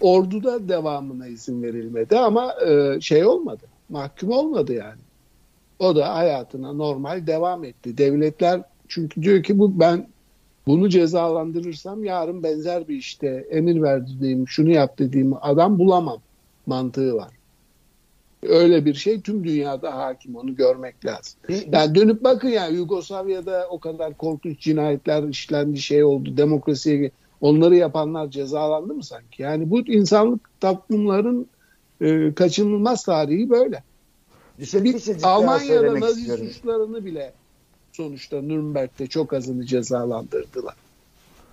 Orduda 0.00 0.68
devamına 0.68 1.26
izin 1.26 1.62
verilmedi 1.62 2.18
ama 2.18 2.54
e, 2.66 3.00
şey 3.00 3.24
olmadı. 3.24 3.62
Mahkum 3.88 4.30
olmadı 4.30 4.72
yani. 4.72 5.00
O 5.78 5.96
da 5.96 6.14
hayatına 6.14 6.72
normal 6.72 7.26
devam 7.26 7.64
etti. 7.64 7.98
Devletler 7.98 8.62
çünkü 8.88 9.22
diyor 9.22 9.42
ki 9.42 9.58
bu 9.58 9.80
ben 9.80 10.08
bunu 10.66 10.88
cezalandırırsam 10.88 12.04
yarın 12.04 12.42
benzer 12.42 12.88
bir 12.88 12.96
işte 12.96 13.46
emir 13.50 13.82
verdiğim, 13.82 14.48
şunu 14.48 14.70
yap 14.70 14.98
dediğim 14.98 15.34
adam 15.40 15.78
bulamam 15.78 16.18
mantığı 16.66 17.14
var. 17.14 17.30
Öyle 18.42 18.84
bir 18.84 18.94
şey 18.94 19.20
tüm 19.20 19.44
dünyada 19.44 19.96
hakim 19.96 20.36
onu 20.36 20.54
görmek 20.54 21.06
lazım. 21.06 21.38
Yani 21.72 21.94
dönüp 21.94 22.24
bakın 22.24 22.48
ya 22.48 22.66
Yugoslavya'da 22.66 23.66
o 23.70 23.78
kadar 23.78 24.14
korkunç 24.14 24.60
cinayetler 24.60 25.22
işlendi 25.22 25.78
şey 25.78 26.04
oldu 26.04 26.36
demokrasiye 26.36 27.10
onları 27.40 27.76
yapanlar 27.76 28.30
cezalandı 28.30 28.94
mı 28.94 29.04
sanki? 29.04 29.42
Yani 29.42 29.70
bu 29.70 29.80
insanlık 29.80 30.60
toplumların 30.60 31.46
e, 32.00 32.34
kaçınılmaz 32.34 33.04
tarihi 33.04 33.50
böyle. 33.50 33.82
Şey- 34.64 34.84
Bir 34.84 35.16
Almanya'da 35.22 36.00
Nazi 36.00 36.20
istiyorum. 36.20 36.46
suçlarını 36.46 37.04
bile 37.04 37.32
sonuçta 37.92 38.42
Nürnberg'de 38.42 39.06
çok 39.06 39.32
azını 39.32 39.66
cezalandırdılar. 39.66 40.74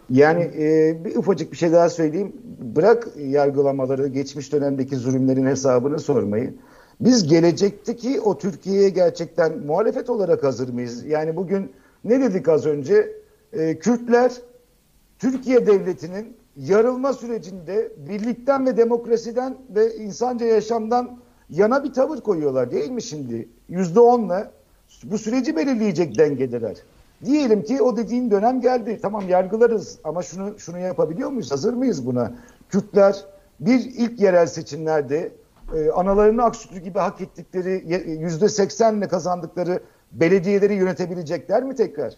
Yani 0.10 0.44
e, 0.44 0.98
bir 1.06 1.16
ufacık 1.16 1.52
bir 1.52 1.58
şey 1.58 1.72
daha 1.72 1.90
söyleyeyim. 1.90 2.34
Bırak 2.76 3.08
yargılamaları, 3.18 4.08
geçmiş 4.08 4.52
dönemdeki 4.52 4.96
zulümlerin 4.96 5.46
hesabını 5.46 6.00
sormayı. 6.00 6.54
Biz 7.02 7.28
gelecekteki 7.28 8.22
o 8.22 8.38
Türkiye'ye 8.38 8.90
gerçekten 8.90 9.58
muhalefet 9.58 10.10
olarak 10.10 10.44
hazır 10.44 10.70
mıyız? 10.70 11.06
Yani 11.06 11.36
bugün 11.36 11.72
ne 12.04 12.22
dedik 12.22 12.50
az 12.50 12.66
önce? 12.66 13.12
E, 13.54 13.80
Kürtler 13.80 14.32
Türkiye 15.20 15.68
devletinin 15.68 16.38
yarılma 16.58 17.14
sürecinde 17.14 17.92
birlikten 18.10 18.66
ve 18.66 18.78
demokrasiden 18.78 19.58
ve 19.76 19.96
insanca 19.96 20.46
yaşamdan 20.46 21.20
yana 21.50 21.84
bir 21.84 21.94
tavır 21.94 22.22
koyuyorlar 22.22 22.72
değil 22.72 22.90
mi 22.90 23.02
şimdi? 23.02 23.50
Yüzde 23.70 24.00
onla 24.00 24.52
bu 25.04 25.18
süreci 25.18 25.56
belirleyecek 25.56 26.18
dengedeler. 26.18 26.78
Diyelim 27.26 27.64
ki 27.64 27.82
o 27.82 27.98
dediğin 27.98 28.32
dönem 28.32 28.62
geldi. 28.62 29.00
Tamam 29.02 29.30
yargılarız 29.30 30.00
ama 30.04 30.24
şunu 30.24 30.60
şunu 30.60 30.80
yapabiliyor 30.80 31.30
muyuz? 31.30 31.52
Hazır 31.52 31.74
mıyız 31.74 32.06
buna? 32.06 32.34
Kürtler 32.70 33.26
bir 33.60 33.80
ilk 33.80 34.20
yerel 34.20 34.48
seçimlerde 34.48 35.32
e, 35.76 35.90
analarını 35.90 36.44
aksütü 36.44 36.80
gibi 36.80 37.00
hak 37.00 37.22
ettikleri 37.22 37.84
yüzde 38.22 38.50
seksenle 38.50 39.08
kazandıkları 39.08 39.80
belediyeleri 40.12 40.74
yönetebilecekler 40.74 41.64
mi 41.64 41.76
tekrar? 41.76 42.14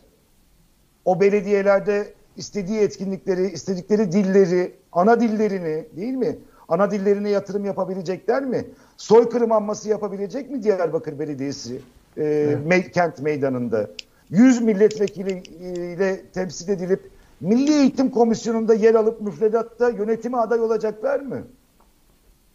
O 1.06 1.20
belediyelerde 1.20 2.14
istediği 2.38 2.80
etkinlikleri, 2.80 3.48
istedikleri 3.48 4.12
dilleri, 4.12 4.76
ana 4.92 5.20
dillerini 5.20 5.86
değil 5.96 6.14
mi? 6.14 6.38
Ana 6.68 6.92
dillerine 6.92 7.30
yatırım 7.30 7.66
yapabilecekler 7.66 8.44
mi? 8.46 8.66
Soykırım 8.98 9.52
anması 9.52 9.90
yapabilecek 9.90 10.52
mi 10.52 10.64
Diyarbakır 10.64 11.20
Belediyesi 11.20 11.82
e, 12.18 12.24
evet. 12.24 12.92
kent 12.92 13.22
meydanında? 13.22 13.88
100 14.30 14.62
milletvekiliyle 14.62 16.22
temsil 16.34 16.70
edilip 16.70 17.10
Milli 17.42 17.74
Eğitim 17.74 18.12
Komisyonu'nda 18.12 18.74
yer 18.74 18.96
alıp 18.96 19.22
müfredatta 19.22 19.90
yönetime 19.90 20.38
aday 20.38 20.60
olacaklar 20.60 21.20
mı? 21.20 21.42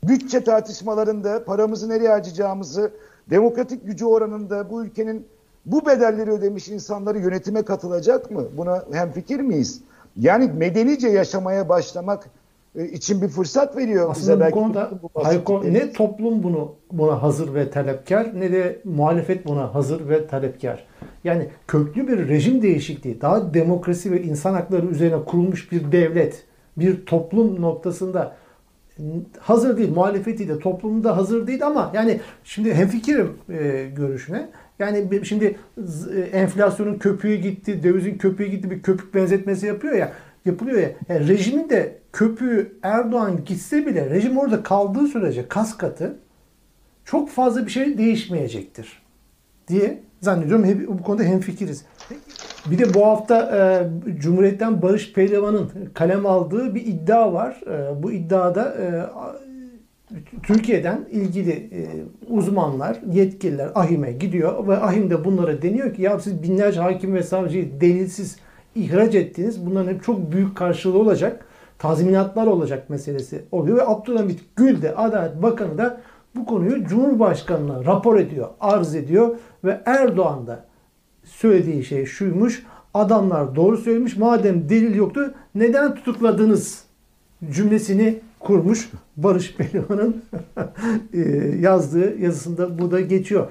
Bütçe 0.04 0.44
tartışmalarında 0.44 1.44
paramızı 1.44 1.88
nereye 1.88 2.08
harcayacağımızı, 2.08 2.90
demokratik 3.30 3.86
gücü 3.86 4.04
oranında 4.04 4.70
bu 4.70 4.84
ülkenin 4.84 5.26
bu 5.66 5.86
bedelleri 5.86 6.30
ödemiş 6.30 6.68
insanları 6.68 7.18
yönetime 7.18 7.62
katılacak 7.62 8.30
mı? 8.30 8.44
Buna 8.56 8.84
hemfikir 8.92 9.40
miyiz? 9.40 9.80
Yani 10.16 10.52
medenice 10.52 11.08
yaşamaya 11.08 11.68
başlamak 11.68 12.30
için 12.74 13.22
bir 13.22 13.28
fırsat 13.28 13.76
veriyor 13.76 14.10
Aslında 14.10 14.26
bize. 14.26 14.36
bu 14.36 14.40
Belki 14.40 14.54
konuda 14.54 14.90
bu 15.02 15.24
Hayko, 15.24 15.62
ne 15.64 15.92
toplum 15.92 16.42
bunu 16.42 16.74
buna 16.92 17.22
hazır 17.22 17.54
ve 17.54 17.70
talepkar 17.70 18.40
ne 18.40 18.52
de 18.52 18.80
muhalefet 18.84 19.46
buna 19.46 19.74
hazır 19.74 20.08
ve 20.08 20.26
talepkar. 20.26 20.86
Yani 21.24 21.48
köklü 21.68 22.08
bir 22.08 22.28
rejim 22.28 22.62
değişikliği, 22.62 23.20
daha 23.20 23.54
demokrasi 23.54 24.12
ve 24.12 24.22
insan 24.22 24.54
hakları 24.54 24.86
üzerine 24.86 25.24
kurulmuş 25.24 25.72
bir 25.72 25.92
devlet, 25.92 26.44
bir 26.76 27.06
toplum 27.06 27.62
noktasında 27.62 28.36
hazır 29.38 29.76
değil. 29.76 29.92
Muhalefeti 29.94 30.48
de 30.48 30.58
toplumda 30.58 31.16
hazır 31.16 31.46
değil 31.46 31.66
ama 31.66 31.90
yani 31.94 32.20
şimdi 32.44 32.74
hemfikirim 32.74 33.32
e, 33.48 33.90
görüşüne. 33.96 34.48
Yani 34.78 35.24
şimdi 35.24 35.56
e, 36.16 36.20
enflasyonun 36.20 36.98
köpüğü 36.98 37.34
gitti, 37.34 37.82
dövizin 37.82 38.18
köpüğü 38.18 38.46
gitti 38.46 38.70
bir 38.70 38.82
köpük 38.82 39.14
benzetmesi 39.14 39.66
yapıyor 39.66 39.94
ya 39.94 40.12
yapılıyor 40.44 40.78
ya. 40.78 40.90
Yani 41.08 41.28
rejimin 41.28 41.70
de 41.70 41.99
köpüğü 42.12 42.78
Erdoğan 42.82 43.44
gitse 43.44 43.86
bile 43.86 44.10
rejim 44.10 44.38
orada 44.38 44.62
kaldığı 44.62 45.06
sürece 45.06 45.48
kas 45.48 45.76
katı 45.76 46.18
çok 47.04 47.30
fazla 47.30 47.66
bir 47.66 47.70
şey 47.70 47.98
değişmeyecektir 47.98 49.02
diye 49.68 50.02
zannediyorum. 50.20 50.64
Hep, 50.64 50.88
bu 50.88 51.02
konuda 51.02 51.22
hemfikiriz. 51.22 51.84
Bir 52.66 52.78
de 52.78 52.94
bu 52.94 53.06
hafta 53.06 53.56
e, 53.56 54.18
Cumhuriyet'ten 54.18 54.82
Barış 54.82 55.12
Pehlivan'ın 55.12 55.70
kalem 55.94 56.26
aldığı 56.26 56.74
bir 56.74 56.86
iddia 56.86 57.32
var. 57.32 57.60
E, 57.66 58.02
bu 58.02 58.12
iddiada 58.12 58.74
e, 58.74 58.86
Türkiye'den 60.42 61.04
ilgili 61.10 61.50
e, 61.50 61.80
uzmanlar, 62.28 63.00
yetkililer 63.12 63.70
AHİM'e 63.74 64.12
gidiyor 64.12 64.68
ve 64.68 64.76
AHİM 64.76 65.10
de 65.10 65.24
bunlara 65.24 65.62
deniyor 65.62 65.94
ki 65.94 66.02
ya 66.02 66.18
siz 66.18 66.42
binlerce 66.42 66.80
hakim 66.80 67.14
ve 67.14 67.22
savcıyı 67.22 67.80
delilsiz 67.80 68.36
ihraç 68.74 69.14
ettiniz. 69.14 69.66
Bunların 69.66 69.92
hep 69.92 70.04
çok 70.04 70.32
büyük 70.32 70.56
karşılığı 70.56 70.98
olacak. 70.98 71.46
Tazminatlar 71.80 72.46
olacak 72.46 72.90
meselesi 72.90 73.44
oluyor 73.52 73.76
ve 73.76 73.86
Abdülhamit 73.86 74.40
Gül 74.56 74.82
de 74.82 74.94
Adalet 74.94 75.42
Bakanı 75.42 75.78
da 75.78 76.00
bu 76.36 76.46
konuyu 76.46 76.84
Cumhurbaşkanı'na 76.84 77.84
rapor 77.84 78.18
ediyor, 78.18 78.48
arz 78.60 78.94
ediyor 78.94 79.36
ve 79.64 79.80
Erdoğan 79.86 80.46
da 80.46 80.64
söylediği 81.24 81.84
şey 81.84 82.06
şuymuş. 82.06 82.66
Adamlar 82.94 83.56
doğru 83.56 83.76
söylemiş. 83.76 84.16
Madem 84.16 84.68
delil 84.68 84.94
yoktu 84.94 85.34
neden 85.54 85.94
tutukladınız 85.94 86.84
cümlesini 87.50 88.20
kurmuş. 88.40 88.90
Barış 89.16 89.54
Pehlivan'ın 89.56 90.22
e, 91.14 91.20
yazdığı 91.60 92.18
yazısında 92.18 92.78
bu 92.78 92.90
da 92.90 93.00
geçiyor. 93.00 93.46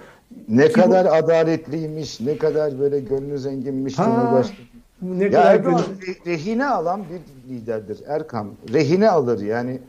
Ne 0.50 0.68
Ki 0.68 0.74
kadar 0.74 1.06
bu... 1.06 1.10
adaletliymiş, 1.10 2.20
ne 2.20 2.38
kadar 2.38 2.80
böyle 2.80 3.00
gönlü 3.00 3.38
zenginmiş 3.38 4.00
ha, 4.00 4.04
Cumhurbaşkanı. 4.04 4.69
Ne 5.02 5.24
ya 5.24 5.32
kadar 5.32 5.56
Erdoğan 5.56 5.82
gönlü... 6.00 6.16
rehine 6.26 6.68
alan 6.68 7.04
bir 7.04 7.54
liderdir 7.54 8.00
Erkam. 8.08 8.48
Rehine 8.74 9.10
alır 9.10 9.42
yani. 9.42 9.80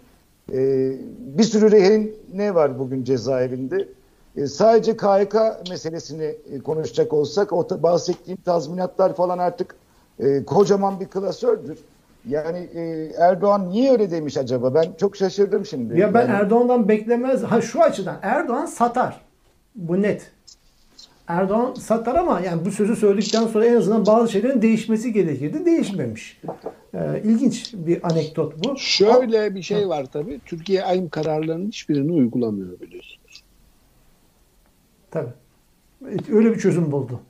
E, 0.52 0.92
bir 1.18 1.42
sürü 1.42 1.70
rehin 1.70 2.16
ne 2.34 2.54
var 2.54 2.78
bugün 2.78 3.04
cezaevinde? 3.04 3.88
E, 4.36 4.46
sadece 4.46 4.96
KHK 4.96 5.36
meselesini 5.70 6.34
e, 6.52 6.58
konuşacak 6.58 7.12
olsak 7.12 7.52
o 7.52 7.82
bahsettiğim 7.82 8.40
tazminatlar 8.40 9.14
falan 9.16 9.38
artık 9.38 9.74
e, 10.18 10.44
kocaman 10.44 11.00
bir 11.00 11.06
klasördür. 11.06 11.78
Yani 12.28 12.58
e, 12.74 13.12
Erdoğan 13.18 13.70
niye 13.70 13.92
öyle 13.92 14.10
demiş 14.10 14.36
acaba? 14.36 14.74
Ben 14.74 14.84
çok 15.00 15.16
şaşırdım 15.16 15.66
şimdi. 15.66 16.00
Ya 16.00 16.14
ben 16.14 16.20
yani... 16.20 16.30
Erdoğan'dan 16.30 16.88
beklemez. 16.88 17.42
Ha 17.42 17.60
şu 17.60 17.82
açıdan 17.82 18.16
Erdoğan 18.22 18.66
satar. 18.66 19.20
Bu 19.74 20.02
net. 20.02 20.30
Erdoğan 21.30 21.74
satar 21.74 22.14
ama 22.14 22.40
yani 22.40 22.64
bu 22.64 22.70
sözü 22.70 22.96
söyledikten 22.96 23.46
sonra 23.46 23.66
en 23.66 23.76
azından 23.76 24.06
bazı 24.06 24.32
şeylerin 24.32 24.62
değişmesi 24.62 25.12
gerekirdi. 25.12 25.64
Değişmemiş. 25.64 26.40
Ee, 26.94 27.22
ilginç 27.24 27.74
bir 27.74 28.06
anekdot 28.10 28.64
bu. 28.64 28.78
Şöyle 28.78 29.54
bir 29.54 29.62
şey 29.62 29.88
var 29.88 30.06
tabii. 30.12 30.40
Türkiye 30.46 30.84
ayım 30.84 31.08
kararlarının 31.08 31.68
hiçbirini 31.68 32.12
uygulamıyor 32.12 32.80
biliyorsunuz. 32.80 33.42
Tabii. 35.10 35.30
Öyle 36.32 36.54
bir 36.54 36.58
çözüm 36.58 36.92
buldu. 36.92 37.20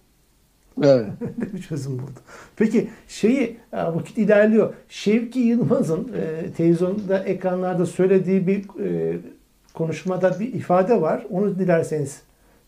Evet. 0.83 1.07
bir 1.55 1.63
çözüm 1.63 1.99
buldu. 1.99 2.21
Peki 2.57 2.91
şeyi 3.09 3.57
e, 3.73 3.77
vakit 3.77 4.19
ilerliyor. 4.19 4.75
Şevki 4.89 5.39
Yılmaz'ın 5.39 6.13
e, 6.17 6.53
televizyonda 6.53 7.25
ekranlarda 7.25 7.87
söylediği 7.87 8.47
bir 8.47 8.85
e, 8.85 9.19
konuşmada 9.75 10.41
bir 10.41 10.55
ifade 10.55 11.01
var. 11.01 11.27
Onu 11.31 11.59
dilerseniz 11.59 12.23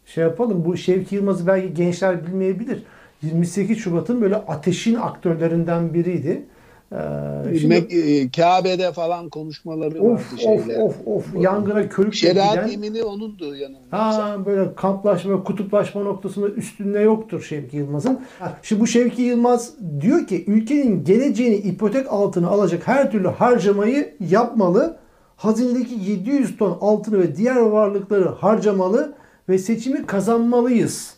şey 0.07 0.25
yapalım. 0.25 0.65
Bu 0.65 0.77
Şevki 0.77 1.15
Yılmaz'ı 1.15 1.47
belki 1.47 1.75
gençler 1.75 2.27
bilmeyebilir. 2.27 2.83
28 3.23 3.79
Şubat'ın 3.79 4.23
böyle 4.23 4.37
ateşin 4.37 4.95
aktörlerinden 4.95 5.95
biriydi. 5.95 6.47
Ee, 6.93 7.59
şimdi, 7.59 7.75
e, 7.75 8.31
Kabe'de 8.31 8.93
falan 8.93 9.29
konuşmaları 9.29 10.03
of, 10.03 10.33
vardı 10.33 10.41
şeyler. 10.43 10.81
Of 10.81 10.97
of 11.07 11.07
of 11.07 11.43
yangına 11.43 11.89
körükle 11.89 12.17
Şeriat 12.17 12.55
giden. 12.55 12.67
yemini 12.67 13.03
onundu 13.03 13.57
yanımda. 13.57 13.81
Ha 13.91 14.37
böyle 14.47 14.75
kamplaşma, 14.75 15.45
kutuplaşma 15.45 16.03
noktasında 16.03 16.49
üstünde 16.49 17.01
yoktur 17.01 17.43
Şevki 17.43 17.77
Yılmaz'ın. 17.77 18.21
Şimdi 18.63 18.83
bu 18.83 18.87
Şevki 18.87 19.23
Yılmaz 19.23 19.73
diyor 20.01 20.27
ki 20.27 20.45
ülkenin 20.47 21.05
geleceğini 21.05 21.57
ipotek 21.57 22.13
altına 22.13 22.49
alacak 22.49 22.89
her 22.89 23.11
türlü 23.11 23.29
harcamayı 23.29 24.15
yapmalı. 24.31 24.97
Hazinedeki 25.37 25.95
700 26.11 26.57
ton 26.57 26.79
altını 26.81 27.19
ve 27.19 27.37
diğer 27.37 27.57
varlıkları 27.61 28.29
harcamalı 28.29 29.15
ve 29.49 29.59
seçimi 29.59 30.07
kazanmalıyız 30.07 31.17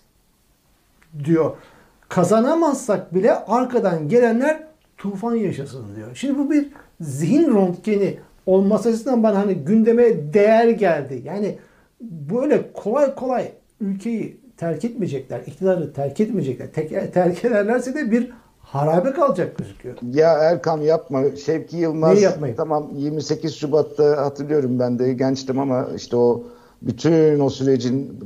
diyor. 1.25 1.57
Kazanamazsak 2.09 3.15
bile 3.15 3.35
arkadan 3.35 4.09
gelenler 4.09 4.63
tufan 4.97 5.35
yaşasın 5.35 5.97
diyor. 5.97 6.09
Şimdi 6.15 6.39
bu 6.39 6.51
bir 6.51 6.69
zihin 7.01 7.55
röntgeni 7.55 8.19
olması 8.47 8.89
açısından 8.89 9.23
bana 9.23 9.39
hani 9.39 9.55
gündeme 9.55 10.33
değer 10.35 10.69
geldi. 10.69 11.23
Yani 11.25 11.59
böyle 12.01 12.73
kolay 12.73 13.15
kolay 13.15 13.53
ülkeyi 13.81 14.41
terk 14.57 14.85
etmeyecekler, 14.85 15.41
iktidarı 15.41 15.93
terk 15.93 16.21
etmeyecekler. 16.21 16.73
Tek, 16.73 17.15
terk 17.15 17.45
ederlerse 17.45 17.95
de 17.95 18.11
bir 18.11 18.31
harabe 18.59 19.13
kalacak 19.13 19.59
gözüküyor. 19.59 19.97
Ya 20.13 20.33
Erkam 20.33 20.83
yapma. 20.83 21.23
Şevki 21.45 21.77
Yılmaz 21.77 22.19
tamam 22.57 22.91
28 22.95 23.55
Şubat'ta 23.55 24.17
hatırlıyorum 24.17 24.79
ben 24.79 24.99
de 24.99 25.13
gençtim 25.13 25.59
ama 25.59 25.89
işte 25.97 26.17
o 26.17 26.43
bütün 26.87 27.41
o 27.41 27.51
sürecin 27.51 28.21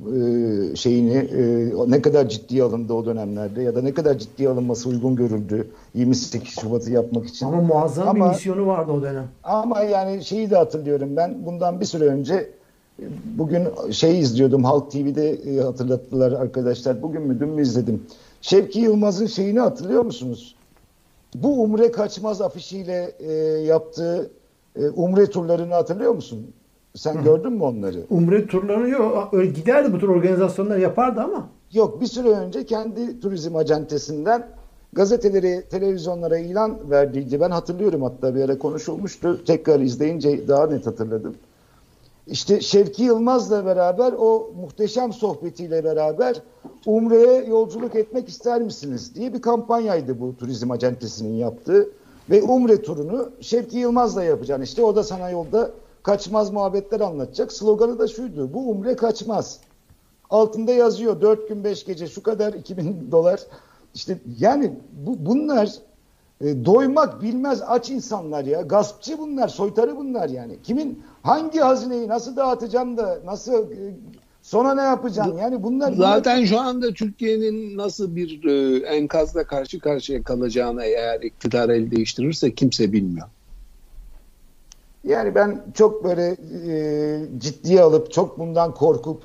e, 0.72 0.76
şeyini 0.76 1.16
e, 1.16 1.90
ne 1.90 2.02
kadar 2.02 2.28
ciddiye 2.28 2.62
alındı 2.62 2.92
o 2.92 3.06
dönemlerde 3.06 3.62
ya 3.62 3.74
da 3.74 3.82
ne 3.82 3.94
kadar 3.94 4.18
ciddiye 4.18 4.48
alınması 4.48 4.88
uygun 4.88 5.16
görüldü 5.16 5.68
28 5.94 6.60
Şubat'ı 6.60 6.90
yapmak 6.90 7.26
için. 7.26 7.46
Ama 7.46 7.60
muazzam 7.60 8.08
ama, 8.08 8.24
bir 8.24 8.30
misyonu 8.30 8.66
vardı 8.66 8.92
o 8.92 9.02
dönem. 9.02 9.28
Ama 9.44 9.80
yani 9.80 10.24
şeyi 10.24 10.50
de 10.50 10.56
hatırlıyorum 10.56 11.16
ben 11.16 11.46
bundan 11.46 11.80
bir 11.80 11.84
süre 11.84 12.04
önce 12.04 12.50
bugün 13.24 13.68
şey 13.90 14.20
izliyordum 14.20 14.64
Halk 14.64 14.90
TV'de 14.90 15.30
e, 15.30 15.60
hatırlattılar 15.60 16.32
arkadaşlar. 16.32 17.02
Bugün 17.02 17.22
mü 17.22 17.40
dün 17.40 17.48
mü 17.48 17.62
izledim. 17.62 18.02
Şevki 18.40 18.80
Yılmaz'ın 18.80 19.26
şeyini 19.26 19.60
hatırlıyor 19.60 20.02
musunuz? 20.02 20.54
Bu 21.34 21.62
Umre 21.62 21.90
Kaçmaz 21.90 22.40
afişiyle 22.40 23.12
e, 23.18 23.32
yaptığı 23.66 24.30
e, 24.76 24.88
Umre 24.88 25.26
turlarını 25.26 25.74
hatırlıyor 25.74 26.12
musun? 26.12 26.52
Sen 26.98 27.14
Hı. 27.14 27.22
gördün 27.24 27.52
mü 27.52 27.62
onları? 27.62 28.04
Umre 28.10 28.46
turlarını 28.46 28.88
yok. 28.88 29.28
Öyle 29.32 29.50
giderdi 29.50 29.92
bu 29.92 29.98
tür 29.98 30.08
organizasyonlar 30.08 30.78
yapardı 30.78 31.20
ama. 31.20 31.48
Yok 31.72 32.00
bir 32.00 32.06
süre 32.06 32.28
önce 32.28 32.66
kendi 32.66 33.20
turizm 33.20 33.56
acentesinden 33.56 34.46
gazeteleri, 34.92 35.64
televizyonlara 35.70 36.38
ilan 36.38 36.90
verdiydi. 36.90 37.40
Ben 37.40 37.50
hatırlıyorum 37.50 38.02
hatta 38.02 38.34
bir 38.34 38.42
ara 38.42 38.58
konuşulmuştu. 38.58 39.44
Tekrar 39.44 39.80
izleyince 39.80 40.48
daha 40.48 40.66
net 40.66 40.86
hatırladım. 40.86 41.34
işte 42.26 42.60
Şevki 42.60 43.02
Yılmaz'la 43.02 43.66
beraber 43.66 44.12
o 44.18 44.50
muhteşem 44.60 45.12
sohbetiyle 45.12 45.84
beraber 45.84 46.42
Umre'ye 46.86 47.44
yolculuk 47.44 47.94
etmek 47.94 48.28
ister 48.28 48.62
misiniz 48.62 49.14
diye 49.14 49.34
bir 49.34 49.42
kampanyaydı 49.42 50.20
bu 50.20 50.36
turizm 50.36 50.70
acentesinin 50.70 51.34
yaptığı. 51.34 51.88
Ve 52.30 52.42
Umre 52.42 52.82
turunu 52.82 53.30
Şevki 53.40 53.78
Yılmaz'la 53.78 54.24
yapacaksın. 54.24 54.64
İşte 54.64 54.82
o 54.82 54.96
da 54.96 55.02
sana 55.04 55.30
yolda 55.30 55.70
kaçmaz 56.02 56.50
muhabbetler 56.50 57.00
anlatacak. 57.00 57.52
Sloganı 57.52 57.98
da 57.98 58.08
şuydu. 58.08 58.54
Bu 58.54 58.70
Umre 58.70 58.96
kaçmaz. 58.96 59.60
Altında 60.30 60.72
yazıyor 60.72 61.20
4 61.20 61.48
gün 61.48 61.64
5 61.64 61.84
gece 61.84 62.06
şu 62.06 62.22
kadar 62.22 62.52
2000 62.52 63.08
dolar. 63.12 63.40
İşte 63.94 64.18
yani 64.38 64.72
bu, 64.92 65.26
bunlar 65.26 65.70
e, 66.40 66.64
doymak 66.64 67.22
bilmez 67.22 67.62
aç 67.66 67.90
insanlar 67.90 68.44
ya. 68.44 68.60
Gaspçı 68.60 69.18
bunlar, 69.18 69.48
soytarı 69.48 69.96
bunlar 69.96 70.28
yani. 70.28 70.56
Kimin 70.62 71.02
hangi 71.22 71.58
hazineyi 71.58 72.08
nasıl 72.08 72.36
dağıtacaksın 72.36 72.96
da 72.96 73.18
nasıl 73.24 73.72
e, 73.72 73.96
sonra 74.42 74.74
ne 74.74 74.82
yapacaksın? 74.82 75.38
Yani 75.38 75.62
bunlar 75.62 75.92
Zaten 75.92 76.44
şu 76.44 76.60
anda 76.60 76.92
Türkiye'nin 76.92 77.78
nasıl 77.78 78.16
bir 78.16 78.44
e, 78.44 78.86
enkazla 78.86 79.44
karşı 79.44 79.78
karşıya 79.80 80.22
kalacağını 80.22 80.84
eğer 80.84 81.20
iktidar 81.20 81.68
el 81.68 81.90
değiştirirse 81.90 82.54
kimse 82.54 82.92
bilmiyor. 82.92 83.28
Yani 85.08 85.34
ben 85.34 85.62
çok 85.74 86.04
böyle 86.04 86.36
e, 86.68 87.38
ciddiye 87.38 87.82
alıp 87.82 88.12
çok 88.12 88.38
bundan 88.38 88.74
korkup 88.74 89.22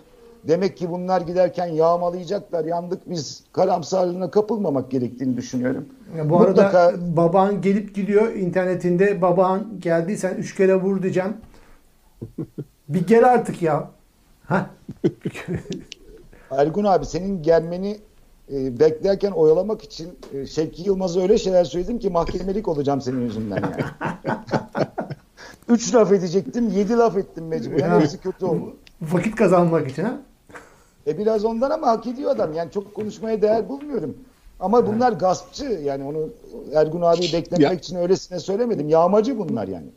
demek 0.48 0.78
ki 0.78 0.90
bunlar 0.92 1.22
giderken 1.22 1.66
yağmalayacaklar 1.68 2.66
yandık 2.66 3.10
biz 3.10 3.44
karamsarlığına 3.54 4.32
kapılmamak 4.32 4.92
gerektiğini 4.92 5.38
düşünüyorum. 5.38 5.86
Ya 6.18 6.30
bu 6.30 6.34
Mutlaka- 6.34 6.78
arada 6.78 6.94
baban 7.18 7.62
gelip 7.62 7.96
gidiyor 7.96 8.34
internetinde 8.34 9.22
baban 9.22 9.68
geldiysen 9.80 10.36
üç 10.36 10.56
kere 10.56 10.76
vur 10.76 11.04
diyeceğim. 11.04 11.34
Bir 12.90 13.08
gel 13.08 13.30
artık 13.34 13.62
ya. 13.62 13.90
Ergun 16.52 16.84
abi 16.84 17.06
senin 17.06 17.44
gelmeni 17.44 17.98
e, 18.54 18.80
beklerken 18.80 19.32
oyalamak 19.32 19.84
için 19.84 20.10
e, 20.34 20.46
Şevki 20.46 20.82
Yılmaz'a 20.84 21.22
öyle 21.22 21.38
şeyler 21.38 21.64
söyledim 21.64 22.00
ki 22.00 22.10
mahkemelik 22.10 22.68
olacağım 22.68 23.02
senin 23.02 23.22
yüzünden 23.22 23.56
yani. 23.64 23.84
Üç 25.70 25.96
laf 25.96 26.12
edecektim, 26.12 26.70
yedi 26.70 26.94
laf 26.94 27.18
ettim 27.18 27.48
mecburen. 27.48 27.90
Ya. 27.90 28.02
Hepsi 28.02 28.18
kötü 28.18 28.46
oldu. 28.46 28.76
Vakit 29.02 29.36
kazanmak 29.36 29.92
için 29.92 30.04
ha. 30.04 30.22
E 31.08 31.18
biraz 31.18 31.46
ondan 31.46 31.70
ama 31.72 31.88
hak 31.88 32.08
ediyor 32.08 32.32
adam. 32.32 32.54
Yani 32.54 32.72
çok 32.72 32.96
konuşmaya 32.96 33.42
değer 33.42 33.70
bulmuyorum. 33.70 34.18
Ama 34.60 34.88
bunlar 34.88 35.12
gaspçı. 35.12 35.66
Yani 35.86 36.04
onu 36.04 36.30
Ergun 36.76 37.02
abi 37.02 37.22
beklemek 37.34 37.62
Ya. 37.62 37.74
için 37.74 37.96
öylesine 37.96 38.40
söylemedim. 38.40 38.90
Yağmacı 38.90 39.38
bunlar 39.38 39.68
yani. 39.68 39.88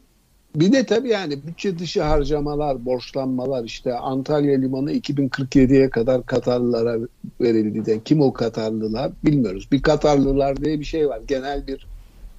Bir 0.57 0.73
de 0.73 0.87
tabii 0.87 1.09
yani 1.09 1.47
bütçe 1.47 1.79
dışı 1.79 2.03
harcamalar, 2.03 2.85
borçlanmalar 2.85 3.65
işte 3.65 3.95
Antalya 3.95 4.59
Limanı 4.59 4.93
2047'ye 4.93 5.91
kadar 5.91 6.27
Katarlılara 6.27 6.99
verildi 7.41 7.87
de 7.87 8.01
kim 8.05 8.21
o 8.21 8.33
Katarlılar 8.33 9.13
bilmiyoruz. 9.25 9.69
Bir 9.73 9.83
Katarlılar 9.83 10.57
diye 10.57 10.81
bir 10.81 10.85
şey 10.85 11.09
var. 11.09 11.21
Genel 11.29 11.67
bir 11.67 11.87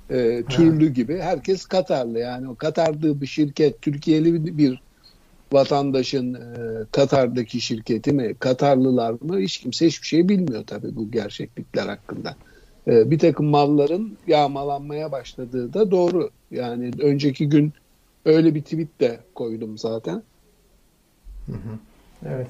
e, 0.09 0.43
türlü 0.49 0.89
gibi. 0.89 1.19
Herkes 1.19 1.65
Katarlı 1.65 2.19
yani 2.19 2.49
o 2.49 2.55
Katar'da 2.55 3.21
bir 3.21 3.27
şirket 3.27 3.81
Türkiye'li 3.81 4.57
bir 4.57 4.81
vatandaşın 5.51 6.33
e, 6.33 6.39
Katar'daki 6.91 7.61
şirketi 7.61 8.11
mi 8.13 8.35
Katarlılar 8.39 9.15
mı 9.21 9.39
hiç 9.39 9.57
kimse 9.57 9.87
hiçbir 9.87 10.07
şey 10.07 10.29
bilmiyor 10.29 10.63
tabii 10.67 10.95
bu 10.95 11.11
gerçeklikler 11.11 11.87
hakkında. 11.87 12.35
E, 12.87 13.11
bir 13.11 13.19
takım 13.19 13.45
malların 13.45 14.17
yağmalanmaya 14.27 15.11
başladığı 15.11 15.73
da 15.73 15.91
doğru. 15.91 16.29
Yani 16.51 16.91
önceki 17.01 17.49
gün 17.49 17.73
öyle 18.25 18.55
bir 18.55 18.61
tweet 18.61 18.99
de 18.99 19.19
koydum 19.35 19.77
zaten. 19.77 20.23
Evet. 22.25 22.47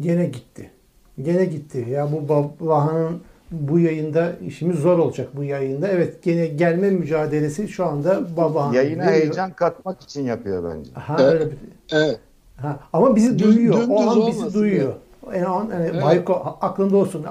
Gene 0.00 0.26
gitti. 0.26 0.70
Gene 1.22 1.44
gitti. 1.44 1.86
Ya 1.90 2.12
bu 2.12 2.28
Babahan'ın 2.28 3.22
bu 3.50 3.78
yayında 3.78 4.32
işimiz 4.46 4.76
zor 4.78 4.98
olacak 4.98 5.28
bu 5.36 5.44
yayında. 5.44 5.88
Evet 5.88 6.22
gene 6.22 6.46
gelme 6.46 6.90
mücadelesi 6.90 7.68
şu 7.68 7.86
anda 7.86 8.36
Babahan. 8.36 8.72
Yayına 8.72 9.02
veriyor. 9.02 9.12
heyecan 9.22 9.52
katmak 9.52 10.00
için 10.02 10.24
yapıyor 10.24 10.74
bence. 10.74 10.90
Ha, 10.94 11.16
Evet. 11.20 11.32
öyle 11.32 11.44
bir- 11.50 11.56
Evet. 11.92 12.18
ha. 12.56 12.80
Ama 12.92 13.16
bizi 13.16 13.38
Dün- 13.38 13.44
duyuyor. 13.44 13.74
dümdüz 13.74 13.90
O 13.90 14.10
an 14.10 14.26
bizi 14.26 14.54
duyuyor. 14.54 14.92
Yani, 15.34 15.48
o 15.48 15.50
an, 15.52 15.68
yani 15.72 15.88
Evet. 15.92 16.02
Bayko 16.04 16.56
aklında 16.60 16.96
olsun. 16.96 17.26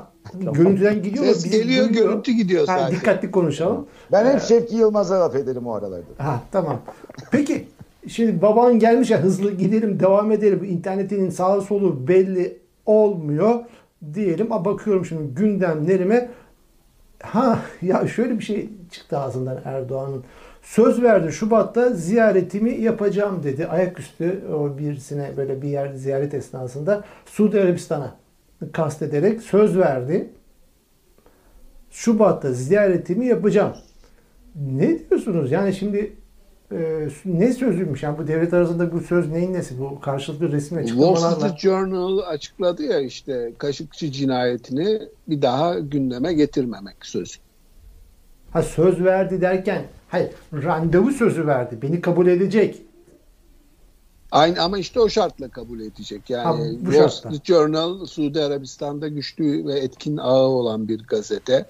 Görüntüden 0.54 1.04
gidiyor 1.04 1.26
Ses 1.26 1.46
bizi 1.46 1.58
geliyor, 1.62 1.90
duyuyor. 1.90 2.10
görüntü 2.10 2.32
gidiyor 2.32 2.68
Ha, 2.68 2.78
sadece. 2.80 2.98
dikkatli 3.00 3.32
konuşalım. 3.32 3.86
Ben 4.12 4.34
hep 4.34 4.42
Şevki 4.42 4.76
Yılmaz'a 4.76 5.20
laf 5.22 5.36
ederim 5.36 5.68
o 5.68 5.74
aralarda. 5.74 6.06
Ha 6.18 6.42
tamam. 6.52 6.80
Peki 7.32 7.68
şimdi 8.08 8.42
baban 8.42 8.80
gelmiş 8.80 9.12
ya 9.12 9.22
hızlı 9.24 9.52
gidelim 9.52 10.00
devam 10.00 10.32
edelim. 10.32 10.64
İnternetinin 10.64 11.30
sağı 11.30 11.62
solu 11.62 12.08
belli 12.08 12.58
olmuyor 12.86 13.56
diyelim. 14.14 14.52
Ama 14.52 14.66
bakıyorum 14.66 15.06
şimdi 15.06 15.34
gündemlerime. 15.34 16.30
Ha 17.24 17.60
ya 17.82 18.08
şöyle 18.08 18.40
bir 18.40 18.44
şey 18.44 18.70
çıktı 18.92 19.18
ağzından 19.18 19.62
Erdoğan'ın. 19.66 20.24
Söz 20.62 21.02
verdi 21.02 21.32
Şubat'ta 21.32 21.90
ziyaretimi 21.90 22.82
yapacağım 22.82 23.44
dedi. 23.44 23.68
Ayaküstü 23.68 24.44
o 24.54 24.78
birisine 24.78 25.38
böyle 25.38 25.62
bir 25.62 25.70
yer 25.70 25.94
ziyaret 25.94 26.34
esnasında 26.34 27.04
Suudi 27.26 27.62
Arabistan'a 27.62 28.16
kastederek 28.74 29.42
söz 29.42 29.78
verdi. 29.78 30.30
Şubat'ta 31.92 32.54
ziyaretimi 32.54 33.26
yapacağım. 33.26 33.74
Ne 34.56 35.10
diyorsunuz? 35.10 35.52
Yani 35.52 35.74
şimdi 35.74 36.14
e, 36.72 37.08
ne 37.26 37.54
sözüymüş? 37.54 38.04
Yani 38.04 38.18
bu 38.18 38.28
devlet 38.28 38.54
arasında 38.54 38.92
bu 38.92 39.02
söz 39.02 39.32
neyin 39.32 39.54
nesi? 39.54 39.80
Bu 39.80 40.00
karşılıklı 40.00 40.52
resmi 40.52 40.88
Wall 40.88 41.12
açıklamalarla. 41.14 41.36
Street 41.36 41.60
Journal 41.60 42.18
açıkladı 42.18 42.84
ya 42.84 43.00
işte 43.00 43.54
Kaşıkçı 43.58 44.12
cinayetini 44.12 45.02
bir 45.28 45.42
daha 45.42 45.80
gündeme 45.80 46.34
getirmemek 46.34 46.96
sözü. 47.02 47.36
Ha 48.52 48.64
söz 48.64 49.04
verdi 49.04 49.42
derken 49.42 49.84
hayır 50.08 50.30
randevu 50.54 51.12
sözü 51.12 51.48
verdi. 51.48 51.78
Beni 51.82 52.02
kabul 52.02 52.28
edecek. 52.28 52.82
Aynı 54.32 54.62
ama 54.62 54.78
işte 54.78 55.00
o 55.00 55.10
şartla 55.10 55.48
kabul 55.50 55.80
edecek. 55.80 56.30
Yani 56.30 56.44
Ha, 56.44 56.58
bu 56.82 56.92
Wall. 56.92 57.08
Street 57.08 57.46
Journal 57.46 58.06
Suudi 58.06 58.42
Arabistan'da 58.42 59.08
güçlü 59.08 59.68
ve 59.68 59.80
etkin 59.80 60.18
ağı 60.18 60.48
olan 60.48 60.88
bir 60.88 61.04
gazete. 61.04 61.66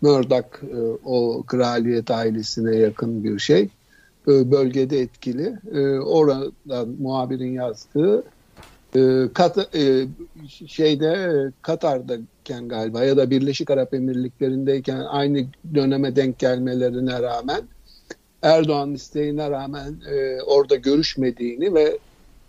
Murdoch 0.00 0.62
e, 0.62 0.76
o 1.04 1.42
kraliyet 1.42 2.10
ailesine 2.10 2.76
yakın 2.76 3.24
bir 3.24 3.38
şey. 3.38 3.68
E, 4.28 4.50
Bölgede 4.50 4.98
etkili. 5.00 5.54
E, 5.74 5.80
Oradan 5.98 6.88
muhabirin 7.00 7.52
yazdığı 7.52 8.24
e, 8.96 9.00
Kat- 9.34 9.76
şeyde 10.66 11.30
Katar'dayken 11.62 12.68
galiba 12.68 13.04
ya 13.04 13.16
da 13.16 13.30
Birleşik 13.30 13.70
Arap 13.70 13.94
Emirlikleri'ndeyken 13.94 14.98
aynı 15.00 15.46
döneme 15.74 16.16
denk 16.16 16.38
gelmelerine 16.38 17.22
rağmen 17.22 17.62
Erdoğan 18.42 18.94
isteğine 18.94 19.50
rağmen 19.50 19.94
e, 20.10 20.42
orada 20.42 20.76
görüşmediğini 20.76 21.74
ve 21.74 21.98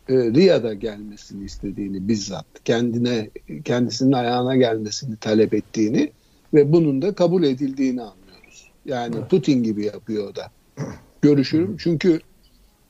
e, 0.09 0.13
Riyad'a 0.15 0.73
gelmesini 0.73 1.45
istediğini 1.45 2.07
bizzat 2.07 2.45
kendine 2.65 3.29
kendisinin 3.65 4.11
ayağına 4.11 4.55
gelmesini 4.55 5.17
talep 5.17 5.53
ettiğini 5.53 6.11
ve 6.53 6.73
bunun 6.73 7.01
da 7.01 7.15
kabul 7.15 7.43
edildiğini 7.43 8.01
anlıyoruz. 8.01 8.71
Yani 8.85 9.15
Putin 9.29 9.63
gibi 9.63 9.85
yapıyor 9.85 10.35
da. 10.35 10.51
Görüşürüm. 11.29 11.77
Çünkü 11.79 12.19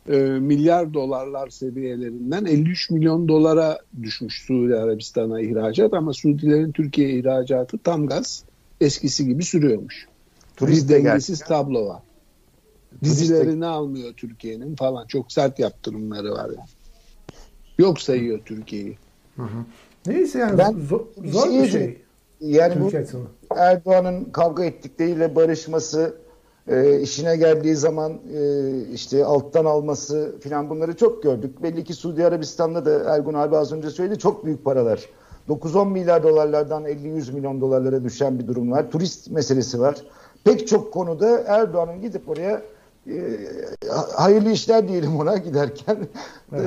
e, 0.10 0.18
milyar 0.20 0.94
dolarlar 0.94 1.50
seviyelerinden 1.50 2.46
53 2.46 2.90
milyon 2.90 3.28
dolara 3.28 3.80
düşmüş 4.02 4.42
Suudi 4.48 4.76
Arabistan'a 4.76 5.42
ihracat 5.42 5.94
ama 5.94 6.14
Suudilerin 6.14 6.72
Türkiye 6.72 7.10
ihracatı 7.10 7.78
tam 7.78 8.08
gaz 8.08 8.44
eskisi 8.82 9.26
gibi 9.26 9.44
sürüyormuş. 9.44 10.08
Turist 10.56 10.90
de 10.90 11.04
dengesiz 11.04 11.40
tablo 11.40 11.88
var. 11.88 12.02
Turist 13.00 13.16
de- 13.20 13.24
Dizilerini 13.24 13.66
almıyor 13.66 14.14
Türkiye'nin 14.14 14.76
falan. 14.76 15.08
Çok 15.08 15.32
sert 15.32 15.60
yaptırımları 15.60 16.32
var 16.32 16.46
yani. 16.46 16.68
Yok 17.78 18.02
sayıyor 18.02 18.40
Türkiye'yi. 18.46 18.98
Neyse 20.08 20.40
yani 20.40 20.58
Ben 20.58 20.72
zor, 20.80 21.06
bir 21.18 21.30
zor 21.32 21.48
şey 21.52 21.64
bir 21.64 21.68
şey. 21.70 22.02
Yani 22.42 22.82
bu 22.82 22.90
Türkiye. 22.90 23.22
Erdoğan'ın 23.56 24.24
kavga 24.26 24.66
ettikleriyle 24.66 25.36
barışması, 25.36 26.16
e, 26.68 27.00
işine 27.00 27.38
geldiği 27.38 27.76
zaman 27.76 28.14
e, 28.14 28.70
işte 28.94 29.26
alttan 29.26 29.66
alması 29.66 30.36
filan 30.40 30.70
bunları 30.70 30.98
çok 30.98 31.24
gördük. 31.24 31.64
Belli 31.64 31.84
ki 31.84 31.94
Suudi 31.94 32.26
Arabistan'da 32.26 32.86
da 32.86 33.16
Ergun 33.16 33.34
abi 33.34 33.58
az 33.58 33.72
önce 33.72 33.90
söyledi 33.90 34.20
çok 34.20 34.46
büyük 34.46 34.66
paralar. 34.66 35.10
9-10 35.50 35.90
milyar 35.90 36.24
dolarlardan 36.24 36.86
50-100 36.86 37.34
milyon 37.34 37.62
dolarlara 37.62 38.04
düşen 38.04 38.40
bir 38.40 38.48
durum 38.48 38.72
var. 38.72 38.92
Turist 38.92 39.32
meselesi 39.32 39.80
var. 39.80 39.96
Pek 40.44 40.68
çok 40.68 40.94
konuda 40.94 41.44
Erdoğan'ın 41.48 42.02
gidip 42.02 42.30
oraya 42.30 42.62
hayırlı 44.16 44.52
işler 44.52 44.88
diyelim 44.88 45.18
ona 45.20 45.38
giderken 45.38 45.98
e, 46.54 46.60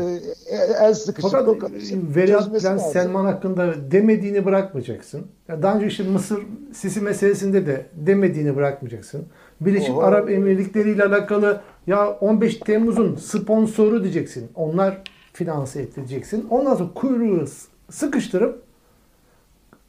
el 0.80 0.94
sıkışıp 0.94 1.30
Fakat 1.30 1.58
kapışıp 1.58 2.16
Veliaht 2.16 2.42
çözmesi 2.42 2.66
Prens 2.66 2.80
lazım. 2.80 2.92
Selman 2.92 3.24
hakkında 3.24 3.90
demediğini 3.90 4.44
bırakmayacaksın. 4.44 5.26
Ya 5.48 5.62
daha 5.62 5.76
önce 5.76 5.86
işte 5.86 6.02
Mısır 6.02 6.42
Sisi 6.72 7.00
meselesinde 7.00 7.66
de 7.66 7.86
demediğini 7.92 8.56
bırakmayacaksın. 8.56 9.26
Birleşik 9.60 9.90
Oho. 9.90 10.00
Arap 10.00 10.30
Emirlikleri 10.30 10.90
ile 10.90 11.04
alakalı 11.04 11.60
Ya 11.86 12.10
15 12.10 12.56
Temmuz'un 12.56 13.16
sponsoru 13.16 14.02
diyeceksin. 14.02 14.50
Onlar 14.54 15.02
finanse 15.32 15.82
ettireceksin. 15.82 16.46
Ondan 16.50 16.74
sonra 16.74 16.90
kuyruğu 16.94 17.44
sıkıştırıp 17.90 18.62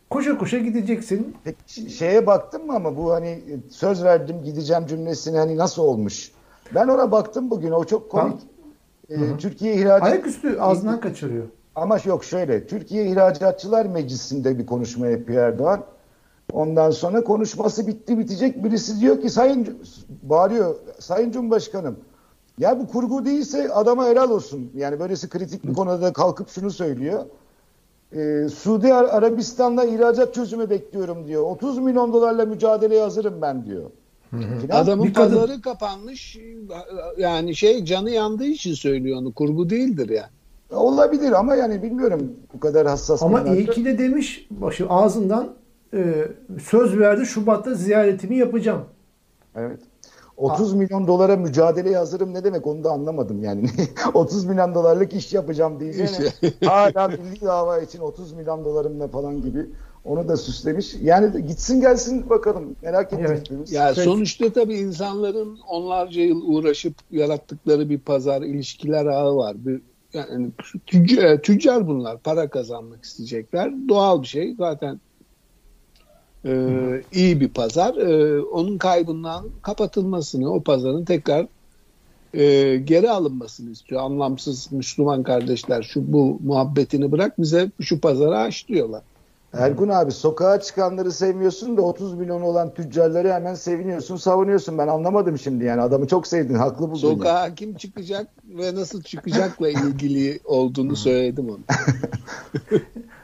koşa 0.10 0.38
koşa 0.38 0.58
gideceksin. 0.58 1.36
Peki 1.43 1.89
şeye 1.89 2.28
baktın 2.28 2.66
mı 2.66 2.76
ama 2.76 2.97
bu 2.97 3.12
hani 3.14 3.39
söz 3.70 4.04
verdim 4.04 4.36
gideceğim 4.43 4.86
cümlesini 4.88 5.38
hani 5.38 5.58
nasıl 5.58 5.82
olmuş? 5.82 6.32
Ben 6.76 6.88
ona 6.88 7.11
baktım 7.11 7.51
bugün 7.51 7.72
o 7.72 7.84
çok 7.84 8.09
komik. 8.11 8.39
Ee, 9.09 9.15
Türkiye 9.38 9.74
ihracat 9.76 10.03
Ayaküstü 10.03 10.59
ağzından 10.59 10.99
kaçırıyor. 10.99 11.45
ama 11.76 11.97
yok 12.05 12.24
şöyle 12.24 12.67
Türkiye 12.67 13.05
İhracatçılar 13.05 13.86
Meclisi'nde 13.86 14.57
bir 14.57 14.65
konuşma 14.65 15.07
yapıyor 15.07 15.43
Erdoğan. 15.43 15.84
Ondan 16.53 16.91
sonra 16.91 17.24
konuşması 17.24 17.88
bitti 17.88 18.20
bitecek 18.20 18.63
birisi 18.63 18.99
diyor 18.99 19.22
ki 19.22 19.30
sayın 19.30 19.78
bağırıyor 20.24 20.76
sayın 20.99 21.32
Cumhurbaşkanım 21.32 21.95
ya 22.57 22.80
bu 22.80 22.88
kurgu 22.88 23.26
değilse 23.26 23.74
adama 23.74 24.05
helal 24.05 24.30
olsun. 24.30 24.72
Yani 24.76 24.99
böylesi 24.99 25.30
kritik 25.30 25.67
bir 25.67 25.74
konuda 25.74 26.13
kalkıp 26.13 26.49
şunu 26.49 26.72
söylüyor. 26.72 27.24
Ee, 28.15 28.47
Suudi 28.49 28.93
Ar- 28.93 29.05
Arabistan'da 29.09 29.86
ihracat 29.86 30.34
çözümü 30.34 30.70
bekliyorum 30.70 31.28
diyor. 31.28 31.43
30 31.43 31.78
milyon 31.80 32.13
dolarla 32.13 32.45
mücadeleye 32.45 33.01
hazırım 33.01 33.41
ben 33.41 33.65
diyor. 33.65 33.89
Filan. 34.32 34.84
Adamın 34.84 35.07
bir 35.07 35.13
kadın- 35.13 35.36
pazarı 35.36 35.61
kapanmış. 35.61 36.38
Yani 37.17 37.55
şey 37.55 37.86
canı 37.86 38.09
yandığı 38.09 38.45
için 38.45 38.73
söylüyor 38.73 39.17
onu. 39.17 39.34
Kurgu 39.34 39.69
değildir 39.69 40.09
yani. 40.09 40.30
Olabilir 40.71 41.32
ama 41.32 41.55
yani 41.55 41.84
bilmiyorum 41.84 42.32
bu 42.53 42.59
kadar 42.59 42.88
hassas. 42.88 43.23
Ama 43.23 43.43
iyi 43.43 43.65
ki 43.67 43.86
de 43.86 43.97
demiş 43.97 44.47
başı 44.51 44.88
ağzından 44.89 45.53
e, 45.93 46.27
söz 46.63 46.99
verdi 46.99 47.25
Şubat'ta 47.25 47.73
ziyaretimi 47.73 48.38
yapacağım. 48.38 48.82
Evet. 49.55 49.80
30 50.38 50.73
milyon 50.73 51.07
dolara 51.07 51.36
mücadeleye 51.36 51.97
hazırım 51.97 52.34
ne 52.34 52.43
demek 52.43 52.67
onu 52.67 52.84
da 52.84 52.91
anlamadım 52.91 53.43
yani. 53.43 53.69
30 54.13 54.45
milyon 54.45 54.75
dolarlık 54.75 55.13
iş 55.13 55.34
yapacağım 55.34 55.80
diyeceğine 55.80 56.32
hala 56.65 57.07
milli 57.07 57.41
dava 57.41 57.80
için 57.80 57.99
30 57.99 58.34
milyon 58.34 58.65
dolarımla 58.65 59.07
falan 59.07 59.41
gibi 59.41 59.65
onu 60.06 60.28
da 60.28 60.38
süslemiş. 60.38 60.95
Yani 61.02 61.47
gitsin 61.47 61.82
gelsin 61.82 62.30
bakalım 62.30 62.76
merak 62.82 63.14
ettik 63.14 63.26
Evet. 63.30 63.47
biz. 63.52 63.72
Ya 63.72 63.88
Peki. 63.88 64.02
sonuçta 64.02 64.54
tabii 64.54 64.76
insanların 64.76 65.60
onlarca 65.68 66.22
yıl 66.22 66.41
uğraşıp 66.47 66.93
yarattıkları 67.12 67.89
bir 67.89 68.00
pazar 68.00 68.41
ilişkiler 68.41 69.06
ağı 69.06 69.36
var. 69.36 69.56
Bir, 69.66 69.82
yani 70.14 70.50
tüccar, 70.86 71.38
tüccar 71.41 71.88
bunlar. 71.88 72.18
Para 72.18 72.50
kazanmak 72.50 73.04
isteyecekler. 73.04 73.74
Doğal 73.89 74.22
bir 74.22 74.28
şey. 74.28 74.56
Zaten 74.58 75.00
e, 76.45 76.52
iyi 77.14 77.41
bir 77.41 77.50
pazar. 77.50 77.95
E, 77.95 78.41
onun 78.41 78.78
kaybından 78.78 79.45
kapatılmasını, 79.62 80.54
o 80.54 80.62
pazarın 80.64 81.06
tekrar 81.06 81.47
e, 82.34 82.76
geri 82.78 83.12
alınmasını 83.12 83.72
istiyor. 83.72 84.02
Anlamsız 84.02 84.72
Müslüman 84.72 85.24
kardeşler 85.24 85.84
şu 85.84 86.14
bu 86.14 86.39
muhabbetini 86.43 87.12
bırak 87.12 87.39
bize 87.41 87.72
şu 87.82 88.02
pazarı 88.02 88.38
aç 88.38 88.68
diyorlar. 88.68 89.02
Ergun 89.54 89.89
abi 89.89 90.12
sokağa 90.12 90.60
çıkanları 90.62 91.12
sevmiyorsun 91.12 91.78
da 91.78 91.82
30 91.82 92.14
milyon 92.14 92.41
olan 92.41 92.74
tüccarları 92.74 93.34
hemen 93.34 93.56
seviniyorsun 93.56 94.16
savunuyorsun. 94.16 94.78
Ben 94.78 94.88
anlamadım 94.88 95.39
şimdi 95.39 95.66
yani 95.66 95.82
adamı 95.82 96.08
çok 96.08 96.28
sevdin 96.28 96.54
haklı 96.56 96.91
buldun. 96.91 97.08
yani. 97.08 97.18
Sokağa 97.18 97.56
kim 97.56 97.74
çıkacak 97.74 98.28
ve 98.50 98.76
nasıl 98.76 99.02
çıkacakla 99.02 99.70
ilgili 99.70 100.39
olduğunu 100.45 100.95
söyledim 100.95 101.50
onu. 101.50 101.60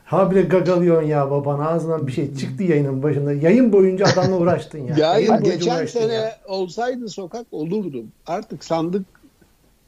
Ha 0.05 0.31
bile 0.31 0.41
gagalıyorsun 0.41 1.07
ya 1.07 1.31
baban 1.31 1.59
ağzından 1.59 2.07
bir 2.07 2.11
şey 2.11 2.35
çıktı 2.35 2.63
yayının 2.63 3.03
başında. 3.03 3.33
Yayın 3.33 3.73
boyunca 3.73 4.05
adamla 4.05 4.37
uğraştın 4.37 4.79
ya. 4.79 4.95
Ya 4.97 5.13
Yayın 5.13 5.31
boyunca 5.31 5.55
geçen 5.55 5.85
sene 5.85 6.13
ya. 6.13 6.39
olsaydı 6.47 7.09
sokak 7.09 7.45
olurdu. 7.51 8.03
Artık 8.27 8.63
sandık 8.65 9.05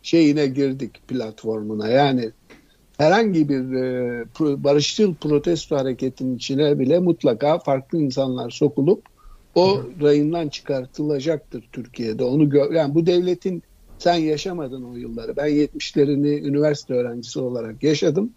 şeyine 0.01 0.47
girdik 0.47 1.07
platformuna. 1.07 1.87
Yani 1.87 2.31
herhangi 2.97 3.49
bir 3.49 3.59
e, 3.73 4.23
pro- 4.23 4.63
barışçıl 4.63 5.15
protesto 5.15 5.75
hareketinin 5.75 6.35
içine 6.35 6.79
bile 6.79 6.99
mutlaka 6.99 7.59
farklı 7.59 8.01
insanlar 8.01 8.49
sokulup 8.49 9.05
o 9.55 9.83
rayından 10.01 10.49
çıkartılacaktır 10.49 11.69
Türkiye'de. 11.71 12.23
Onu 12.23 12.43
gö- 12.43 12.75
yani 12.75 12.95
bu 12.95 13.05
devletin 13.05 13.63
sen 13.97 14.15
yaşamadın 14.15 14.83
o 14.83 14.95
yılları. 14.95 15.35
Ben 15.35 15.47
70'lerini 15.47 16.47
üniversite 16.47 16.93
öğrencisi 16.93 17.39
olarak 17.39 17.83
yaşadım. 17.83 18.35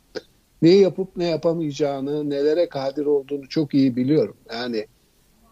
Ne 0.63 0.71
yapıp 0.71 1.17
ne 1.17 1.25
yapamayacağını, 1.25 2.31
nelere 2.31 2.69
kadir 2.69 3.07
olduğunu 3.07 3.49
çok 3.49 3.75
iyi 3.75 3.97
biliyorum. 3.97 4.37
Yani 4.53 4.87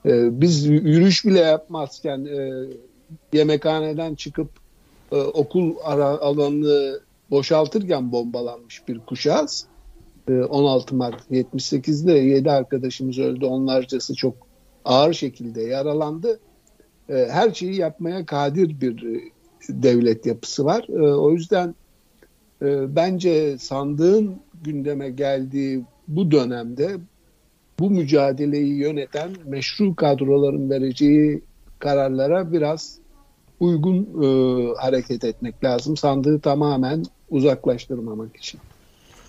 e, 0.07 0.41
biz 0.41 0.67
yürüyüş 0.67 1.25
bile 1.25 1.39
yapmazken 1.39 2.25
e, 2.25 2.67
yemekhaneden 3.33 4.15
çıkıp 4.15 4.51
e, 5.13 5.17
okul 5.17 5.77
ara, 5.83 6.05
alanını 6.07 7.01
boşaltırken 7.31 8.13
bombalanmış 8.13 8.89
bir 8.89 8.99
kuşağız. 8.99 9.67
E, 10.29 10.33
16 10.33 10.95
Mart 10.95 11.31
78'de 11.31 12.13
7 12.13 12.51
arkadaşımız 12.51 13.19
öldü. 13.19 13.45
Onlarcası 13.45 14.15
çok 14.15 14.35
ağır 14.85 15.13
şekilde 15.13 15.63
yaralandı. 15.63 16.41
E, 17.09 17.29
her 17.31 17.55
şeyi 17.55 17.77
yapmaya 17.77 18.27
kadir 18.27 18.81
bir 18.81 19.17
e, 19.17 19.21
devlet 19.69 20.27
yapısı 20.27 20.65
var. 20.65 20.87
E, 20.89 21.15
o 21.15 21.31
yüzden 21.31 21.75
e, 22.63 22.97
bence 22.97 23.59
sandığın 23.59 24.37
gündeme 24.65 25.11
geldiği 25.11 25.85
bu 26.09 26.31
dönemde 26.31 26.97
bu 27.79 27.91
mücadeleyi 27.91 28.75
yöneten 28.75 29.31
meşru 29.47 29.97
kadroların 29.97 30.71
vereceği 30.71 31.43
kararlara 31.79 32.53
biraz 32.53 32.99
uygun 33.61 33.97
e, 34.23 34.29
hareket 34.77 35.25
etmek 35.25 35.65
lazım. 35.65 35.97
Sandığı 35.97 36.41
tamamen 36.41 37.03
uzaklaştırmamak 37.31 38.37
için. 38.37 38.61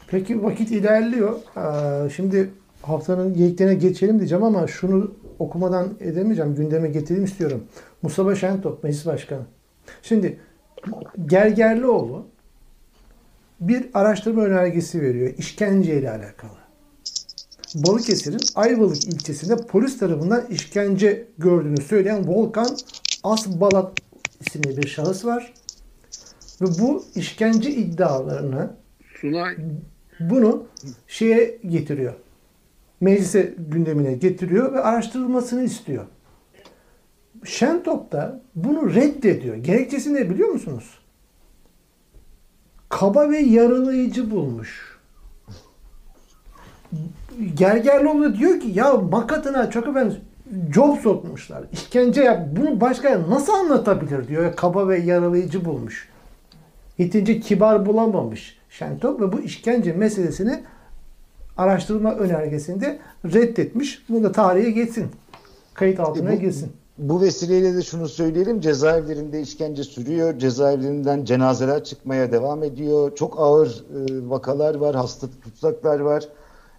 Peki 0.07 0.43
vakit 0.43 0.71
ilerliyor. 0.71 1.39
Ee, 1.57 2.09
Şimdi 2.09 2.49
haftanın 2.81 3.33
geyiklerine 3.33 3.75
geçelim 3.75 4.19
diyeceğim 4.19 4.43
ama 4.43 4.67
şunu 4.67 5.11
okumadan 5.39 5.89
edemeyeceğim. 5.99 6.55
Gündeme 6.55 6.89
getireyim 6.89 7.25
istiyorum. 7.25 7.63
Mustafa 8.01 8.35
Şentop, 8.35 8.83
Meclis 8.83 9.05
Başkanı. 9.05 9.41
Şimdi 10.03 10.39
Gergerlioğlu 11.25 12.25
bir 13.59 13.89
araştırma 13.93 14.43
önergesi 14.43 15.01
veriyor 15.01 15.33
işkence 15.37 15.99
ile 15.99 16.09
alakalı. 16.11 16.59
Balıkesir'in 17.75 18.39
Ayvalık 18.55 19.07
ilçesinde 19.07 19.55
polis 19.55 19.99
tarafından 19.99 20.45
işkence 20.49 21.27
gördüğünü 21.37 21.81
söyleyen 21.81 22.27
Volkan 22.27 22.77
Asbalat 23.23 23.91
isimli 24.39 24.77
bir 24.77 24.87
şahıs 24.87 25.25
var. 25.25 25.53
Ve 26.61 26.65
bu 26.79 27.03
işkence 27.15 27.71
iddialarını 27.71 28.71
Sunay 29.21 29.55
bunu 30.19 30.63
şeye 31.07 31.57
getiriyor. 31.67 32.13
Meclise 33.01 33.53
gündemine 33.57 34.13
getiriyor 34.13 34.73
ve 34.73 34.79
araştırılmasını 34.79 35.63
istiyor. 35.63 36.05
Şentop 37.43 38.11
da 38.11 38.41
bunu 38.55 38.95
reddediyor. 38.95 39.55
Gerekçesi 39.55 40.13
ne 40.13 40.29
biliyor 40.29 40.49
musunuz? 40.49 40.99
Kaba 42.89 43.29
ve 43.29 43.37
yaralayıcı 43.37 44.31
bulmuş. 44.31 44.99
Gergerlioğlu 47.53 48.37
diyor 48.37 48.59
ki 48.59 48.71
ya 48.73 48.93
makatına 48.93 49.69
çok 49.69 49.87
efendim 49.87 50.17
job 50.73 50.97
sokmuşlar. 50.97 51.63
İşkence 51.71 52.21
yap. 52.21 52.47
Bunu 52.57 52.81
başka 52.81 53.29
nasıl 53.29 53.53
anlatabilir 53.53 54.27
diyor. 54.27 54.55
Kaba 54.55 54.87
ve 54.87 54.99
yaralayıcı 54.99 55.65
bulmuş. 55.65 56.09
Yetince 56.99 57.39
kibar 57.39 57.85
bulamamış 57.85 58.59
Şentop 58.69 59.21
ve 59.21 59.31
bu 59.31 59.39
işkence 59.39 59.93
meselesini 59.93 60.63
araştırma 61.57 62.15
önergesinde 62.15 62.99
reddetmiş. 63.25 64.05
Bunu 64.09 64.23
da 64.23 64.31
tarihe 64.31 64.71
geçsin. 64.71 65.05
Kayıt 65.73 65.99
altına 65.99 66.31
bu- 66.31 66.35
girsin. 66.39 66.71
Bu 66.97 67.21
vesileyle 67.21 67.75
de 67.75 67.81
şunu 67.81 68.07
söyleyelim. 68.07 68.61
Cezaevlerinde 68.61 69.41
işkence 69.41 69.83
sürüyor. 69.83 70.39
Cezaevlerinden 70.39 71.25
cenazeler 71.25 71.83
çıkmaya 71.83 72.31
devam 72.31 72.63
ediyor. 72.63 73.15
Çok 73.15 73.39
ağır 73.39 73.67
e, 73.67 74.29
vakalar 74.29 74.75
var. 74.75 74.95
Hasta 74.95 75.27
tutsaklar 75.43 75.99
var. 75.99 76.27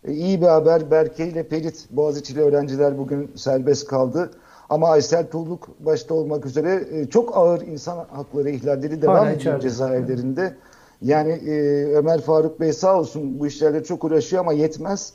E, 0.04 0.12
iyi 0.12 0.40
bir 0.40 0.46
haber. 0.46 0.90
Berke 0.90 1.28
ile 1.28 1.42
Perit 1.42 1.86
Boğaziçi'li 1.90 2.40
öğrenciler 2.40 2.98
bugün 2.98 3.30
serbest 3.36 3.86
kaldı. 3.88 4.30
Ama 4.70 4.88
Aysel 4.88 5.30
Tuğluk 5.30 5.68
başta 5.80 6.14
olmak 6.14 6.46
üzere 6.46 6.84
e, 6.92 7.06
çok 7.06 7.36
ağır 7.36 7.60
insan 7.62 7.96
hakları 7.96 8.50
ihlalleri 8.50 9.02
devam 9.02 9.16
Hala 9.16 9.30
ediyor 9.30 9.60
cezaevlerinde. 9.60 10.54
Yani 11.02 11.32
e, 11.32 11.84
Ömer 11.94 12.20
Faruk 12.20 12.60
Bey 12.60 12.72
sağ 12.72 12.98
olsun 12.98 13.40
bu 13.40 13.46
işlerle 13.46 13.84
çok 13.84 14.04
uğraşıyor 14.04 14.42
ama 14.42 14.52
yetmez. 14.52 15.12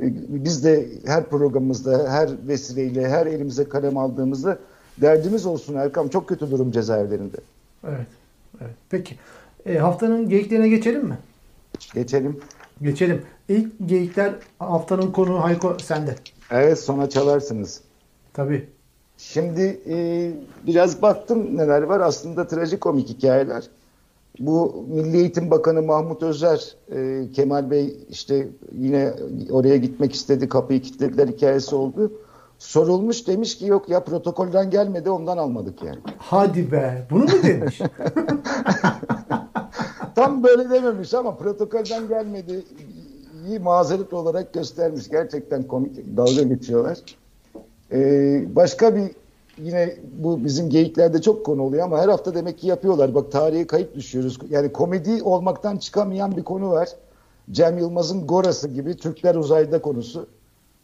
E, 0.00 0.04
Biz 0.44 0.64
de 0.64 0.86
her 1.06 1.24
programımızda, 1.24 2.12
her 2.12 2.30
vesileyle, 2.48 3.08
her 3.08 3.26
elimize 3.26 3.64
kalem 3.68 3.96
aldığımızda 3.96 4.58
derdimiz 5.00 5.46
olsun 5.46 5.74
Erkam. 5.74 6.08
Çok 6.08 6.28
kötü 6.28 6.50
durum 6.50 6.70
cezaevlerinde. 6.70 7.36
Evet. 7.88 8.06
evet. 8.60 8.74
Peki. 8.90 9.16
E, 9.66 9.78
haftanın 9.78 10.28
geyiklerine 10.28 10.68
geçelim 10.68 11.04
mi? 11.04 11.18
Geçelim. 11.94 12.40
Geçelim. 12.82 13.22
İlk 13.48 13.72
geyikler 13.86 14.34
haftanın 14.58 15.12
konuğu 15.12 15.42
Hayko 15.42 15.76
sende. 15.82 16.14
Evet 16.50 16.78
sona 16.78 17.08
çalarsınız. 17.08 17.80
Tabii. 18.34 18.68
Şimdi 19.22 19.80
e, 19.88 20.30
biraz 20.66 21.02
baktım 21.02 21.56
neler 21.56 21.82
var. 21.82 22.00
Aslında 22.00 22.46
trajikomik 22.46 23.08
hikayeler. 23.08 23.64
Bu 24.38 24.84
Milli 24.88 25.16
Eğitim 25.16 25.50
Bakanı 25.50 25.82
Mahmut 25.82 26.22
Özer, 26.22 26.76
e, 26.94 27.24
Kemal 27.32 27.70
Bey 27.70 27.96
işte 28.10 28.48
yine 28.78 29.14
oraya 29.50 29.76
gitmek 29.76 30.14
istedi, 30.14 30.48
kapıyı 30.48 30.82
kilitlediler 30.82 31.28
hikayesi 31.28 31.74
oldu. 31.74 32.12
Sorulmuş 32.58 33.26
demiş 33.26 33.58
ki 33.58 33.66
yok 33.66 33.88
ya 33.88 34.04
protokolden 34.04 34.70
gelmedi 34.70 35.10
ondan 35.10 35.38
almadık 35.38 35.82
yani. 35.82 35.98
Hadi 36.18 36.72
be. 36.72 37.06
Bunu 37.10 37.24
mu 37.24 37.42
demiş? 37.42 37.80
Tam 40.14 40.44
böyle 40.44 40.70
dememiş 40.70 41.14
ama 41.14 41.36
protokolden 41.36 42.08
gelmedi 42.08 42.64
iyi 43.48 43.58
mazeret 43.58 44.12
olarak 44.12 44.52
göstermiş. 44.52 45.08
Gerçekten 45.08 45.62
komik 45.62 46.16
dalga 46.16 46.42
geçiyorlar. 46.42 46.98
Ee, 47.92 48.44
başka 48.56 48.96
bir 48.96 49.10
yine 49.58 49.96
bu 50.18 50.44
bizim 50.44 50.70
geyiklerde 50.70 51.22
çok 51.22 51.46
konu 51.46 51.62
oluyor 51.62 51.84
ama 51.84 51.98
her 51.98 52.08
hafta 52.08 52.34
demek 52.34 52.58
ki 52.58 52.66
yapıyorlar. 52.66 53.14
Bak 53.14 53.32
tarihe 53.32 53.66
kayıp 53.66 53.94
düşüyoruz. 53.94 54.38
Yani 54.50 54.72
komedi 54.72 55.22
olmaktan 55.22 55.76
çıkamayan 55.76 56.36
bir 56.36 56.44
konu 56.44 56.70
var. 56.70 56.88
Cem 57.50 57.78
Yılmaz'ın 57.78 58.26
Gorası 58.26 58.68
gibi 58.68 58.96
Türkler 58.96 59.34
uzayda 59.34 59.82
konusu. 59.82 60.26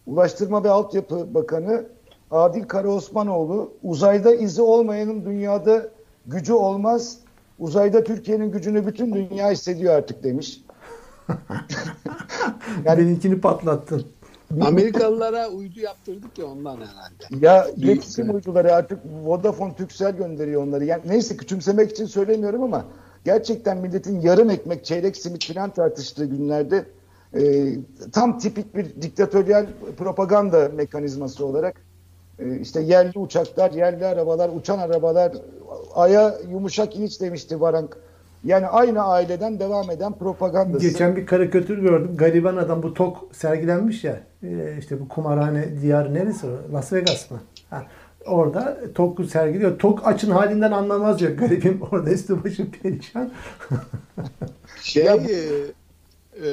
Ulaştırma 0.06 0.64
ve 0.64 0.70
Altyapı 0.70 1.34
Bakanı 1.34 1.84
Adil 2.30 2.64
Karaosmanoğlu 2.64 3.72
uzayda 3.82 4.34
izi 4.34 4.62
olmayanın 4.62 5.24
dünyada 5.24 5.88
gücü 6.26 6.52
olmaz. 6.52 7.18
Uzayda 7.58 8.04
Türkiye'nin 8.04 8.52
gücünü 8.52 8.86
bütün 8.86 9.12
dünya 9.14 9.50
hissediyor 9.50 9.94
artık 9.94 10.24
demiş. 10.24 10.64
yani, 12.84 12.98
Benimkini 12.98 13.40
patlattın. 13.40 14.04
Amerikalılara 14.60 15.48
uydu 15.48 15.80
yaptırdık 15.80 16.38
ya 16.38 16.46
ondan 16.46 16.76
herhalde. 16.76 17.46
Ya 17.46 17.68
iletişim 17.76 18.34
uyduları 18.34 18.74
artık 18.74 18.98
Vodafone, 19.24 19.74
Turkcell 19.74 20.16
gönderiyor 20.16 20.62
onları. 20.62 20.84
Yani 20.84 21.02
neyse 21.06 21.36
küçümsemek 21.36 21.90
için 21.90 22.06
söylemiyorum 22.06 22.62
ama 22.62 22.84
gerçekten 23.24 23.78
milletin 23.78 24.20
yarım 24.20 24.50
ekmek, 24.50 24.84
çeyrek 24.84 25.16
simit 25.16 25.52
falan 25.52 25.70
tartıştığı 25.70 26.24
günlerde 26.24 26.84
e, 27.34 27.74
tam 28.12 28.38
tipik 28.38 28.74
bir 28.74 29.02
diktatöryel 29.02 29.66
propaganda 29.96 30.68
mekanizması 30.68 31.46
olarak 31.46 31.82
e, 32.38 32.60
işte 32.60 32.80
yerli 32.80 33.18
uçaklar, 33.18 33.70
yerli 33.70 34.06
arabalar, 34.06 34.50
uçan 34.56 34.78
arabalar, 34.78 35.32
aya 35.94 36.38
yumuşak 36.50 36.96
iniş 36.96 37.20
demişti 37.20 37.60
Varank. 37.60 37.96
Yani 38.44 38.66
aynı 38.66 39.02
aileden 39.02 39.60
devam 39.60 39.90
eden 39.90 40.12
propagandası. 40.12 40.88
Geçen 40.88 41.16
bir 41.16 41.26
karikatür 41.26 41.78
gördüm. 41.78 42.16
Gariban 42.16 42.56
adam 42.56 42.82
bu 42.82 42.94
TOK 42.94 43.30
sergilenmiş 43.32 44.04
ya. 44.04 44.20
E, 44.42 44.76
işte 44.78 45.00
bu 45.00 45.08
kumarhane 45.08 45.82
diyarı 45.82 46.14
neresi? 46.14 46.46
Las 46.72 46.92
Vegas 46.92 47.30
mı? 47.30 47.40
Ha, 47.70 47.86
orada 48.26 48.78
TOK 48.94 49.24
sergiliyor. 49.24 49.78
TOK 49.78 50.06
açın 50.06 50.30
halinden 50.30 50.72
anlamaz 50.72 51.18
diyor. 51.18 51.30
Garibim 51.36 51.80
orada 51.90 52.10
üstü 52.10 52.44
başı 52.44 52.70
perişan. 52.70 53.30
şey 54.82 55.04
ya 55.04 55.18
bu... 55.24 55.28
e, 56.44 56.48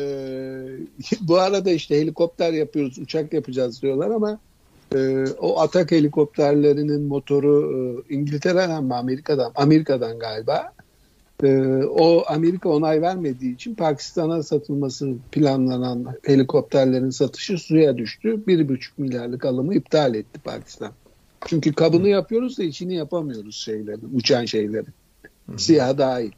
bu 1.22 1.38
arada 1.38 1.72
işte 1.72 2.00
helikopter 2.00 2.54
yapıyoruz, 2.54 3.00
uçak 3.00 3.34
yapacağız 3.34 3.82
diyorlar 3.82 4.10
ama 4.10 4.40
e, 4.96 5.26
o 5.40 5.60
atak 5.60 5.92
helikopterlerinin 5.92 7.02
motoru 7.02 7.74
e, 8.10 8.14
İngiltere'den 8.14 8.84
mi 8.84 8.96
Amerika'dan? 8.96 9.52
Amerika'dan 9.56 10.20
galiba. 10.20 10.75
E, 11.44 11.84
o 11.84 12.24
Amerika 12.28 12.70
onay 12.70 13.02
vermediği 13.02 13.54
için 13.56 13.76
Pakistan'a 13.76 14.44
satılması 14.44 15.14
planlanan 15.32 16.16
helikopterlerin 16.24 17.10
satışı 17.10 17.58
suya 17.58 17.98
düştü. 17.98 18.44
1,5 18.48 18.80
milyarlık 18.98 19.46
alımı 19.46 19.76
iptal 19.76 20.16
etti 20.16 20.40
Pakistan. 20.40 20.92
Çünkü 21.46 21.74
kabını 21.74 22.08
yapıyoruz 22.08 22.58
da 22.58 22.64
içini 22.64 22.96
yapamıyoruz 22.96 23.56
şeylerin, 23.56 24.10
uçan 24.14 24.46
şeylerin. 24.46 24.94
Siyah 25.58 25.98
dahil. 25.98 26.32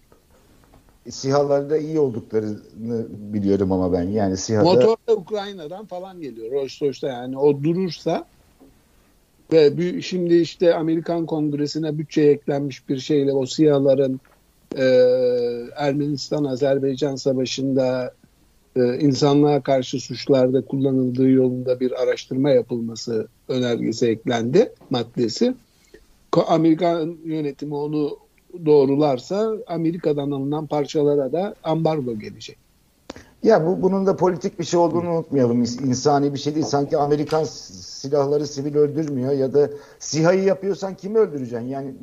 SİHA'larda 1.10 1.78
iyi 1.78 2.00
olduklarını 2.00 3.08
biliyorum 3.34 3.72
ama 3.72 3.93
ben. 3.93 4.04
Yani 4.04 4.38
SİHA'da... 4.38 4.64
Motor 4.64 4.98
da 5.08 5.16
Ukrayna'dan 5.16 5.86
falan 5.86 6.22
geliyor. 6.22 6.52
Rolls-Royce'da 6.52 7.08
yani 7.08 7.38
o 7.38 7.64
durursa 7.64 8.26
ve 9.54 10.02
şimdi 10.02 10.36
işte 10.36 10.76
Amerikan 10.76 11.26
Kongresi'ne 11.26 11.98
bütçe 11.98 12.22
eklenmiş 12.22 12.89
bir 12.89 13.00
şeyle 13.00 13.34
o 13.34 13.45
SİHA'ların 13.45 14.20
e, 14.76 14.86
Ermenistan-Azerbaycan 15.76 17.15
savaşında 17.15 18.13
e, 18.76 18.99
insanlığa 18.99 19.61
karşı 19.61 19.99
suçlarda 19.99 20.65
kullanıldığı 20.65 21.30
yolunda 21.30 21.80
bir 21.80 22.03
araştırma 22.03 22.49
yapılması 22.49 23.28
önergesi 23.47 24.07
eklendi 24.07 24.74
maddesi. 24.89 25.53
Amerikan 26.47 27.18
yönetimi 27.26 27.76
onu 27.76 28.18
doğrularsa 28.65 29.53
Amerika'dan 29.68 30.32
alınan 30.32 30.68
parçalara 30.68 31.32
da 31.32 31.55
ambargo 31.63 32.20
gelecek. 32.20 32.57
Ya 33.43 33.65
bu 33.65 33.82
bunun 33.82 34.05
da 34.05 34.15
politik 34.15 34.59
bir 34.59 34.63
şey 34.63 34.80
olduğunu 34.80 35.09
unutmayalım. 35.09 35.61
İnsani 35.61 36.34
bir 36.34 36.39
şey 36.39 36.55
değil. 36.55 36.65
Sanki 36.65 36.97
Amerikan 36.97 37.43
silahları 37.43 38.47
sivil 38.47 38.76
öldürmüyor 38.76 39.32
ya 39.32 39.53
da 39.53 39.70
SİHA'yı 39.99 40.43
yapıyorsan 40.43 40.95
kimi 40.95 41.18
öldüreceksin? 41.18 41.68
Yani 41.68 41.93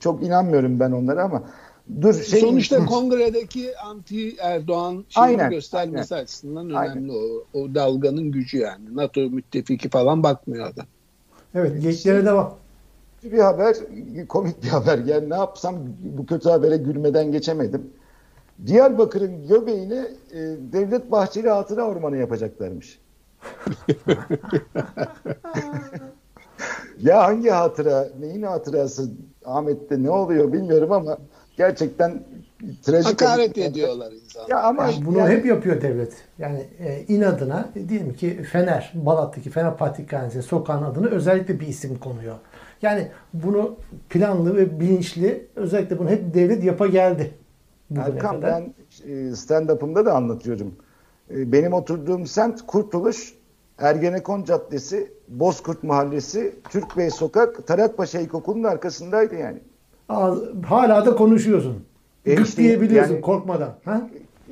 çok 0.00 0.22
inanmıyorum 0.22 0.80
ben 0.80 0.92
onlara 0.92 1.22
ama 1.22 1.42
dur 2.02 2.14
şey 2.22 2.40
sonuçta 2.40 2.86
kongredeki 2.86 3.78
anti 3.78 4.36
Erdoğan 4.36 5.04
şeyini 5.08 5.50
göstermesi 5.50 6.14
aynen. 6.14 6.24
açısından 6.24 6.70
önemli 6.70 6.78
aynen. 6.78 7.08
o. 7.08 7.60
O 7.60 7.74
dalganın 7.74 8.32
gücü 8.32 8.58
yani. 8.58 8.96
NATO 8.96 9.20
müttefiki 9.20 9.88
falan 9.88 10.22
bakmıyor 10.22 10.66
adam. 10.66 10.86
Evet, 11.54 11.82
geçlere 11.82 12.24
devam. 12.24 12.54
Bir 13.22 13.38
haber, 13.38 13.76
komik 14.28 14.62
bir 14.62 14.68
haber. 14.68 14.98
Yani 14.98 15.30
ne 15.30 15.34
yapsam 15.34 15.76
bu 16.18 16.26
kötü 16.26 16.48
habere 16.48 16.76
gülmeden 16.76 17.32
geçemedim. 17.32 17.90
Diyarbakır'ın 18.66 19.46
göbeğine 19.48 20.06
e, 20.32 20.38
Devlet 20.72 21.10
Bahçeli 21.10 21.50
Hatıra 21.50 21.82
Ormanı 21.82 22.16
yapacaklarmış. 22.16 23.00
ya 27.02 27.22
hangi 27.24 27.50
hatıra, 27.50 28.08
neyin 28.20 28.42
hatırası 28.42 29.10
Ahmet'te 29.44 30.02
ne 30.02 30.10
oluyor 30.10 30.52
bilmiyorum 30.52 30.92
ama 30.92 31.18
gerçekten 31.56 32.22
trajik. 32.82 33.22
Hakaret 33.22 33.58
ediyorlar 33.58 34.12
insanlar. 34.12 34.48
Ya 34.48 34.62
ama 34.62 34.84
yani 34.84 35.06
bunu 35.06 35.18
yani, 35.18 35.34
hep 35.34 35.46
yapıyor 35.46 35.80
devlet. 35.80 36.12
Yani 36.38 36.66
e, 36.78 37.04
inadına 37.08 37.68
diyelim 37.88 38.14
ki 38.14 38.42
Fener, 38.42 38.92
Balat'taki 38.94 39.50
Fener 39.50 39.76
Patrikhanesi 39.76 40.42
sokağın 40.42 40.82
adını 40.82 41.10
özellikle 41.10 41.60
bir 41.60 41.66
isim 41.66 41.98
konuyor. 41.98 42.34
Yani 42.82 43.08
bunu 43.34 43.76
planlı 44.10 44.56
ve 44.56 44.80
bilinçli 44.80 45.46
özellikle 45.56 45.98
bunu 45.98 46.08
hep 46.08 46.34
devlet 46.34 46.64
yapa 46.64 46.86
geldi. 46.86 47.34
Erkan 47.96 48.42
ben 48.42 48.74
e, 49.08 49.36
stand-up'ımda 49.36 50.06
da 50.06 50.14
anlatıyorum. 50.14 50.74
E, 51.30 51.52
benim 51.52 51.72
oturduğum 51.72 52.26
semt 52.26 52.66
Kurtuluş, 52.66 53.34
Ergenekon 53.78 54.44
Caddesi, 54.44 55.12
Bozkurt 55.28 55.82
Mahallesi, 55.82 56.54
Türk 56.70 56.96
Bey 56.96 57.10
Sokak, 57.10 57.66
Taratpaşa 57.66 58.20
İlkokulu'nun 58.20 58.64
arkasındaydı 58.64 59.34
yani. 59.34 59.58
Hala 60.08 61.06
da 61.06 61.16
konuşuyorsun. 61.16 61.84
E 62.26 62.34
Gık 62.34 62.46
işte, 62.46 62.62
diyebiliyorsun 62.62 63.12
yani, 63.12 63.20
korkmadan. 63.20 63.74
Ha? 63.84 64.08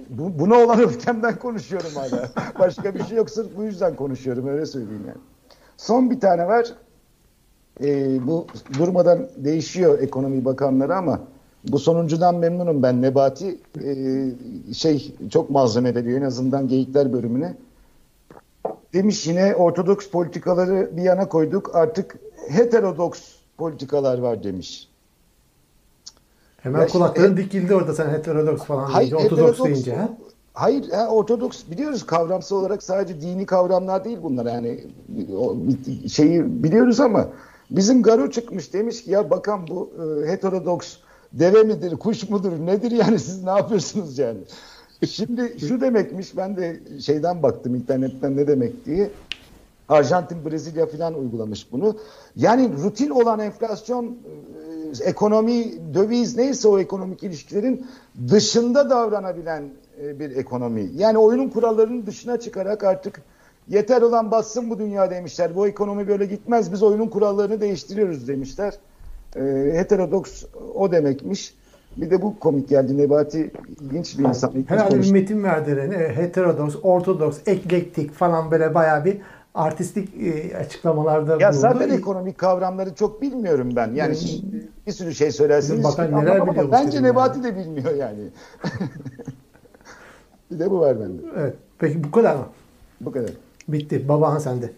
Bu, 0.09 0.39
buna 0.39 0.55
olan 0.55 0.81
öfkemden 0.81 1.39
konuşuyorum 1.39 1.91
hala. 1.95 2.29
Başka 2.59 2.95
bir 2.95 3.05
şey 3.05 3.17
yok 3.17 3.31
sırf 3.31 3.57
bu 3.57 3.63
yüzden 3.63 3.97
konuşuyorum 3.97 4.47
öyle 4.47 4.67
söyleyeyim 4.67 5.05
yani. 5.07 5.19
Son 5.77 6.11
bir 6.11 6.21
tane 6.21 6.47
var. 6.49 6.67
Ee, 7.81 8.27
bu 8.27 8.47
durmadan 8.79 9.29
değişiyor 9.37 9.99
ekonomi 9.99 10.45
bakanları 10.45 10.97
ama 10.97 11.21
bu 11.65 11.79
sonuncudan 11.79 12.35
memnunum 12.35 12.83
ben 12.83 13.03
Nebati. 13.03 13.59
Ee, 13.85 14.27
şey 14.75 15.15
çok 15.31 15.51
malzeme 15.51 15.95
veriyor 15.95 16.21
en 16.21 16.25
azından 16.25 16.69
geyikler 16.69 17.13
bölümüne. 17.13 17.57
Demiş 18.93 19.27
yine 19.27 19.55
ortodoks 19.55 20.11
politikaları 20.11 20.91
bir 20.97 21.03
yana 21.03 21.29
koyduk 21.29 21.77
artık 21.77 22.19
heterodoks 22.49 23.21
politikalar 23.59 24.19
var 24.19 24.43
demiş. 24.43 24.89
Hemen 26.63 26.81
ya 26.81 26.87
kulakların 26.87 27.37
dikildi 27.37 27.75
orada 27.75 27.95
sen 27.95 28.11
heterodoks 28.11 28.65
falan 28.65 28.85
hayır, 28.85 29.11
deyince, 29.11 29.27
ortodoks 29.27 29.59
heterodoks, 29.59 29.85
deyince. 29.85 29.95
Ha? 29.97 30.09
Hayır, 30.55 30.91
ha, 30.91 31.09
ortodoks 31.09 31.63
biliyoruz 31.71 32.07
kavramsal 32.07 32.57
olarak 32.57 32.83
sadece 32.83 33.21
dini 33.21 33.47
kavramlar 33.47 34.05
değil 34.05 34.19
bunlar 34.23 34.47
yani 34.47 34.85
o, 35.39 35.57
şeyi 36.09 36.63
biliyoruz 36.63 37.01
ama 37.01 37.29
bizim 37.71 38.03
Garo 38.03 38.31
çıkmış 38.31 38.73
demiş 38.73 39.05
ki 39.05 39.11
ya 39.11 39.31
bakan 39.31 39.69
bu 39.69 39.91
e, 39.99 40.31
heterodoks 40.31 40.97
deve 41.33 41.63
midir, 41.63 41.97
kuş 41.97 42.31
mudur, 42.31 42.53
nedir 42.67 42.91
yani 42.91 43.19
siz 43.19 43.45
ne 43.45 43.51
yapıyorsunuz 43.51 44.19
yani? 44.19 44.39
Şimdi 45.09 45.57
şu 45.69 45.81
demekmiş, 45.81 46.37
ben 46.37 46.57
de 46.57 46.81
şeyden 47.01 47.43
baktım 47.43 47.75
internetten 47.75 48.37
ne 48.37 48.47
demek 48.47 48.87
diye. 48.87 49.11
Arjantin, 49.89 50.45
Brezilya 50.45 50.87
falan 50.87 51.15
uygulamış 51.15 51.73
bunu. 51.73 51.97
Yani 52.37 52.71
rutin 52.83 53.11
olan 53.11 53.41
enflasyon, 53.41 54.05
e, 54.07 54.72
ekonomi, 55.01 55.64
döviz 55.95 56.36
neyse 56.36 56.68
o 56.68 56.78
ekonomik 56.78 57.22
ilişkilerin 57.22 57.86
dışında 58.30 58.90
davranabilen 58.90 59.62
e, 60.03 60.18
bir 60.20 60.36
ekonomi. 60.36 60.90
Yani 60.97 61.18
oyunun 61.18 61.49
kurallarının 61.49 62.07
dışına 62.07 62.40
çıkarak 62.40 62.84
artık 62.84 63.22
Yeter 63.68 64.03
olan 64.03 64.30
bassın 64.30 64.70
bu 64.70 64.78
dünya 64.78 65.11
demişler. 65.11 65.57
Bu 65.57 65.68
ekonomi 65.68 66.09
böyle 66.09 66.26
gitmez. 66.26 66.72
Biz 66.72 66.82
oyunun 66.82 67.09
kurallarını 67.09 67.61
değiştiriyoruz 67.61 68.28
demişler. 68.28 68.74
E, 69.36 69.40
heterodoks 69.78 70.45
o 70.74 70.93
demekmiş. 70.93 71.55
Bir 71.97 72.11
de 72.11 72.22
bu 72.22 72.38
komik 72.38 72.68
geldi. 72.68 72.99
Nebati 72.99 73.51
ilginç 73.80 74.18
bir 74.18 74.24
insan. 74.24 74.51
İlginç 74.51 74.70
Herhalde 74.70 74.90
konuştu. 74.90 75.14
bir 75.14 75.20
metin 75.20 75.45
verdiren 75.45 75.90
e, 75.90 76.16
heterodoks, 76.16 76.76
ortodoks, 76.82 77.38
eklektik 77.47 78.12
falan 78.14 78.51
böyle 78.51 78.74
bayağı 78.74 79.05
bir 79.05 79.18
artistik 79.55 80.09
e, 80.23 80.57
açıklamalarda 80.57 81.33
Ya 81.33 81.39
bulundu. 81.39 81.53
zaten 81.61 81.89
ekonomik 81.91 82.39
kavramları 82.39 82.95
çok 82.95 83.23
bilmiyorum 83.23 83.71
ben. 83.77 83.95
Yani 83.95 84.17
şimdi 84.17 84.69
bir 84.87 84.93
sürü 84.93 85.15
şey 85.15 85.33
söylersiniz. 85.33 85.85
Bakan 85.85 86.21
neler 86.21 86.37
ama 86.37 86.51
biliyormuş 86.53 86.73
Bence 86.73 87.03
Nebati 87.03 87.43
de 87.43 87.57
bilmiyor 87.57 87.95
yani. 87.95 88.21
bir 90.51 90.59
de 90.59 90.71
bu 90.71 90.81
var 90.81 91.01
bende. 91.01 91.23
Evet. 91.37 91.55
Peki 91.79 92.05
bu 92.05 92.11
kadar 92.11 92.37
mı? 92.37 92.47
Bu 93.01 93.13
kadar. 93.13 93.31
Bitti. 93.69 94.09
Babahan 94.09 94.39
sende. 94.39 94.73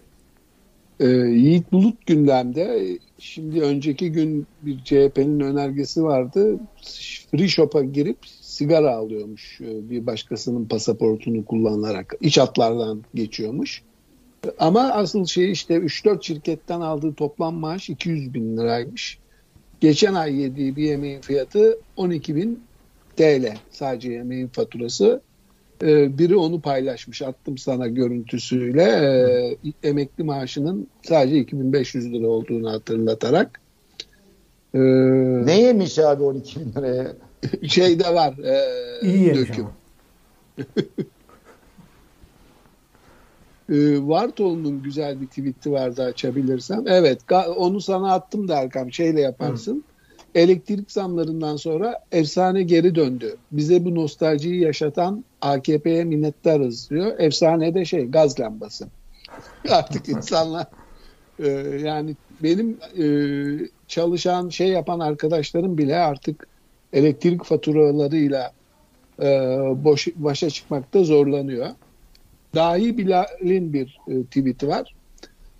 Ee, 0.99 1.07
Yiğit 1.07 1.71
Bulut 1.71 2.05
gündemde. 2.05 2.97
Şimdi 3.19 3.61
önceki 3.61 4.11
gün 4.11 4.47
bir 4.61 4.83
CHP'nin 4.83 5.39
önergesi 5.39 6.03
vardı. 6.03 6.55
Free 7.31 7.47
shop'a 7.47 7.83
girip 7.83 8.17
sigara 8.41 8.95
alıyormuş 8.95 9.61
e, 9.61 9.89
bir 9.89 10.05
başkasının 10.07 10.65
pasaportunu 10.65 11.45
kullanarak. 11.45 12.13
iç 12.21 12.37
hatlardan 12.37 13.01
geçiyormuş. 13.15 13.81
Ama 14.59 14.81
asıl 14.81 15.25
şey 15.25 15.51
işte 15.51 15.73
3-4 15.75 16.23
şirketten 16.23 16.81
aldığı 16.81 17.13
toplam 17.13 17.55
maaş 17.55 17.89
200 17.89 18.33
bin 18.33 18.57
liraymış. 18.57 19.19
Geçen 19.79 20.13
ay 20.13 20.41
yediği 20.41 20.75
bir 20.75 20.83
yemeğin 20.83 21.21
fiyatı 21.21 21.77
12 21.95 22.35
bin 22.35 22.67
TL. 23.17 23.53
Sadece 23.69 24.11
yemeğin 24.11 24.47
faturası. 24.47 25.21
Ee, 25.83 26.17
biri 26.17 26.35
onu 26.35 26.61
paylaşmış 26.61 27.21
attım 27.21 27.57
sana 27.57 27.87
görüntüsüyle 27.87 28.81
Ee, 28.83 29.57
emekli 29.83 30.23
maaşının 30.23 30.87
sadece 31.03 31.37
2500 31.37 32.13
lira 32.13 32.27
olduğunu 32.27 32.71
hatırlatarak 32.71 33.61
Ee, 34.73 34.79
Ne 35.45 35.61
yemiş 35.61 35.99
abi 35.99 36.23
12 36.23 36.59
bin 36.59 36.71
liraya? 36.73 37.15
şey 37.67 37.99
de 37.99 38.13
var 38.13 38.37
e, 38.43 38.61
İyi 39.07 39.23
yemiş 39.23 39.49
döküm. 39.49 39.65
ama. 39.65 39.75
Ee, 43.69 44.07
Vartol'un 44.07 44.83
güzel 44.83 45.21
bir 45.21 45.27
tweet'i 45.27 45.71
vardı 45.71 46.03
açabilirsem. 46.03 46.83
Evet 46.87 47.21
onu 47.57 47.81
sana 47.81 48.13
attım 48.13 48.47
da 48.47 48.61
Erkam 48.61 48.91
şeyle 48.91 49.21
yaparsın. 49.21 49.83
Elektrik 50.35 50.91
zamlarından 50.91 51.55
sonra 51.55 51.99
efsane 52.11 52.63
geri 52.63 52.95
döndü. 52.95 53.35
Bize 53.51 53.85
bu 53.85 53.95
nostaljiyi 53.95 54.61
yaşatan 54.61 55.25
AKP'ye 55.41 56.03
minnettarız 56.03 56.89
diyor. 56.89 57.19
Efsane 57.19 57.73
de 57.73 57.85
şey 57.85 58.05
gaz 58.05 58.39
lambası. 58.39 58.87
Artık 59.69 60.09
insanlar 60.09 60.67
e, 61.39 61.47
yani 61.83 62.15
benim 62.43 62.77
e, 62.97 63.05
çalışan 63.87 64.49
şey 64.49 64.67
yapan 64.67 64.99
arkadaşlarım 64.99 65.77
bile 65.77 65.95
artık 65.95 66.47
elektrik 66.93 67.43
faturalarıyla 67.43 68.51
e, 69.21 69.27
boş, 69.75 70.07
başa 70.15 70.49
çıkmakta 70.49 71.03
zorlanıyor. 71.03 71.67
Dahi 72.55 72.97
Bilal'in 72.97 73.73
bir 73.73 73.99
e, 74.07 74.23
tweet'i 74.23 74.67
var. 74.67 74.95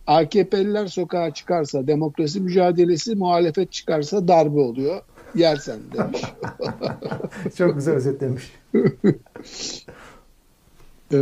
AKP'liler 0.07 0.87
sokağa 0.87 1.33
çıkarsa 1.33 1.87
demokrasi 1.87 2.41
mücadelesi, 2.41 3.15
muhalefet 3.15 3.71
çıkarsa 3.71 4.27
darbe 4.27 4.59
oluyor. 4.59 5.01
Yersen 5.35 5.79
demiş. 5.93 6.21
Çok 7.57 7.75
güzel 7.75 7.95
özetlemiş. 7.95 8.51
Ee, 11.13 11.17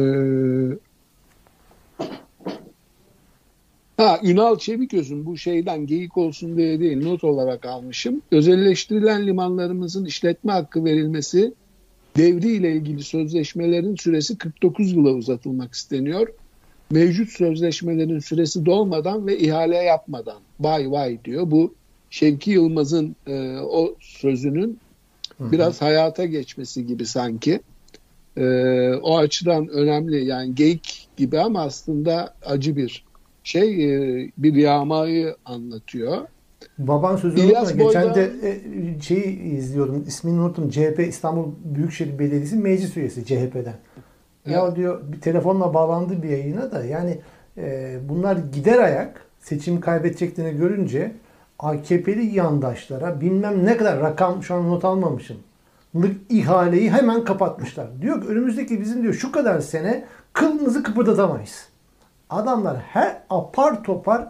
ha 3.97 4.19
Ünal 4.23 4.57
Çeviköz'ün 4.57 5.25
bu 5.25 5.37
şeyden 5.37 5.87
geyik 5.87 6.17
olsun 6.17 6.57
diye 6.57 6.79
değil 6.79 7.03
not 7.03 7.23
olarak 7.23 7.65
almışım. 7.65 8.21
Özelleştirilen 8.31 9.27
limanlarımızın 9.27 10.05
işletme 10.05 10.51
hakkı 10.51 10.85
verilmesi 10.85 11.53
devriyle 12.17 12.71
ilgili 12.71 13.03
sözleşmelerin 13.03 13.95
süresi 13.95 14.37
49 14.37 14.91
yıla 14.91 15.09
uzatılmak 15.09 15.73
isteniyor. 15.73 16.27
Mevcut 16.91 17.29
sözleşmelerin 17.29 18.19
süresi 18.19 18.65
dolmadan 18.65 19.27
ve 19.27 19.39
ihale 19.39 19.75
yapmadan 19.75 20.39
vay 20.59 20.91
vay 20.91 21.25
diyor. 21.25 21.51
Bu 21.51 21.73
Şevki 22.09 22.51
Yılmaz'ın 22.51 23.15
e, 23.27 23.57
o 23.57 23.95
sözünün 23.99 24.79
biraz 25.39 25.81
hayata 25.81 26.25
geçmesi 26.25 26.87
gibi 26.87 27.05
sanki. 27.05 27.59
E, 28.37 28.45
o 29.01 29.17
açıdan 29.17 29.67
önemli 29.67 30.25
yani 30.25 30.55
geyik 30.55 31.07
gibi 31.17 31.39
ama 31.39 31.61
aslında 31.61 32.33
acı 32.45 32.75
bir 32.75 33.03
şey 33.43 33.93
e, 33.93 34.31
bir 34.37 34.55
yağmayı 34.55 35.35
anlatıyor. 35.45 36.27
Baban 36.77 37.15
sözünü 37.15 37.41
İlyas 37.41 37.71
unutma. 37.71 37.83
Geçen 37.83 38.15
de 38.15 38.31
e, 38.43 39.01
şeyi 39.01 39.39
izliyordum. 39.39 40.03
İsmini 40.07 40.39
unuttum. 40.39 40.69
CHP 40.69 40.99
İstanbul 40.99 41.51
Büyükşehir 41.63 42.19
Belediyesi 42.19 42.55
meclis 42.55 42.97
üyesi 42.97 43.25
CHP'den. 43.25 43.75
Ya 44.45 44.65
Evet. 44.65 44.75
diyor 44.75 45.01
bir 45.11 45.21
telefonla 45.21 45.73
bağlandı 45.73 46.23
bir 46.23 46.29
yayına 46.29 46.71
da 46.71 46.85
yani 46.85 47.17
e, 47.57 47.97
bunlar 48.09 48.37
gider 48.53 48.79
ayak 48.79 49.25
seçim 49.39 49.81
kaybedeceklerini 49.81 50.57
görünce 50.57 51.11
AKP'li 51.59 52.35
yandaşlara 52.35 53.21
bilmem 53.21 53.65
ne 53.65 53.77
kadar 53.77 53.99
rakam 53.99 54.43
şu 54.43 54.55
an 54.55 54.69
not 54.69 54.85
almamışım. 54.85 55.37
ihaleyi 56.29 56.91
hemen 56.91 57.23
kapatmışlar. 57.23 57.87
Diyor 58.01 58.21
ki 58.21 58.27
önümüzdeki 58.27 58.81
bizim 58.81 59.03
diyor 59.03 59.13
şu 59.13 59.31
kadar 59.31 59.59
sene 59.59 60.05
kılımızı 60.33 60.83
kıpırdatamayız. 60.83 61.67
Adamlar 62.29 62.77
her 62.77 63.17
apar 63.29 63.83
topar 63.83 64.27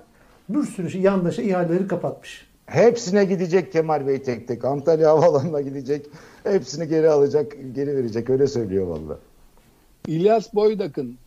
bir 0.49 0.63
sürü 0.63 0.89
şey, 0.89 1.01
yandaşa 1.01 1.41
ihaleleri 1.41 1.87
kapatmış. 1.87 2.47
Hepsine 2.65 3.25
gidecek 3.25 3.71
Kemal 3.71 4.07
Bey 4.07 4.23
tek 4.23 4.47
tek. 4.47 4.65
Antalya 4.65 5.09
Havaalanı'na 5.09 5.61
gidecek. 5.61 6.05
Hepsini 6.43 6.87
geri 6.87 7.09
alacak, 7.09 7.57
geri 7.75 7.95
verecek. 7.95 8.29
Öyle 8.29 8.47
söylüyor 8.47 8.87
valla. 8.87 9.19
İlyas 10.07 10.53
Boydak'ın 10.53 11.17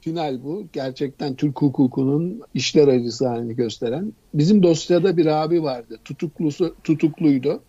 final 0.00 0.44
bu. 0.44 0.64
Gerçekten 0.72 1.34
Türk 1.34 1.62
hukukunun 1.62 2.42
işler 2.54 2.88
acısı 2.88 3.28
halini 3.28 3.56
gösteren. 3.56 4.12
Bizim 4.34 4.62
dosyada 4.62 5.16
bir 5.16 5.26
abi 5.26 5.62
vardı. 5.62 5.98
Tutuklusu, 6.04 6.74
tutukluydu. 6.84 7.60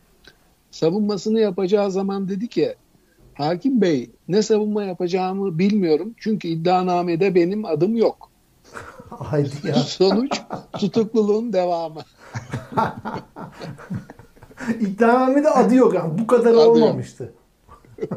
Savunmasını 0.72 1.40
yapacağı 1.40 1.92
zaman 1.92 2.30
dedi 2.30 2.48
ki 2.48 2.76
Hakim 3.34 3.82
Bey 3.82 4.10
ne 4.28 4.42
savunma 4.42 4.84
yapacağımı 4.84 5.60
bilmiyorum. 5.60 6.14
Çünkü 6.18 6.48
iddianamede 6.48 7.36
benim 7.36 7.66
adım 7.66 7.96
yok. 7.96 8.31
Haydi 9.20 9.68
ya. 9.68 9.74
Sonuç 9.76 10.42
tutukluluğun 10.74 11.54
devamı. 11.54 12.02
İddianamede 14.80 15.50
adı 15.50 15.76
yok. 15.76 15.94
Yani 15.94 16.20
bu 16.20 16.28
kadar 16.28 16.52
Adı 16.52 16.60
olmamıştı. 16.60 17.34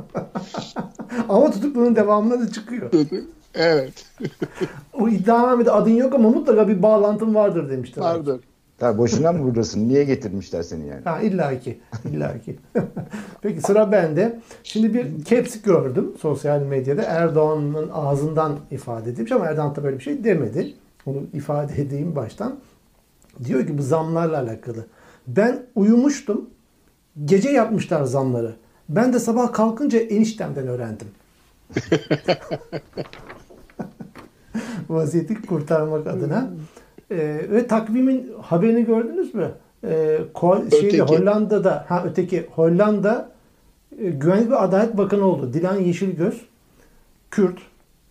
ama 1.28 1.50
tutukluluğun 1.50 1.96
devamında 1.96 2.40
da 2.40 2.52
çıkıyor. 2.52 2.90
evet 3.54 4.04
O 4.92 5.08
iddianamede 5.08 5.70
adın 5.70 5.90
yok 5.90 6.14
ama 6.14 6.28
mutlaka 6.28 6.68
bir 6.68 6.82
bağlantın 6.82 7.34
vardır 7.34 7.70
demişler. 7.70 8.02
vardır. 8.02 8.40
Tabii 8.78 8.98
boşuna 8.98 9.32
mı 9.32 9.44
buradasın? 9.44 9.88
Niye 9.88 10.04
getirmişler 10.04 10.62
seni 10.62 10.86
yani? 10.86 11.04
Ha 11.04 11.20
illa 11.20 11.60
ki. 11.60 11.80
illa 12.12 12.38
ki. 12.38 12.56
Peki 13.42 13.60
sıra 13.60 13.92
bende. 13.92 14.40
Şimdi 14.62 14.94
bir 14.94 15.24
caps 15.24 15.62
gördüm 15.62 16.12
sosyal 16.20 16.60
medyada. 16.60 17.02
Erdoğan'ın 17.02 17.90
ağzından 17.94 18.58
ifade 18.70 19.10
edilmiş 19.10 19.32
ama 19.32 19.46
Erdoğan 19.46 19.76
da 19.76 19.84
böyle 19.84 19.98
bir 19.98 20.02
şey 20.02 20.24
demedi. 20.24 20.74
Onu 21.06 21.22
ifade 21.32 21.82
edeyim 21.82 22.16
baştan. 22.16 22.56
Diyor 23.44 23.66
ki 23.66 23.78
bu 23.78 23.82
zamlarla 23.82 24.38
alakalı. 24.38 24.86
Ben 25.26 25.66
uyumuştum. 25.74 26.50
Gece 27.24 27.50
yapmışlar 27.50 28.04
zamları. 28.04 28.56
Ben 28.88 29.12
de 29.12 29.18
sabah 29.18 29.52
kalkınca 29.52 29.98
eniştemden 29.98 30.66
öğrendim. 30.66 31.08
Vaziyeti 34.88 35.42
kurtarmak 35.42 36.06
adına. 36.06 36.50
Ee, 37.10 37.16
ve 37.50 37.66
takvimin 37.66 38.32
haberini 38.42 38.84
gördünüz 38.84 39.34
mü? 39.34 39.50
Ee, 39.84 40.18
şeyde, 40.70 40.86
Öteki. 40.86 41.02
Hollanda'da, 41.02 41.84
ha 41.88 42.04
öteki 42.06 42.46
Hollanda 42.50 43.30
e, 43.98 44.10
Güvenlik 44.10 44.50
ve 44.50 44.56
Adalet 44.56 44.96
Bakanı 44.96 45.24
oldu. 45.24 45.52
Dilan 45.52 45.80
Yeşilgöz. 45.80 46.40
Kürt. 47.30 47.58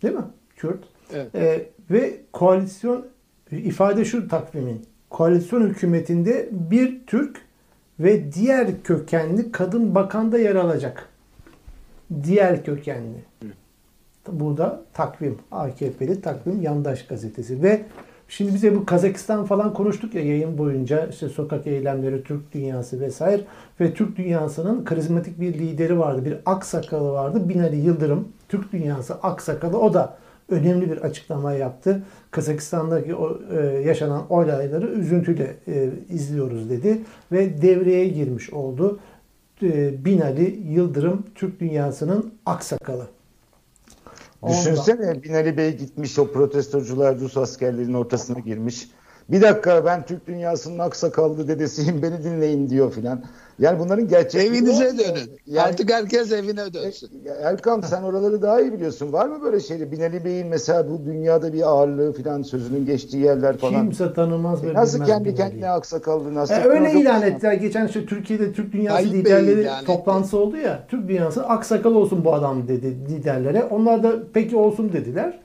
Değil 0.02 0.14
mi? 0.14 0.24
Kürt. 0.56 0.78
Evet. 1.12 1.34
Ee, 1.34 1.66
ve 1.90 2.20
koalisyon 2.32 3.06
ifade 3.50 4.04
şu 4.04 4.28
takvimin. 4.28 4.82
Koalisyon 5.10 5.68
hükümetinde 5.68 6.48
bir 6.52 7.06
Türk 7.06 7.40
ve 8.00 8.32
diğer 8.32 8.82
kökenli 8.82 9.52
kadın 9.52 9.94
bakanda 9.94 10.38
yer 10.38 10.54
alacak. 10.54 11.08
Diğer 12.22 12.64
kökenli. 12.64 13.24
Bu 14.28 14.56
da 14.56 14.82
takvim. 14.92 15.38
AKP'li 15.50 16.20
takvim 16.20 16.62
yandaş 16.62 17.06
gazetesi. 17.06 17.62
Ve 17.62 17.82
şimdi 18.28 18.54
bize 18.54 18.76
bu 18.76 18.86
Kazakistan 18.86 19.44
falan 19.44 19.74
konuştuk 19.74 20.14
ya 20.14 20.24
yayın 20.24 20.58
boyunca 20.58 21.06
işte 21.06 21.28
sokak 21.28 21.66
eylemleri, 21.66 22.22
Türk 22.22 22.52
dünyası 22.54 23.00
vesaire 23.00 23.42
ve 23.80 23.94
Türk 23.94 24.16
dünyasının 24.16 24.84
karizmatik 24.84 25.40
bir 25.40 25.54
lideri 25.54 25.98
vardı. 25.98 26.24
Bir 26.24 26.36
aksakalı 26.46 27.12
vardı. 27.12 27.48
Binali 27.48 27.76
Yıldırım. 27.76 28.28
Türk 28.48 28.72
dünyası 28.72 29.14
aksakalı. 29.14 29.78
O 29.78 29.94
da 29.94 30.16
önemli 30.48 30.90
bir 30.90 30.96
açıklama 30.96 31.52
yaptı. 31.52 32.02
Kazakistan'daki 32.30 33.14
o, 33.14 33.38
e, 33.52 33.66
yaşanan 33.66 34.32
olayları 34.32 34.86
üzüntüyle 34.86 35.56
e, 35.68 35.90
izliyoruz 36.08 36.70
dedi 36.70 37.00
ve 37.32 37.62
devreye 37.62 38.08
girmiş 38.08 38.50
oldu. 38.50 39.00
E, 39.62 40.04
Binali 40.04 40.62
Yıldırım 40.68 41.24
Türk 41.34 41.60
dünyasının 41.60 42.34
aksakalı. 42.46 43.06
Düşünsene 44.48 45.22
Binali 45.22 45.56
Bey 45.56 45.76
gitmiş 45.76 46.18
o 46.18 46.32
protestocular 46.32 47.20
Rus 47.20 47.36
askerlerin 47.36 47.94
ortasına 47.94 48.38
girmiş. 48.38 48.88
Bir 49.28 49.42
dakika 49.42 49.84
ben 49.84 50.06
Türk 50.06 50.26
dünyasının 50.26 50.78
aksakallı 50.78 51.48
dedesiyim 51.48 52.02
beni 52.02 52.24
dinleyin 52.24 52.70
diyor 52.70 52.92
filan. 52.92 53.20
Yani 53.58 53.78
bunların 53.78 54.08
gerçekliği 54.08 54.50
Evinize 54.50 54.98
dönün. 54.98 55.30
Yani, 55.46 55.68
Artık 55.68 55.92
herkes 55.92 56.32
evine 56.32 56.74
dönsün. 56.74 57.10
Erkam 57.42 57.82
sen 57.82 58.02
oraları 58.02 58.42
daha 58.42 58.60
iyi 58.60 58.72
biliyorsun. 58.72 59.12
Var 59.12 59.26
mı 59.26 59.42
böyle 59.42 59.60
şeyler? 59.60 59.92
Binali 59.92 60.24
Bey'in 60.24 60.46
mesela 60.46 60.90
bu 60.90 61.04
dünyada 61.06 61.52
bir 61.52 61.62
ağırlığı 61.62 62.12
filan 62.12 62.42
sözünün 62.42 62.86
geçtiği 62.86 63.24
yerler 63.24 63.56
falan. 63.56 63.82
Kimse 63.82 64.12
tanımaz 64.14 64.64
ve 64.64 64.70
E 64.70 64.74
nasıl 64.74 64.98
kendi 65.04 65.24
Binali'yi. 65.24 65.36
kendine 65.36 65.70
aksakallığını 65.70 66.34
nasıl? 66.34 66.54
E, 66.54 66.64
öyle 66.64 66.92
ilan 66.92 67.22
ettiler. 67.22 67.52
Geçen 67.52 67.86
işte 67.86 68.06
Türkiye'de 68.06 68.52
Türk 68.52 68.72
Dünyası 68.72 68.96
Tayyip 68.96 69.14
liderleri 69.14 69.60
ilan 69.62 69.76
etti. 69.76 69.86
toplantısı 69.86 70.38
oldu 70.38 70.56
ya. 70.56 70.84
Türk 70.88 71.08
Dünyası 71.08 71.46
aksakal 71.46 71.94
olsun 71.94 72.24
bu 72.24 72.34
adam 72.34 72.68
dedi 72.68 72.86
liderlere. 72.86 73.64
Onlar 73.64 74.02
da 74.02 74.12
peki 74.34 74.56
olsun 74.56 74.92
dediler. 74.92 75.40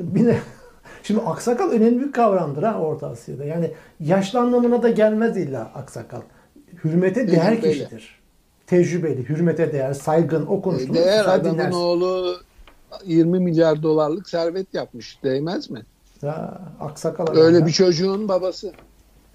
Bir 0.00 0.26
de- 0.26 0.38
Şimdi 1.06 1.20
aksakal 1.20 1.70
önemli 1.70 2.00
bir 2.06 2.12
kavramdır 2.12 2.62
ha 2.62 2.80
Orta 2.80 3.08
Asya'da. 3.10 3.44
Yani 3.44 3.70
yaşlı 4.00 4.38
anlamına 4.40 4.82
da 4.82 4.88
gelmez 4.90 5.36
illa 5.36 5.70
aksakal. 5.74 6.20
Hürmete 6.84 7.28
değer 7.28 7.50
Tecrübeli. 7.50 7.72
kişidir. 7.72 8.20
Tecrübeli, 8.66 9.28
hürmete 9.28 9.72
değer, 9.72 9.92
saygın, 9.92 10.46
o 10.46 10.62
konuştuğunu 10.62 10.94
Değer 10.94 11.24
adamın 11.24 11.54
dinlersin. 11.54 11.78
oğlu 11.78 12.36
20 13.04 13.40
milyar 13.40 13.82
dolarlık 13.82 14.28
servet 14.28 14.74
yapmış. 14.74 15.18
Değmez 15.22 15.70
mi? 15.70 15.82
Ha, 16.20 16.60
aksakal 16.80 17.36
Öyle 17.36 17.58
ya. 17.58 17.66
bir 17.66 17.72
çocuğun 17.72 18.28
babası. 18.28 18.72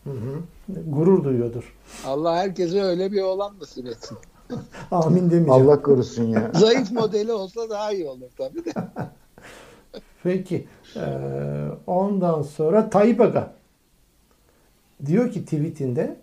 Hı 0.04 0.10
hı. 0.10 0.40
Gurur 0.88 1.24
duyuyordur. 1.24 1.76
Allah 2.06 2.36
herkese 2.36 2.84
öyle 2.84 3.12
bir 3.12 3.22
oğlan 3.22 3.54
nasip 3.62 3.88
etsin. 3.88 4.18
Amin 4.92 5.16
demeyeceğim. 5.32 5.52
Allah 5.52 5.82
korusun 5.82 6.24
ya. 6.24 6.52
Zayıf 6.54 6.92
modeli 6.92 7.32
olsa 7.32 7.70
daha 7.70 7.92
iyi 7.92 8.06
olur 8.08 8.30
tabii 8.38 8.66
de. 8.66 8.72
Peki. 10.24 10.68
Ee, 10.96 11.00
ondan 11.88 12.42
sonra 12.42 12.90
Tayyip 12.90 13.22
Aga 13.22 13.54
diyor 15.06 15.32
ki 15.32 15.44
tweetinde 15.46 16.16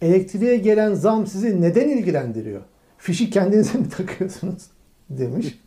elektriğe 0.00 0.56
gelen 0.56 0.94
zam 0.94 1.26
sizi 1.26 1.60
neden 1.62 1.88
ilgilendiriyor? 1.88 2.60
Fişi 2.98 3.30
kendinize 3.30 3.78
mi 3.78 3.88
takıyorsunuz? 3.96 4.62
demiş. 5.10 5.58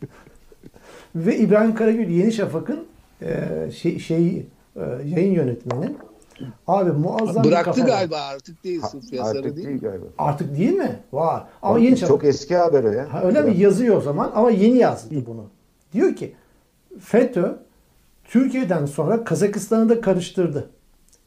Ve 1.14 1.36
İbrahim 1.36 1.74
Karagül 1.74 2.08
Yeni 2.08 2.32
Şafak'ın 2.32 2.86
e, 3.22 3.70
şey, 3.74 3.98
şeyi, 3.98 4.46
e, 4.76 4.80
yayın 5.04 5.32
yönetmeni. 5.32 5.94
Abi 6.66 6.92
muazzam 6.92 7.44
bir 7.44 7.48
Bıraktı 7.48 7.64
kafa 7.70 7.82
var. 7.82 7.86
galiba 7.88 8.16
artık 8.20 8.64
değil. 8.64 8.80
Ha, 8.80 8.88
Sırf 8.88 9.12
yazarı 9.12 9.38
Artık 9.38 9.56
değil. 9.56 9.68
değil 9.68 9.80
galiba. 9.80 10.04
Artık 10.18 10.58
değil 10.58 10.72
mi? 10.72 11.00
Var. 11.12 11.44
Ama 11.62 11.78
Yeni 11.78 11.96
Şafak 11.96 12.08
Çok 12.08 12.24
eski 12.24 12.56
haber 12.56 12.84
o 12.84 12.90
ya. 12.92 13.12
Ha, 13.14 13.22
öyle 13.22 13.42
mi? 13.42 13.56
Yazıyor 13.58 13.96
o 13.96 14.00
zaman 14.00 14.32
ama 14.34 14.50
yeni 14.50 14.76
yazdı 14.78 15.14
bunu. 15.26 15.44
Diyor 15.92 16.14
ki 16.16 16.34
FETÖ 17.00 17.56
Türkiye'den 18.30 18.86
sonra 18.86 19.24
Kazakistan'ı 19.24 19.88
da 19.88 20.00
karıştırdı. 20.00 20.70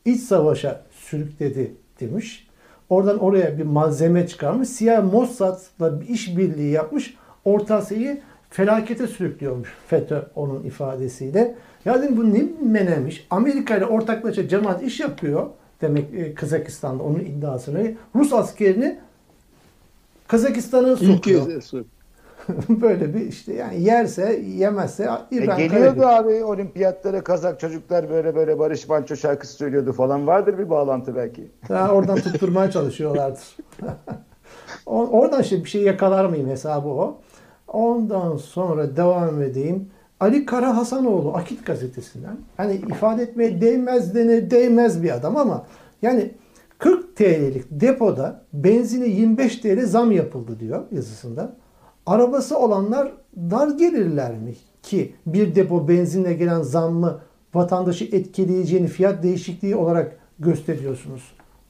İç 0.05 0.21
savaşa 0.21 0.81
sürükledi 0.91 1.75
demiş. 1.99 2.47
Oradan 2.89 3.19
oraya 3.19 3.57
bir 3.57 3.63
malzeme 3.63 4.27
çıkarmış. 4.27 4.69
Siyah 4.69 5.11
Mossad'la 5.11 6.01
bir 6.01 6.07
işbirliği 6.07 6.71
yapmış. 6.71 7.13
Orta 7.45 7.75
Asya'yı 7.75 8.21
felakete 8.49 9.07
sürüklüyormuş 9.07 9.69
FETÖ 9.87 10.21
onun 10.35 10.63
ifadesiyle. 10.63 11.55
Ya 11.85 12.03
dedim 12.03 12.17
bu 12.17 12.33
ne 12.33 12.45
menemiş? 12.71 13.27
Amerika 13.29 13.77
ile 13.77 13.85
ortaklaşa 13.85 14.47
cemaat 14.47 14.83
iş 14.83 14.99
yapıyor. 14.99 15.49
Demek 15.81 16.13
e, 16.13 16.33
Kazakistan'da 16.33 17.03
onun 17.03 17.19
iddiasını. 17.19 17.91
Rus 18.15 18.33
askerini 18.33 18.99
Kazakistan'a 20.27 20.95
sokuyor. 20.95 21.61
Böyle 22.69 23.13
bir 23.13 23.19
işte 23.21 23.53
yani 23.53 23.83
yerse 23.83 24.41
yemezse 24.47 25.03
E, 25.31 25.35
İbrahim 25.35 25.69
geliyordu 25.69 26.01
Karagül. 26.01 26.37
abi 26.39 26.43
olimpiyatlara 26.43 27.23
Kazak 27.23 27.59
çocuklar 27.59 28.09
böyle 28.09 28.35
böyle 28.35 28.59
Barış 28.59 28.89
Manço 28.89 29.15
şarkısı 29.15 29.53
söylüyordu 29.53 29.93
falan. 29.93 30.27
Vardır 30.27 30.57
bir 30.57 30.69
bağlantı 30.69 31.15
belki. 31.15 31.51
Ha, 31.67 31.89
oradan 31.93 32.15
tutturmaya 32.15 32.71
çalışıyorlardır. 32.71 33.57
Oradan 34.85 35.41
işte 35.41 35.63
bir 35.63 35.69
şey 35.69 35.81
yakalar 35.81 36.25
mıyım 36.25 36.49
hesabı 36.49 36.87
o. 36.87 37.21
Ondan 37.67 38.37
sonra 38.37 38.95
devam 38.95 39.41
edeyim. 39.41 39.89
Ali 40.19 40.45
Kara 40.45 40.77
Hasanoğlu 40.77 41.33
Akit 41.33 41.65
gazetesinden. 41.65 42.37
Hani 42.57 42.73
ifade 42.75 43.23
etmeye 43.23 43.61
değmez 43.61 44.15
denir 44.15 44.49
değmez 44.51 45.03
bir 45.03 45.11
adam 45.15 45.37
ama 45.37 45.65
yani 46.01 46.31
40 46.79 47.15
TL'lik 47.15 47.65
depoda 47.71 48.41
benzine 48.53 49.07
25 49.07 49.57
TL 49.57 49.85
zam 49.85 50.11
yapıldı 50.11 50.59
diyor 50.59 50.83
yazısında. 50.91 51.55
Arabası 52.05 52.57
olanlar 52.59 53.11
dar 53.37 53.67
gelirler 53.67 54.31
mi 54.37 54.53
ki 54.83 55.13
bir 55.25 55.55
depo 55.55 55.87
benzinle 55.87 56.33
gelen 56.33 56.61
zammı 56.61 57.19
vatandaşı 57.53 58.05
etkileyeceğini 58.05 58.87
fiyat 58.87 59.23
değişikliği 59.23 59.75
olarak 59.75 60.17
gösteriyorsunuz. 60.39 61.21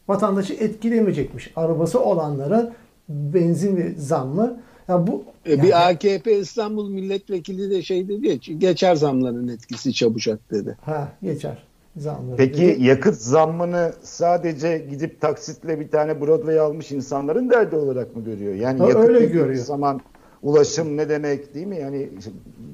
Vatandaşı 0.08 0.54
etkilemeyecekmiş. 0.54 1.52
Arabası 1.56 2.00
olanlara 2.04 2.74
benzin 3.10 3.78
ve 3.78 3.94
zammı. 3.98 4.60
Ya 4.88 5.08
bu 5.08 5.24
E, 5.46 5.52
yani- 5.52 5.64
bir 5.64 5.90
AKP 5.90 6.38
İstanbul 6.40 6.90
milletvekili 6.90 7.70
de 7.70 7.82
şey 7.82 8.08
dedi 8.08 8.28
ya 8.28 8.36
geçer 8.58 8.96
zamların 8.96 9.48
etkisi 9.48 9.94
çabucak 9.94 10.52
dedi. 10.52 10.78
ha 10.82 11.08
geçer 11.24 11.64
zamları. 11.98 12.38
Peki 12.38 12.62
dedi. 12.62 12.84
yakıt 12.84 13.16
zammını 13.16 13.94
sadece 14.04 14.86
gidip 14.90 15.22
taksitle 15.22 15.80
bir 15.80 15.88
tane 15.88 16.22
Broadway 16.22 16.60
almış 16.60 16.92
insanların 16.92 17.50
derdi 17.50 17.76
olarak 17.76 18.16
mı 18.16 18.24
görüyor? 18.24 18.54
Yani 18.56 18.80
Ha, 18.80 18.88
yakıt 18.90 19.10
öyle 19.10 19.26
görüyor. 19.26 19.66
zaman 19.66 20.02
ulaşım 20.44 20.98
ne 20.98 21.10
demek 21.10 21.54
değil 21.54 21.68
mi? 21.68 21.78
Yani 21.78 22.10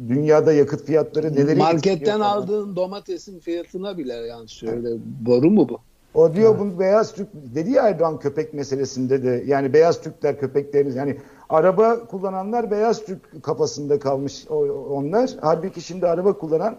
dünyada 0.10 0.54
yakıt 0.54 0.84
fiyatları 0.86 1.34
neleri 1.36 1.56
Marketten 1.60 1.92
etkiliyor 1.92 2.18
falan. 2.20 2.42
aldığın 2.42 2.76
domatesin 2.76 3.40
fiyatına 3.40 3.98
bile 3.98 4.14
yansıyor. 4.14 4.74
Öyle 4.74 4.90
boru 5.26 5.50
mu 5.52 5.70
bu? 5.70 5.80
O 6.14 6.34
diyor 6.34 6.60
bu 6.60 6.80
beyaz 6.80 7.14
Türk 7.14 7.28
dedi 7.56 7.72
ya 7.72 7.88
Erdoğan 7.88 8.20
köpek 8.20 8.54
meselesinde 8.54 9.24
de 9.24 9.44
yani 9.48 9.74
beyaz 9.74 10.02
Türkler 10.02 10.40
köpekleri 10.40 10.94
yani 10.98 11.18
araba 11.50 12.06
kullananlar 12.08 12.72
beyaz 12.72 13.06
Türk 13.06 13.44
kafasında 13.44 14.00
kalmış 14.00 14.46
o- 14.50 14.86
onlar. 14.90 15.30
Halbuki 15.42 15.82
şimdi 15.82 16.08
araba 16.08 16.34
kullanan 16.34 16.78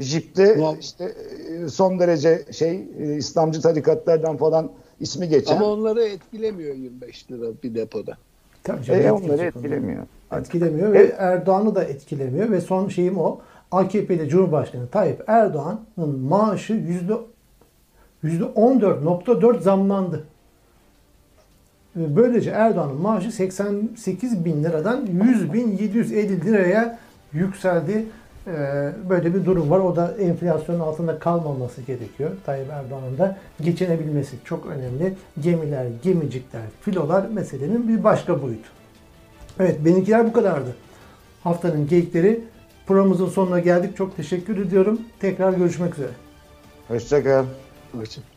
jipte 0.00 0.58
işte 0.80 1.14
e, 1.64 1.68
son 1.68 1.98
derece 1.98 2.44
şey 2.52 2.84
e, 2.98 3.16
İslamcı 3.16 3.60
tarikatlardan 3.60 4.36
falan 4.36 4.70
ismi 5.00 5.28
geçen. 5.28 5.56
Ama 5.56 5.66
onları 5.66 6.02
etkilemiyor 6.04 6.74
25 6.74 7.30
lira 7.30 7.46
bir 7.62 7.74
depoda. 7.74 8.16
Tabii 8.64 8.84
canım, 8.84 9.06
e, 9.06 9.12
onları 9.12 9.42
etkileyecek 9.42 9.84
onu. 9.84 10.06
Etkilemiyor. 10.38 10.92
Ve 10.92 10.98
Evet. 10.98 11.14
Erdoğan'ı 11.18 11.74
da 11.74 11.84
etkilemiyor 11.84 12.50
ve 12.50 12.60
son 12.60 12.88
şeyim 12.88 13.18
o. 13.18 13.40
AKP'li 13.70 14.28
Cumhurbaşkanı 14.28 14.88
Tayyip 14.88 15.24
Erdoğan'ın 15.26 16.18
maaşı 16.18 16.72
yüzde 16.72 17.12
yüzde 18.22 18.44
14.4 18.44 19.60
zamlandı. 19.60 20.24
Ve 21.96 22.16
Böylece 22.16 22.50
Erdoğan'ın 22.50 23.00
maaşı 23.00 23.32
88 23.32 24.44
bin 24.44 24.64
liradan 24.64 25.06
100 25.24 25.52
bin 25.52 25.76
750 25.76 26.44
liraya 26.44 26.98
yükseldi. 27.32 28.04
Ee, 28.46 28.92
Böyle 29.10 29.34
bir 29.34 29.44
durum 29.44 29.70
var. 29.70 29.80
O 29.80 29.96
da 29.96 30.14
enflasyonun 30.20 30.80
altında 30.80 31.18
kalmaması 31.18 31.82
gerekiyor. 31.82 32.30
Tayyip 32.46 32.70
Erdoğan'ın 32.70 33.18
da 33.18 33.36
geçinebilmesi 33.60 34.36
çok 34.44 34.66
önemli. 34.66 35.14
Gemiler, 35.40 35.86
gemicikler, 36.02 36.62
filolar 36.80 37.26
meselenin 37.28 37.88
bir 37.88 38.04
başka 38.04 38.42
boyutu. 38.42 38.68
Evet 39.60 39.84
benimkiler 39.84 40.26
bu 40.26 40.32
kadardı. 40.32 40.76
Haftanın 41.44 41.86
geyikleri. 41.88 42.40
Programımızın 42.86 43.28
sonuna 43.28 43.60
geldik. 43.60 43.96
Çok 43.96 44.16
teşekkür 44.16 44.66
ediyorum. 44.66 45.00
Tekrar 45.20 45.52
görüşmek 45.52 45.94
üzere. 45.94 46.10
Hoşçakal. 46.88 47.44
Hoşça- 47.96 48.31